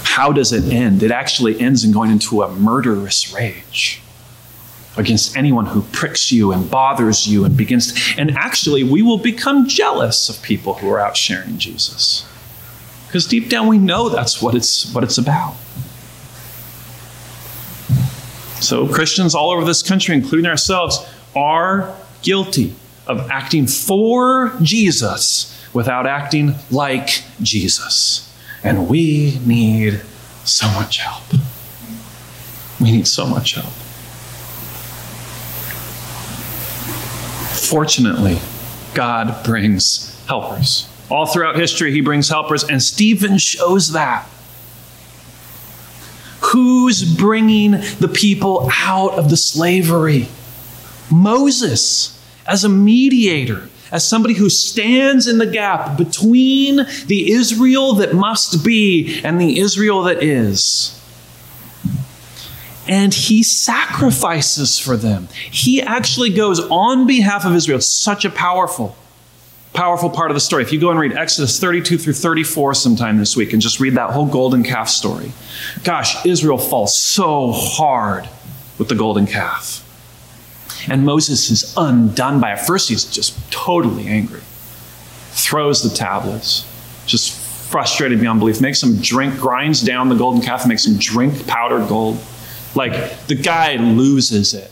How 0.03 0.33
does 0.33 0.53
it 0.53 0.73
end? 0.73 1.03
It 1.03 1.11
actually 1.11 1.61
ends 1.61 1.85
in 1.85 1.93
going 1.93 2.11
into 2.11 2.43
a 2.43 2.53
murderous 2.53 3.33
rage 3.33 4.03
against 4.97 5.37
anyone 5.37 5.67
who 5.67 5.83
pricks 5.93 6.31
you 6.31 6.53
and 6.53 6.71
bothers 6.71 7.27
you 7.27 7.45
and 7.45 7.57
begins 7.57 7.93
to, 7.93 8.21
and 8.21 8.31
actually 8.33 8.85
we 8.85 9.03
will 9.03 9.19
become 9.19 9.67
jealous 9.67 10.29
of 10.29 10.43
people 10.43 10.75
who 10.75 10.91
are 10.91 11.01
out 11.01 11.17
sharing 11.17 11.59
Jesus. 11.59 12.27
Because 13.07 13.27
deep 13.27 13.49
down 13.49 13.69
we 13.69 13.79
know 13.79 14.09
that's 14.09 14.41
what 14.41 14.55
it's 14.55 14.93
what 14.95 15.05
it's 15.05 15.19
about. 15.19 15.55
So, 18.61 18.87
Christians 18.87 19.35
all 19.35 19.51
over 19.51 19.65
this 19.65 19.83
country, 19.83 20.15
including 20.15 20.47
ourselves, 20.47 21.05
are 21.35 21.95
guilty 22.23 22.75
of 23.07 23.29
acting 23.31 23.67
for 23.67 24.57
Jesus 24.63 25.49
without 25.75 26.07
acting 26.07 26.55
like 26.71 27.23
Jesus. 27.43 28.33
And 28.63 28.89
we 28.89 29.41
need 29.45 30.01
so 30.45 30.69
much 30.69 30.99
help. 30.99 31.25
We 32.81 32.93
need 32.93 33.09
so 33.09 33.27
much 33.27 33.55
help. 33.55 33.73
Fortunately, 37.73 38.39
God 38.93 39.43
brings 39.45 40.23
helpers. 40.27 40.91
All 41.11 41.25
throughout 41.25 41.57
history, 41.57 41.91
He 41.91 42.03
brings 42.03 42.29
helpers, 42.29 42.65
and 42.65 42.83
Stephen 42.83 43.39
shows 43.39 43.93
that. 43.93 44.29
Who's 46.43 47.03
bringing 47.03 47.71
the 47.71 48.13
people 48.13 48.69
out 48.75 49.15
of 49.15 49.31
the 49.31 49.39
slavery? 49.39 50.29
Moses, 51.11 52.23
as 52.47 52.63
a 52.63 52.69
mediator, 52.69 53.71
as 53.91 54.07
somebody 54.07 54.35
who 54.35 54.51
stands 54.51 55.27
in 55.27 55.39
the 55.39 55.47
gap 55.47 55.97
between 55.97 56.87
the 57.07 57.33
Israel 57.33 57.95
that 57.95 58.13
must 58.13 58.63
be 58.63 59.19
and 59.25 59.41
the 59.41 59.59
Israel 59.59 60.03
that 60.03 60.23
is. 60.23 61.02
And 62.89 63.15
he 63.15 63.43
sacrifices 63.43 64.79
for 64.79 64.97
them. 64.97 65.29
He 65.51 65.81
actually 65.81 66.31
goes 66.31 66.59
on 66.59 67.07
behalf 67.07 67.45
of 67.45 67.55
Israel. 67.55 67.81
Such 67.81 68.25
a 68.25 68.31
powerful 68.31 68.97
powerful 69.73 70.11
part 70.11 70.31
of 70.31 70.35
the 70.35 70.41
story. 70.41 70.63
If 70.63 70.73
you 70.73 70.81
go 70.81 70.91
and 70.91 71.01
read 71.01 71.13
Exodus 71.13 71.59
32 71.59 71.99
through 71.99 72.13
34 72.13 72.75
sometime 72.75 73.19
this 73.19 73.37
week 73.37 73.53
and 73.53 73.63
just 73.63 73.81
read 73.81 73.95
that 73.95 74.11
whole 74.11 74.27
golden 74.27 74.63
calf 74.63 74.89
story, 74.89 75.33
gosh, 75.85 76.25
Israel 76.27 76.59
falls 76.59 76.99
so 76.99 77.53
hard 77.53 78.29
with 78.79 78.89
the 78.89 78.95
golden 78.95 79.27
calf. 79.27 79.89
And 80.89 81.05
Moses 81.05 81.51
is 81.51 81.75
undone 81.77 82.41
by 82.41 82.55
it. 82.55 82.61
First, 82.61 82.89
he's 82.89 83.05
just 83.05 83.51
totally 83.53 84.09
angry, 84.09 84.41
throws 85.31 85.83
the 85.83 85.97
tablets, 85.97 86.67
just 87.07 87.33
frustrated 87.71 88.21
beyond 88.21 88.41
belief, 88.41 88.61
makes 88.61 88.83
him 88.83 88.97
drink, 89.01 89.39
grinds 89.39 89.81
down 89.81 90.09
the 90.09 90.15
golden 90.15 90.43
calf, 90.43 90.67
makes 90.67 90.87
him 90.87 90.97
drink 90.99 91.47
powdered 91.47 91.89
gold, 91.89 92.19
Like 92.75 93.27
the 93.27 93.35
guy 93.35 93.77
loses 93.77 94.55
it 94.55 94.71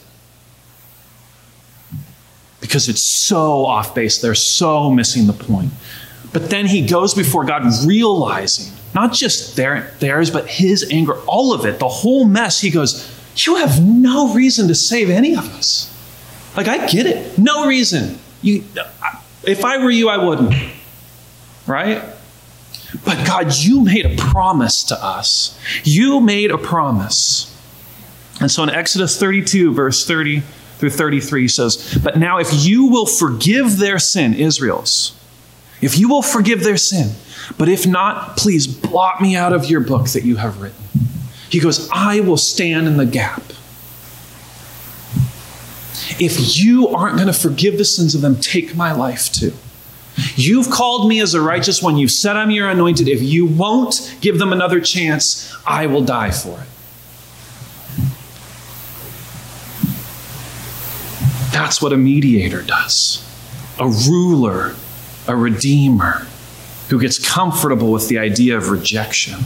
because 2.61 2.89
it's 2.89 3.03
so 3.03 3.67
off 3.67 3.95
base. 3.95 4.21
They're 4.21 4.35
so 4.35 4.91
missing 4.91 5.27
the 5.27 5.33
point. 5.33 5.73
But 6.33 6.51
then 6.51 6.67
he 6.67 6.87
goes 6.87 7.15
before 7.15 7.45
God 7.45 7.65
realizing 7.85 8.73
not 8.95 9.13
just 9.13 9.57
their, 9.57 9.93
theirs, 9.99 10.31
but 10.31 10.47
his 10.49 10.89
anger, 10.91 11.15
all 11.27 11.53
of 11.53 11.65
it, 11.65 11.79
the 11.79 11.89
whole 11.89 12.25
mess. 12.25 12.61
He 12.61 12.71
goes, 12.71 13.11
You 13.37 13.57
have 13.57 13.85
no 13.85 14.35
reason 14.35 14.69
to 14.69 14.75
save 14.75 15.11
any 15.11 15.35
of 15.35 15.49
us. 15.55 15.87
Like, 16.57 16.69
I 16.69 16.87
get 16.87 17.07
it. 17.07 17.39
No 17.39 17.67
reason. 17.67 18.19
You, 18.43 18.65
if 19.45 19.65
I 19.65 19.79
were 19.79 19.91
you, 19.91 20.09
I 20.09 20.25
wouldn't. 20.25 20.55
Right? 21.67 22.03
But 23.05 23.25
God, 23.27 23.55
you 23.55 23.85
made 23.85 24.05
a 24.05 24.17
promise 24.17 24.83
to 24.85 25.05
us. 25.05 25.59
You 25.85 26.21
made 26.21 26.51
a 26.51 26.59
promise. 26.59 27.50
And 28.41 28.51
so 28.51 28.63
in 28.63 28.71
Exodus 28.71 29.19
32, 29.19 29.75
verse 29.75 30.07
30 30.07 30.41
through 30.79 30.91
33 30.91 31.47
says, 31.47 31.99
But 32.03 32.19
now 32.19 32.39
if 32.39 32.49
you 32.65 32.87
will 32.87 33.07
forgive 33.07 33.77
their 33.77 33.99
sin, 33.99 34.35
Israel's, 34.35 35.17
if 35.83 35.99
you 35.99 36.09
will 36.09 36.23
forgive 36.23 36.63
their 36.63 36.77
sin, 36.77 37.15
but 37.59 37.69
if 37.69 37.87
not, 37.87 38.37
please 38.37 38.67
blot 38.67 39.21
me 39.21 39.37
out 39.37 39.53
of 39.53 39.67
your 39.67 39.81
book 39.81 40.09
that 40.09 40.25
you 40.25 40.37
have 40.37 40.61
written. 40.61 40.85
He 41.51 41.61
goes, 41.61 41.89
I 41.93 42.21
will 42.21 42.37
stand 42.37 42.87
in 42.87 42.97
the 42.97 43.07
gap. 43.07 43.43
If 46.19 46.59
you 46.59 46.89
aren't 46.89 47.17
going 47.17 47.27
to 47.27 47.33
forgive 47.33 47.77
the 47.79 47.85
sins 47.85 48.15
of 48.15 48.21
them, 48.21 48.37
take 48.37 48.75
my 48.75 48.93
life 48.93 49.33
too. 49.33 49.53
You've 50.35 50.71
called 50.71 51.09
me 51.09 51.21
as 51.21 51.35
a 51.35 51.41
righteous 51.41 51.83
one. 51.83 51.97
You've 51.97 52.11
said 52.11 52.37
I'm 52.37 52.51
your 52.51 52.69
anointed. 52.69 53.09
If 53.09 53.23
you 53.23 53.47
won't 53.47 54.17
give 54.21 54.39
them 54.39 54.53
another 54.53 54.81
chance, 54.81 55.55
I 55.67 55.87
will 55.87 56.03
die 56.03 56.31
for 56.31 56.61
it. 56.61 56.67
That's 61.61 61.83
what 61.83 61.93
a 61.93 61.97
mediator 61.99 62.63
does. 62.63 63.23
A 63.79 63.87
ruler, 63.87 64.75
a 65.29 65.37
redeemer 65.37 66.27
who 66.89 66.99
gets 66.99 67.19
comfortable 67.19 67.93
with 67.93 68.09
the 68.09 68.19
idea 68.19 68.57
of 68.57 68.71
rejection, 68.71 69.39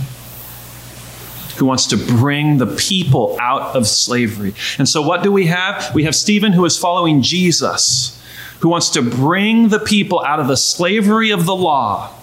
who 1.57 1.67
wants 1.67 1.89
to 1.89 1.97
bring 1.97 2.59
the 2.59 2.69
people 2.69 3.37
out 3.41 3.75
of 3.75 3.89
slavery. 3.89 4.55
And 4.79 4.89
so, 4.89 5.03
what 5.03 5.25
do 5.25 5.33
we 5.33 5.47
have? 5.47 5.93
We 5.93 6.05
have 6.05 6.15
Stephen 6.15 6.53
who 6.53 6.65
is 6.65 6.79
following 6.79 7.21
Jesus, 7.21 8.23
who 8.61 8.69
wants 8.69 8.91
to 8.91 9.03
bring 9.03 9.71
the 9.71 9.81
people 9.81 10.25
out 10.25 10.39
of 10.39 10.47
the 10.47 10.57
slavery 10.57 11.33
of 11.33 11.47
the 11.47 11.57
law 11.57 12.15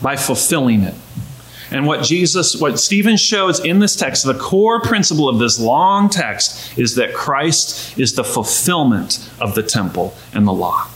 by 0.00 0.14
fulfilling 0.14 0.82
it. 0.82 0.94
And 1.70 1.86
what 1.86 2.04
Jesus, 2.04 2.54
what 2.60 2.78
Stephen 2.78 3.16
shows 3.16 3.64
in 3.64 3.80
this 3.80 3.96
text, 3.96 4.24
the 4.24 4.34
core 4.34 4.80
principle 4.80 5.28
of 5.28 5.38
this 5.38 5.58
long 5.58 6.08
text 6.08 6.78
is 6.78 6.94
that 6.94 7.12
Christ 7.12 7.98
is 7.98 8.14
the 8.14 8.24
fulfillment 8.24 9.30
of 9.40 9.54
the 9.54 9.62
temple 9.62 10.14
and 10.32 10.46
the 10.46 10.52
law. 10.52 10.88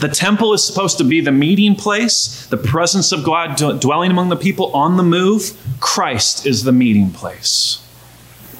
The 0.00 0.08
temple 0.08 0.52
is 0.52 0.62
supposed 0.62 0.98
to 0.98 1.04
be 1.04 1.20
the 1.20 1.32
meeting 1.32 1.74
place, 1.74 2.46
the 2.46 2.56
presence 2.56 3.10
of 3.10 3.24
God 3.24 3.56
dwelling 3.80 4.10
among 4.10 4.28
the 4.28 4.36
people 4.36 4.70
on 4.72 4.96
the 4.96 5.02
move. 5.02 5.58
Christ 5.80 6.46
is 6.46 6.62
the 6.62 6.72
meeting 6.72 7.10
place. 7.10 7.82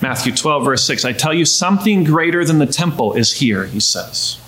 Matthew 0.00 0.34
12, 0.34 0.64
verse 0.64 0.84
6 0.84 1.04
I 1.04 1.12
tell 1.12 1.34
you, 1.34 1.44
something 1.44 2.02
greater 2.02 2.44
than 2.44 2.58
the 2.58 2.66
temple 2.66 3.12
is 3.12 3.34
here, 3.34 3.66
he 3.66 3.78
says. 3.78 4.38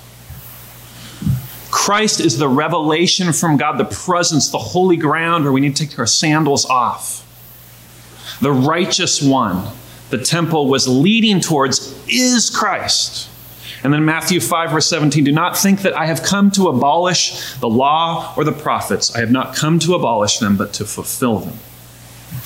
Christ 1.91 2.21
is 2.21 2.39
the 2.39 2.49
revelation 2.49 3.33
from 3.33 3.57
God, 3.57 3.77
the 3.77 3.85
presence, 3.85 4.49
the 4.51 4.59
holy 4.59 4.97
ground 4.97 5.43
where 5.43 5.53
we 5.53 5.61
need 5.61 5.75
to 5.75 5.89
take 5.89 5.99
our 5.99 6.07
sandals 6.07 6.65
off. 6.65 7.27
The 8.41 8.53
righteous 8.53 9.21
one 9.21 9.67
the 10.11 10.19
temple 10.19 10.69
was 10.69 10.87
leading 10.87 11.41
towards 11.41 11.93
is 12.09 12.49
Christ. 12.49 13.29
And 13.83 13.93
then 13.93 14.05
Matthew 14.05 14.39
5, 14.39 14.71
verse 14.71 14.87
17 14.87 15.25
Do 15.25 15.33
not 15.33 15.59
think 15.59 15.83
that 15.83 15.95
I 15.95 16.07
have 16.07 16.23
come 16.23 16.53
to 16.53 16.69
abolish 16.69 17.55
the 17.55 17.69
law 17.69 18.35
or 18.37 18.45
the 18.45 18.53
prophets. 18.53 19.13
I 19.17 19.19
have 19.19 19.33
not 19.33 19.57
come 19.57 19.81
to 19.81 19.97
abolish 19.97 20.39
them, 20.39 20.57
but 20.57 20.73
to 20.75 20.85
fulfill 20.85 21.41
them. 21.41 21.59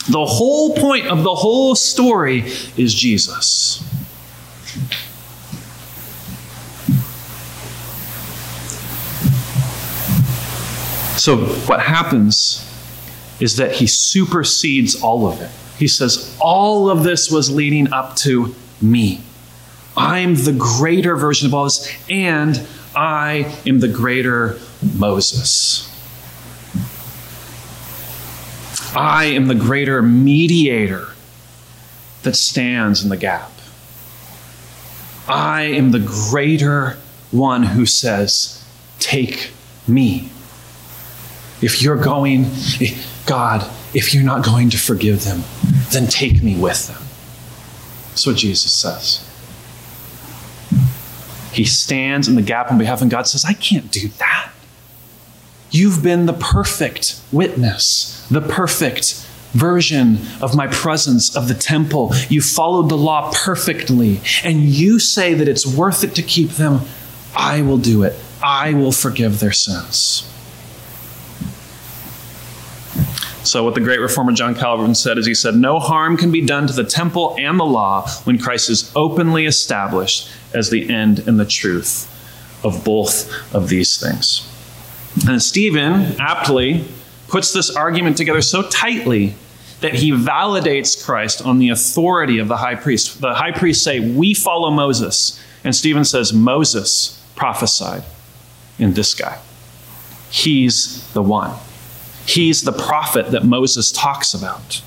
The 0.08 0.24
whole 0.24 0.74
point 0.74 1.08
of 1.08 1.22
the 1.22 1.34
whole 1.34 1.74
story 1.74 2.44
is 2.78 2.94
Jesus. 2.94 3.84
So, 11.24 11.38
what 11.38 11.80
happens 11.80 12.70
is 13.40 13.56
that 13.56 13.72
he 13.72 13.86
supersedes 13.86 15.00
all 15.00 15.26
of 15.26 15.40
it. 15.40 15.50
He 15.78 15.88
says, 15.88 16.36
All 16.38 16.90
of 16.90 17.02
this 17.02 17.30
was 17.30 17.50
leading 17.50 17.90
up 17.94 18.14
to 18.16 18.54
me. 18.82 19.22
I'm 19.96 20.34
the 20.34 20.52
greater 20.52 21.16
version 21.16 21.46
of 21.46 21.54
all 21.54 21.64
this, 21.64 21.90
and 22.10 22.66
I 22.94 23.50
am 23.64 23.80
the 23.80 23.88
greater 23.88 24.58
Moses. 24.98 25.88
I 28.94 29.24
am 29.24 29.46
the 29.46 29.54
greater 29.54 30.02
mediator 30.02 31.08
that 32.22 32.36
stands 32.36 33.02
in 33.02 33.08
the 33.08 33.16
gap. 33.16 33.50
I 35.26 35.62
am 35.62 35.92
the 35.92 36.00
greater 36.00 36.98
one 37.30 37.62
who 37.62 37.86
says, 37.86 38.62
Take 38.98 39.52
me. 39.88 40.28
If 41.64 41.80
you're 41.80 41.96
going, 41.96 42.44
God, 43.24 43.66
if 43.94 44.12
you're 44.12 44.22
not 44.22 44.44
going 44.44 44.68
to 44.68 44.76
forgive 44.76 45.24
them, 45.24 45.44
then 45.92 46.08
take 46.08 46.42
me 46.42 46.58
with 46.58 46.88
them. 46.88 47.02
That's 48.10 48.26
what 48.26 48.36
Jesus 48.36 48.70
says. 48.70 49.26
He 51.54 51.64
stands 51.64 52.28
in 52.28 52.34
the 52.34 52.42
gap 52.42 52.70
on 52.70 52.76
behalf, 52.76 53.00
and 53.00 53.10
God 53.10 53.26
says, 53.26 53.46
I 53.46 53.54
can't 53.54 53.90
do 53.90 54.08
that. 54.18 54.50
You've 55.70 56.02
been 56.02 56.26
the 56.26 56.34
perfect 56.34 57.18
witness, 57.32 58.26
the 58.30 58.42
perfect 58.42 59.26
version 59.52 60.18
of 60.42 60.54
my 60.54 60.66
presence 60.66 61.34
of 61.34 61.48
the 61.48 61.54
temple. 61.54 62.12
You 62.28 62.42
followed 62.42 62.90
the 62.90 62.98
law 62.98 63.32
perfectly, 63.34 64.20
and 64.44 64.60
you 64.60 64.98
say 64.98 65.32
that 65.32 65.48
it's 65.48 65.66
worth 65.66 66.04
it 66.04 66.14
to 66.16 66.22
keep 66.22 66.50
them. 66.50 66.82
I 67.34 67.62
will 67.62 67.78
do 67.78 68.02
it. 68.02 68.14
I 68.42 68.74
will 68.74 68.92
forgive 68.92 69.40
their 69.40 69.52
sins. 69.52 70.30
So, 73.44 73.62
what 73.62 73.74
the 73.74 73.80
great 73.80 74.00
reformer 74.00 74.32
John 74.32 74.54
Calvin 74.54 74.94
said 74.94 75.18
is 75.18 75.26
he 75.26 75.34
said, 75.34 75.54
No 75.54 75.78
harm 75.78 76.16
can 76.16 76.32
be 76.32 76.40
done 76.40 76.66
to 76.66 76.72
the 76.72 76.84
temple 76.84 77.36
and 77.38 77.60
the 77.60 77.64
law 77.64 78.08
when 78.24 78.38
Christ 78.38 78.70
is 78.70 78.90
openly 78.96 79.46
established 79.46 80.30
as 80.54 80.70
the 80.70 80.88
end 80.88 81.26
and 81.26 81.38
the 81.38 81.44
truth 81.44 82.10
of 82.64 82.84
both 82.84 83.54
of 83.54 83.68
these 83.68 84.00
things. 84.00 84.50
And 85.28 85.42
Stephen 85.42 86.16
aptly 86.18 86.84
puts 87.28 87.52
this 87.52 87.74
argument 87.74 88.16
together 88.16 88.42
so 88.42 88.62
tightly 88.62 89.34
that 89.80 89.94
he 89.94 90.12
validates 90.12 91.04
Christ 91.04 91.44
on 91.44 91.58
the 91.58 91.68
authority 91.68 92.38
of 92.38 92.48
the 92.48 92.56
high 92.56 92.74
priest. 92.74 93.20
The 93.20 93.34
high 93.34 93.52
priests 93.52 93.84
say, 93.84 94.00
We 94.00 94.32
follow 94.32 94.70
Moses. 94.70 95.40
And 95.62 95.74
Stephen 95.74 96.04
says, 96.04 96.32
Moses 96.32 97.22
prophesied 97.36 98.04
in 98.78 98.94
this 98.94 99.14
guy. 99.14 99.38
He's 100.30 101.06
the 101.12 101.22
one. 101.22 101.54
He's 102.26 102.62
the 102.62 102.72
prophet 102.72 103.30
that 103.32 103.44
Moses 103.44 103.92
talks 103.92 104.34
about, 104.34 104.82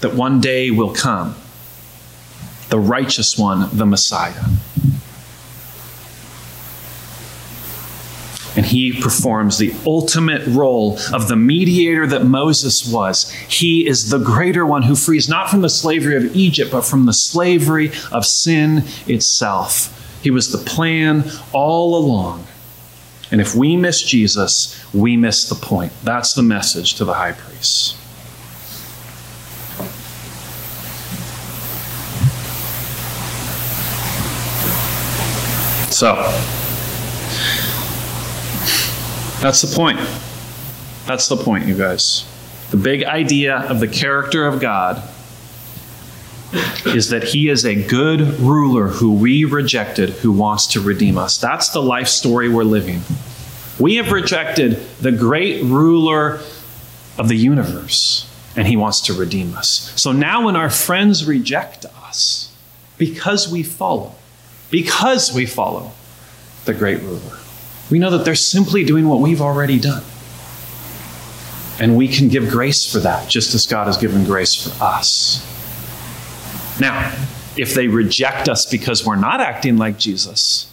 that 0.00 0.14
one 0.14 0.40
day 0.40 0.70
will 0.70 0.94
come, 0.94 1.36
the 2.70 2.78
righteous 2.78 3.36
one, 3.36 3.68
the 3.76 3.86
Messiah. 3.86 4.44
And 8.54 8.66
he 8.66 9.00
performs 9.00 9.58
the 9.58 9.74
ultimate 9.86 10.46
role 10.46 10.98
of 11.12 11.28
the 11.28 11.36
mediator 11.36 12.06
that 12.06 12.24
Moses 12.24 12.90
was. 12.90 13.30
He 13.48 13.86
is 13.86 14.10
the 14.10 14.18
greater 14.18 14.66
one 14.66 14.82
who 14.82 14.94
frees 14.94 15.28
not 15.28 15.48
from 15.48 15.62
the 15.62 15.70
slavery 15.70 16.16
of 16.16 16.36
Egypt, 16.36 16.70
but 16.70 16.84
from 16.84 17.06
the 17.06 17.14
slavery 17.14 17.92
of 18.10 18.26
sin 18.26 18.84
itself. 19.06 19.98
He 20.22 20.30
was 20.30 20.52
the 20.52 20.58
plan 20.58 21.24
all 21.52 21.96
along 21.96 22.46
and 23.32 23.40
if 23.40 23.54
we 23.54 23.76
miss 23.76 24.02
Jesus, 24.02 24.78
we 24.92 25.16
miss 25.16 25.48
the 25.48 25.54
point. 25.54 25.90
That's 26.04 26.34
the 26.34 26.42
message 26.42 26.94
to 26.96 27.06
the 27.06 27.14
high 27.14 27.32
priests. 27.32 27.96
So, 35.90 36.14
that's 39.40 39.62
the 39.62 39.74
point. 39.74 39.98
That's 41.06 41.28
the 41.28 41.36
point, 41.36 41.66
you 41.66 41.76
guys. 41.76 42.26
The 42.70 42.76
big 42.76 43.02
idea 43.04 43.60
of 43.60 43.80
the 43.80 43.88
character 43.88 44.46
of 44.46 44.60
God 44.60 45.02
is 46.86 47.08
that 47.10 47.24
he 47.24 47.48
is 47.48 47.64
a 47.64 47.74
good 47.74 48.20
ruler 48.40 48.88
who 48.88 49.14
we 49.14 49.44
rejected 49.44 50.10
who 50.10 50.32
wants 50.32 50.66
to 50.68 50.80
redeem 50.80 51.16
us. 51.18 51.38
That's 51.38 51.70
the 51.70 51.82
life 51.82 52.08
story 52.08 52.48
we're 52.48 52.64
living. 52.64 53.00
We 53.78 53.96
have 53.96 54.12
rejected 54.12 54.76
the 55.00 55.12
great 55.12 55.62
ruler 55.64 56.40
of 57.18 57.28
the 57.28 57.36
universe. 57.36 58.28
and 58.56 58.66
he 58.66 58.76
wants 58.76 59.00
to 59.02 59.14
redeem 59.14 59.54
us. 59.54 59.92
So 59.96 60.12
now 60.12 60.44
when 60.44 60.56
our 60.56 60.70
friends 60.70 61.24
reject 61.26 61.86
us 62.06 62.52
because 62.98 63.50
we 63.50 63.62
follow, 63.62 64.14
because 64.70 65.32
we 65.32 65.46
follow 65.46 65.92
the 66.64 66.74
great 66.74 67.00
ruler, 67.00 67.38
we 67.90 67.98
know 67.98 68.10
that 68.10 68.24
they're 68.24 68.34
simply 68.34 68.84
doing 68.84 69.08
what 69.08 69.20
we've 69.20 69.40
already 69.40 69.78
done. 69.78 70.04
And 71.80 71.96
we 71.96 72.06
can 72.06 72.28
give 72.28 72.50
grace 72.50 72.90
for 72.90 72.98
that, 73.00 73.28
just 73.28 73.54
as 73.54 73.66
God 73.66 73.86
has 73.86 73.96
given 73.96 74.24
grace 74.24 74.54
for 74.54 74.84
us. 74.84 75.48
Now, 76.80 77.14
if 77.56 77.74
they 77.74 77.88
reject 77.88 78.48
us 78.48 78.66
because 78.66 79.04
we're 79.04 79.16
not 79.16 79.40
acting 79.40 79.76
like 79.76 79.98
Jesus, 79.98 80.72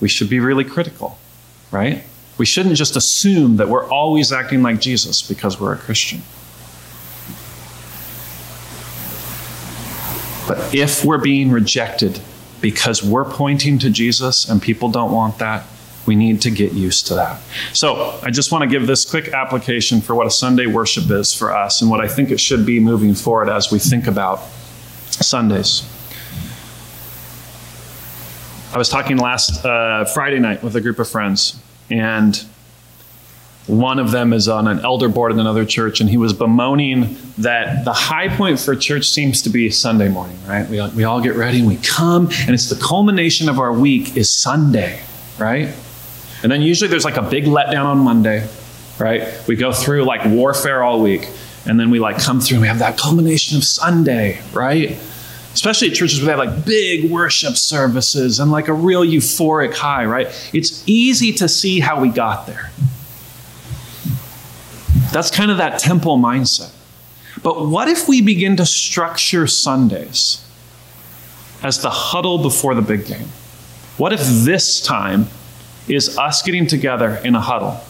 we 0.00 0.08
should 0.08 0.28
be 0.28 0.40
really 0.40 0.64
critical, 0.64 1.18
right? 1.70 2.02
We 2.38 2.46
shouldn't 2.46 2.76
just 2.76 2.96
assume 2.96 3.56
that 3.58 3.68
we're 3.68 3.88
always 3.88 4.32
acting 4.32 4.62
like 4.62 4.80
Jesus 4.80 5.22
because 5.22 5.60
we're 5.60 5.74
a 5.74 5.78
Christian. 5.78 6.22
But 10.48 10.74
if 10.74 11.04
we're 11.04 11.18
being 11.18 11.50
rejected 11.50 12.20
because 12.60 13.02
we're 13.02 13.24
pointing 13.24 13.78
to 13.80 13.90
Jesus 13.90 14.48
and 14.48 14.60
people 14.60 14.90
don't 14.90 15.12
want 15.12 15.38
that, 15.38 15.64
we 16.04 16.16
need 16.16 16.42
to 16.42 16.50
get 16.50 16.72
used 16.72 17.06
to 17.08 17.14
that. 17.14 17.40
So, 17.72 18.18
I 18.24 18.30
just 18.30 18.50
want 18.50 18.62
to 18.62 18.68
give 18.68 18.88
this 18.88 19.08
quick 19.08 19.28
application 19.28 20.00
for 20.00 20.16
what 20.16 20.26
a 20.26 20.30
Sunday 20.30 20.66
worship 20.66 21.08
is 21.10 21.32
for 21.32 21.54
us 21.54 21.80
and 21.80 21.90
what 21.90 22.00
I 22.00 22.08
think 22.08 22.30
it 22.32 22.40
should 22.40 22.66
be 22.66 22.80
moving 22.80 23.14
forward 23.14 23.48
as 23.48 23.70
we 23.70 23.78
think 23.78 24.08
about 24.08 24.40
Sundays. 25.12 25.88
I 28.72 28.78
was 28.78 28.88
talking 28.88 29.18
last 29.18 29.64
uh, 29.64 30.04
Friday 30.06 30.38
night 30.38 30.62
with 30.62 30.74
a 30.76 30.80
group 30.80 30.98
of 30.98 31.08
friends, 31.08 31.60
and 31.90 32.42
one 33.66 33.98
of 33.98 34.10
them 34.10 34.32
is 34.32 34.48
on 34.48 34.66
an 34.66 34.80
elder 34.80 35.08
board 35.08 35.30
in 35.30 35.38
another 35.38 35.64
church, 35.64 36.00
and 36.00 36.10
he 36.10 36.16
was 36.16 36.32
bemoaning 36.32 37.16
that 37.38 37.84
the 37.84 37.92
high 37.92 38.28
point 38.28 38.58
for 38.58 38.74
church 38.74 39.08
seems 39.08 39.42
to 39.42 39.50
be 39.50 39.70
Sunday 39.70 40.08
morning, 40.08 40.38
right? 40.46 40.68
We, 40.68 40.80
we 40.96 41.04
all 41.04 41.20
get 41.20 41.36
ready 41.36 41.60
and 41.60 41.68
we 41.68 41.76
come, 41.76 42.28
and 42.40 42.50
it's 42.50 42.68
the 42.68 42.82
culmination 42.82 43.48
of 43.48 43.60
our 43.60 43.72
week 43.72 44.16
is 44.16 44.30
Sunday, 44.30 45.02
right? 45.38 45.68
And 46.42 46.50
then 46.50 46.60
usually 46.60 46.88
there's 46.88 47.04
like 47.04 47.18
a 47.18 47.22
big 47.22 47.44
letdown 47.44 47.84
on 47.84 47.98
Monday, 47.98 48.48
right? 48.98 49.28
We 49.46 49.54
go 49.54 49.70
through 49.72 50.04
like 50.04 50.24
warfare 50.24 50.82
all 50.82 51.00
week, 51.00 51.28
and 51.66 51.78
then 51.78 51.90
we 51.90 52.00
like 52.00 52.18
come 52.18 52.40
through 52.40 52.56
and 52.56 52.62
we 52.62 52.68
have 52.68 52.80
that 52.80 52.98
culmination 52.98 53.56
of 53.56 53.64
Sunday, 53.64 54.40
right? 54.52 54.98
Especially 55.52 55.90
at 55.90 55.94
churches 55.94 56.20
where 56.20 56.26
they 56.36 56.42
have 56.42 56.56
like 56.56 56.64
big 56.64 57.10
worship 57.10 57.56
services 57.56 58.40
and 58.40 58.50
like 58.50 58.68
a 58.68 58.72
real 58.72 59.02
euphoric 59.02 59.74
high, 59.74 60.04
right? 60.04 60.26
It's 60.52 60.82
easy 60.86 61.32
to 61.34 61.48
see 61.48 61.80
how 61.80 62.00
we 62.00 62.08
got 62.08 62.46
there. 62.46 62.70
That's 65.12 65.30
kind 65.30 65.50
of 65.50 65.58
that 65.58 65.78
temple 65.78 66.18
mindset. 66.18 66.72
But 67.42 67.66
what 67.68 67.88
if 67.88 68.08
we 68.08 68.22
begin 68.22 68.56
to 68.56 68.66
structure 68.66 69.46
Sundays 69.46 70.44
as 71.62 71.80
the 71.82 71.90
huddle 71.90 72.38
before 72.38 72.74
the 72.74 72.82
big 72.82 73.06
game? 73.06 73.28
What 73.98 74.12
if 74.12 74.20
this 74.22 74.80
time 74.80 75.26
is 75.86 76.16
us 76.16 76.42
getting 76.42 76.66
together 76.66 77.16
in 77.16 77.34
a 77.34 77.40
huddle 77.40 77.80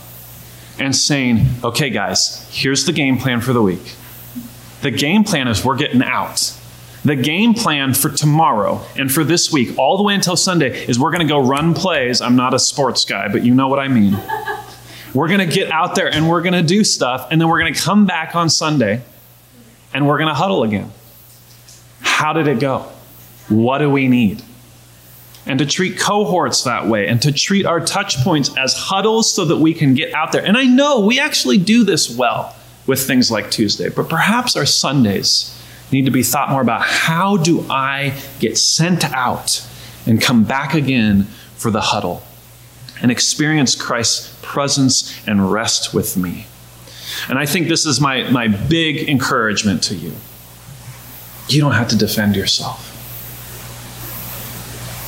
and 0.83 0.95
saying, 0.95 1.47
okay, 1.62 1.91
guys, 1.91 2.47
here's 2.51 2.85
the 2.85 2.93
game 2.93 3.16
plan 3.16 3.41
for 3.41 3.53
the 3.53 3.62
week. 3.62 3.95
The 4.83 4.91
game 4.91 5.22
plan 5.22 5.47
is 5.47 5.64
we're 5.64 5.76
getting 5.76 6.03
out. 6.03 6.59
The 7.05 7.16
game 7.16 7.55
plan 7.55 7.95
for 7.95 8.11
tomorrow 8.11 8.85
and 8.97 9.11
for 9.11 9.24
this 9.24 9.53
week, 9.53 9.78
all 9.78 9.97
the 9.97 10.03
way 10.03 10.14
until 10.14 10.37
Sunday, 10.37 10.85
is 10.87 10.99
we're 10.99 11.11
going 11.11 11.26
to 11.26 11.33
go 11.33 11.39
run 11.41 11.74
plays. 11.74 12.20
I'm 12.20 12.37
not 12.37 12.53
a 12.53 12.59
sports 12.59 13.05
guy, 13.05 13.28
but 13.28 13.45
you 13.45 13.55
know 13.55 13.68
what 13.68 13.78
I 13.78 13.89
mean. 13.89 14.18
We're 15.14 15.28
going 15.28 15.47
to 15.47 15.55
get 15.55 15.70
out 15.70 15.95
there 15.95 16.12
and 16.12 16.28
we're 16.28 16.43
going 16.43 16.55
to 16.55 16.62
do 16.62 16.85
stuff, 16.85 17.28
and 17.30 17.41
then 17.41 17.49
we're 17.49 17.61
going 17.61 17.74
to 17.74 17.80
come 17.80 18.07
back 18.07 18.35
on 18.35 18.51
Sunday 18.51 19.03
and 19.95 20.07
we're 20.09 20.18
going 20.18 20.28
to 20.28 20.35
huddle 20.35 20.62
again. 20.62 20.91
How 22.01 22.33
did 22.33 22.49
it 22.49 22.59
go? 22.59 22.91
What 23.49 23.78
do 23.78 23.91
we 23.91 24.09
need? 24.09 24.43
And 25.47 25.59
to 25.59 25.66
treat 25.66 25.99
cohorts 25.99 26.64
that 26.64 26.86
way 26.86 27.09
and 27.09 27.20
to 27.22 27.32
treat 27.32 27.66
our 27.66 27.80
touch 27.80 28.16
points 28.18 28.57
as 28.57 28.74
huddles 28.74 29.32
so 29.32 29.45
that 29.45 29.57
we 29.57 29.74
can 29.74 29.95
get 29.95 30.14
out 30.14 30.32
there. 30.32 30.45
And 30.45 30.57
I 30.57 30.64
know 30.64 31.01
we 31.01 31.18
actually 31.18 31.59
do 31.59 31.84
this 31.84 32.14
well 32.16 32.55
with 32.86 33.01
things 33.01 33.30
like 33.30 33.51
Tuesday, 33.51 33.88
but 33.88 34.09
perhaps 34.09 34.57
our 34.57 34.66
Sundays 34.66 35.59
need 35.90 36.05
to 36.05 36.11
be 36.11 36.22
thought 36.22 36.51
more 36.51 36.62
about 36.62 36.82
how 36.82 37.36
do 37.36 37.66
I 37.68 38.18
get 38.38 38.57
sent 38.57 39.05
out 39.05 39.66
and 40.07 40.20
come 40.20 40.45
back 40.45 40.74
again 40.74 41.24
for 41.57 41.70
the 41.70 41.80
huddle 41.80 42.22
and 43.01 43.11
experience 43.11 43.74
Christ's 43.74 44.38
presence 44.43 45.14
and 45.26 45.53
rest 45.53 45.93
with 45.93 46.16
me. 46.16 46.47
And 47.28 47.38
I 47.38 47.47
think 47.47 47.68
this 47.68 47.84
is 47.84 48.01
my, 48.01 48.28
my 48.30 48.49
big 48.49 49.09
encouragement 49.09 49.82
to 49.84 49.95
you. 49.95 50.12
You 51.49 51.61
don't 51.61 51.72
have 51.72 51.88
to 51.88 51.97
defend 51.97 52.36
yourself. 52.36 52.91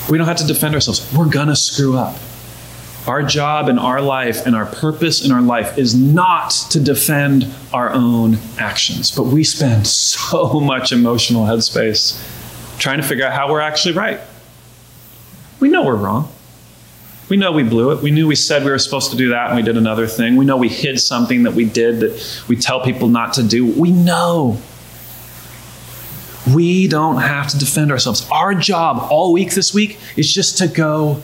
We 0.09 0.19
don't 0.19 0.27
have 0.27 0.37
to 0.39 0.47
defend 0.47 0.75
ourselves. 0.75 1.13
We're 1.17 1.29
going 1.29 1.49
to 1.49 1.57
screw 1.57 1.97
up. 1.97 2.17
Our 3.07 3.23
job 3.23 3.69
in 3.69 3.79
our 3.79 4.01
life 4.01 4.47
and 4.47 4.57
our 4.57 4.65
purpose 4.67 5.25
in 5.25 5.33
our 5.33 5.43
life 5.43 5.77
is 5.77 5.95
not 5.95 6.51
to 6.71 6.81
defend 6.81 7.47
our 7.73 7.91
own 7.91 8.39
actions, 8.59 9.11
but 9.11 9.25
we 9.25 9.45
spend 9.45 9.87
so 9.87 10.61
much 10.61 10.93
emotional 10.93 11.45
headspace 11.45 12.19
trying 12.79 13.01
to 13.01 13.07
figure 13.07 13.27
out 13.27 13.33
how 13.33 13.51
we're 13.51 13.61
actually 13.61 13.95
right. 13.95 14.21
We 15.61 15.69
know 15.69 15.85
we're 15.85 15.97
wrong. 15.97 16.31
We 17.29 17.37
know 17.37 17.53
we 17.53 17.63
blew 17.63 17.91
it. 17.93 18.03
We 18.03 18.11
knew 18.11 18.27
we 18.27 18.37
said 18.37 18.65
we 18.65 18.71
were 18.71 18.79
supposed 18.79 19.11
to 19.11 19.17
do 19.17 19.31
that 19.31 19.49
and 19.49 19.57
we 19.57 19.63
did 19.63 19.77
another 19.77 20.07
thing. 20.07 20.37
We 20.37 20.45
know 20.45 20.57
we 20.57 20.69
hid 20.69 21.01
something 21.01 21.45
that 21.45 21.55
we 21.55 21.65
did 21.65 22.01
that 22.01 22.45
we 22.49 22.57
tell 22.57 22.81
people 22.81 23.09
not 23.09 23.35
to 23.35 23.43
do. 23.43 23.67
We 23.67 23.91
know. 23.91 24.59
We 26.53 26.89
don't 26.89 27.17
have 27.17 27.49
to 27.51 27.59
defend 27.59 27.91
ourselves. 27.91 28.29
Our 28.31 28.55
job 28.55 29.07
all 29.11 29.33
week 29.33 29.53
this 29.53 29.73
week 29.73 29.99
is 30.17 30.33
just 30.33 30.59
to 30.59 30.69
go 30.69 31.23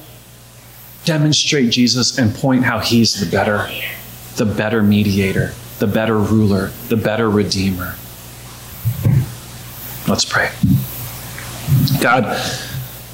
demonstrate 1.05 1.71
Jesus 1.71 2.19
and 2.19 2.35
point 2.35 2.65
how 2.65 2.79
he's 2.79 3.21
the 3.21 3.31
better, 3.31 3.69
the 4.37 4.47
better 4.47 4.83
mediator, 4.83 5.53
the 5.79 5.87
better 5.87 6.19
ruler, 6.19 6.69
the 6.89 6.97
better 6.97 7.29
redeemer. 7.29 7.97
Let's 10.09 10.25
pray. 10.25 10.51
God, 12.01 12.25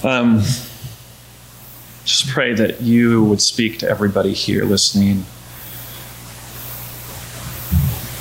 um, 0.04 0.42
just 2.04 2.28
pray 2.28 2.54
that 2.54 2.80
you 2.82 3.24
would 3.24 3.42
speak 3.42 3.80
to 3.80 3.88
everybody 3.88 4.32
here 4.32 4.64
listening, 4.64 5.24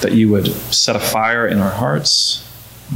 that 0.01 0.13
you 0.13 0.29
would 0.29 0.47
set 0.73 0.95
a 0.95 0.99
fire 0.99 1.47
in 1.47 1.59
our 1.59 1.71
hearts. 1.71 2.41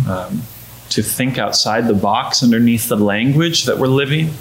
Um, 0.08 0.42
to 0.90 1.04
think 1.04 1.38
outside 1.38 1.88
the 1.88 1.94
box 1.94 2.44
underneath 2.44 2.90
the 2.90 2.98
language 2.98 3.66
that 3.66 3.78
we're 3.78 3.88
living, 3.88 4.32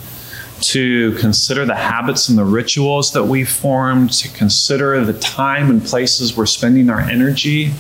to 0.61 1.13
consider 1.15 1.65
the 1.65 1.75
habits 1.75 2.29
and 2.29 2.37
the 2.37 2.45
rituals 2.45 3.13
that 3.13 3.25
we've 3.25 3.49
formed, 3.49 4.13
to 4.13 4.29
consider 4.29 5.05
the 5.05 5.19
time 5.19 5.71
and 5.71 5.85
places 5.85 6.37
we're 6.37 6.47
spending 6.47 6.91
our 6.91 7.01
energy, 7.01 7.73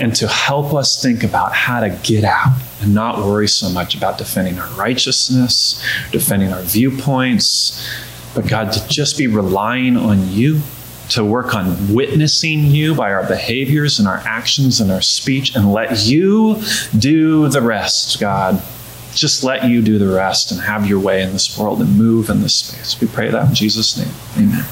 and 0.00 0.14
to 0.14 0.28
help 0.28 0.72
us 0.74 1.02
think 1.02 1.22
about 1.22 1.52
how 1.52 1.80
to 1.80 1.90
get 2.02 2.24
out 2.24 2.56
and 2.80 2.94
not 2.94 3.18
worry 3.18 3.48
so 3.48 3.68
much 3.68 3.96
about 3.96 4.16
defending 4.16 4.58
our 4.58 4.68
righteousness, 4.74 5.84
defending 6.12 6.52
our 6.52 6.62
viewpoints, 6.62 7.86
but 8.34 8.46
God, 8.46 8.72
to 8.72 8.88
just 8.88 9.18
be 9.18 9.26
relying 9.26 9.96
on 9.96 10.28
you 10.28 10.60
to 11.10 11.24
work 11.24 11.54
on 11.54 11.92
witnessing 11.92 12.64
you 12.64 12.94
by 12.94 13.12
our 13.12 13.26
behaviors 13.26 13.98
and 13.98 14.06
our 14.06 14.18
actions 14.18 14.80
and 14.80 14.90
our 14.90 15.00
speech 15.00 15.54
and 15.54 15.72
let 15.72 16.06
you 16.06 16.60
do 16.98 17.48
the 17.48 17.62
rest, 17.62 18.20
God. 18.20 18.62
Just 19.14 19.42
let 19.42 19.64
you 19.64 19.82
do 19.82 19.98
the 19.98 20.12
rest 20.12 20.52
and 20.52 20.60
have 20.60 20.86
your 20.86 21.00
way 21.00 21.22
in 21.22 21.32
this 21.32 21.58
world 21.58 21.80
and 21.80 21.96
move 21.96 22.28
in 22.28 22.42
this 22.42 22.54
space. 22.54 23.00
We 23.00 23.08
pray 23.08 23.30
that 23.30 23.48
in 23.48 23.54
Jesus' 23.54 23.96
name. 23.96 24.14
Amen. 24.36 24.64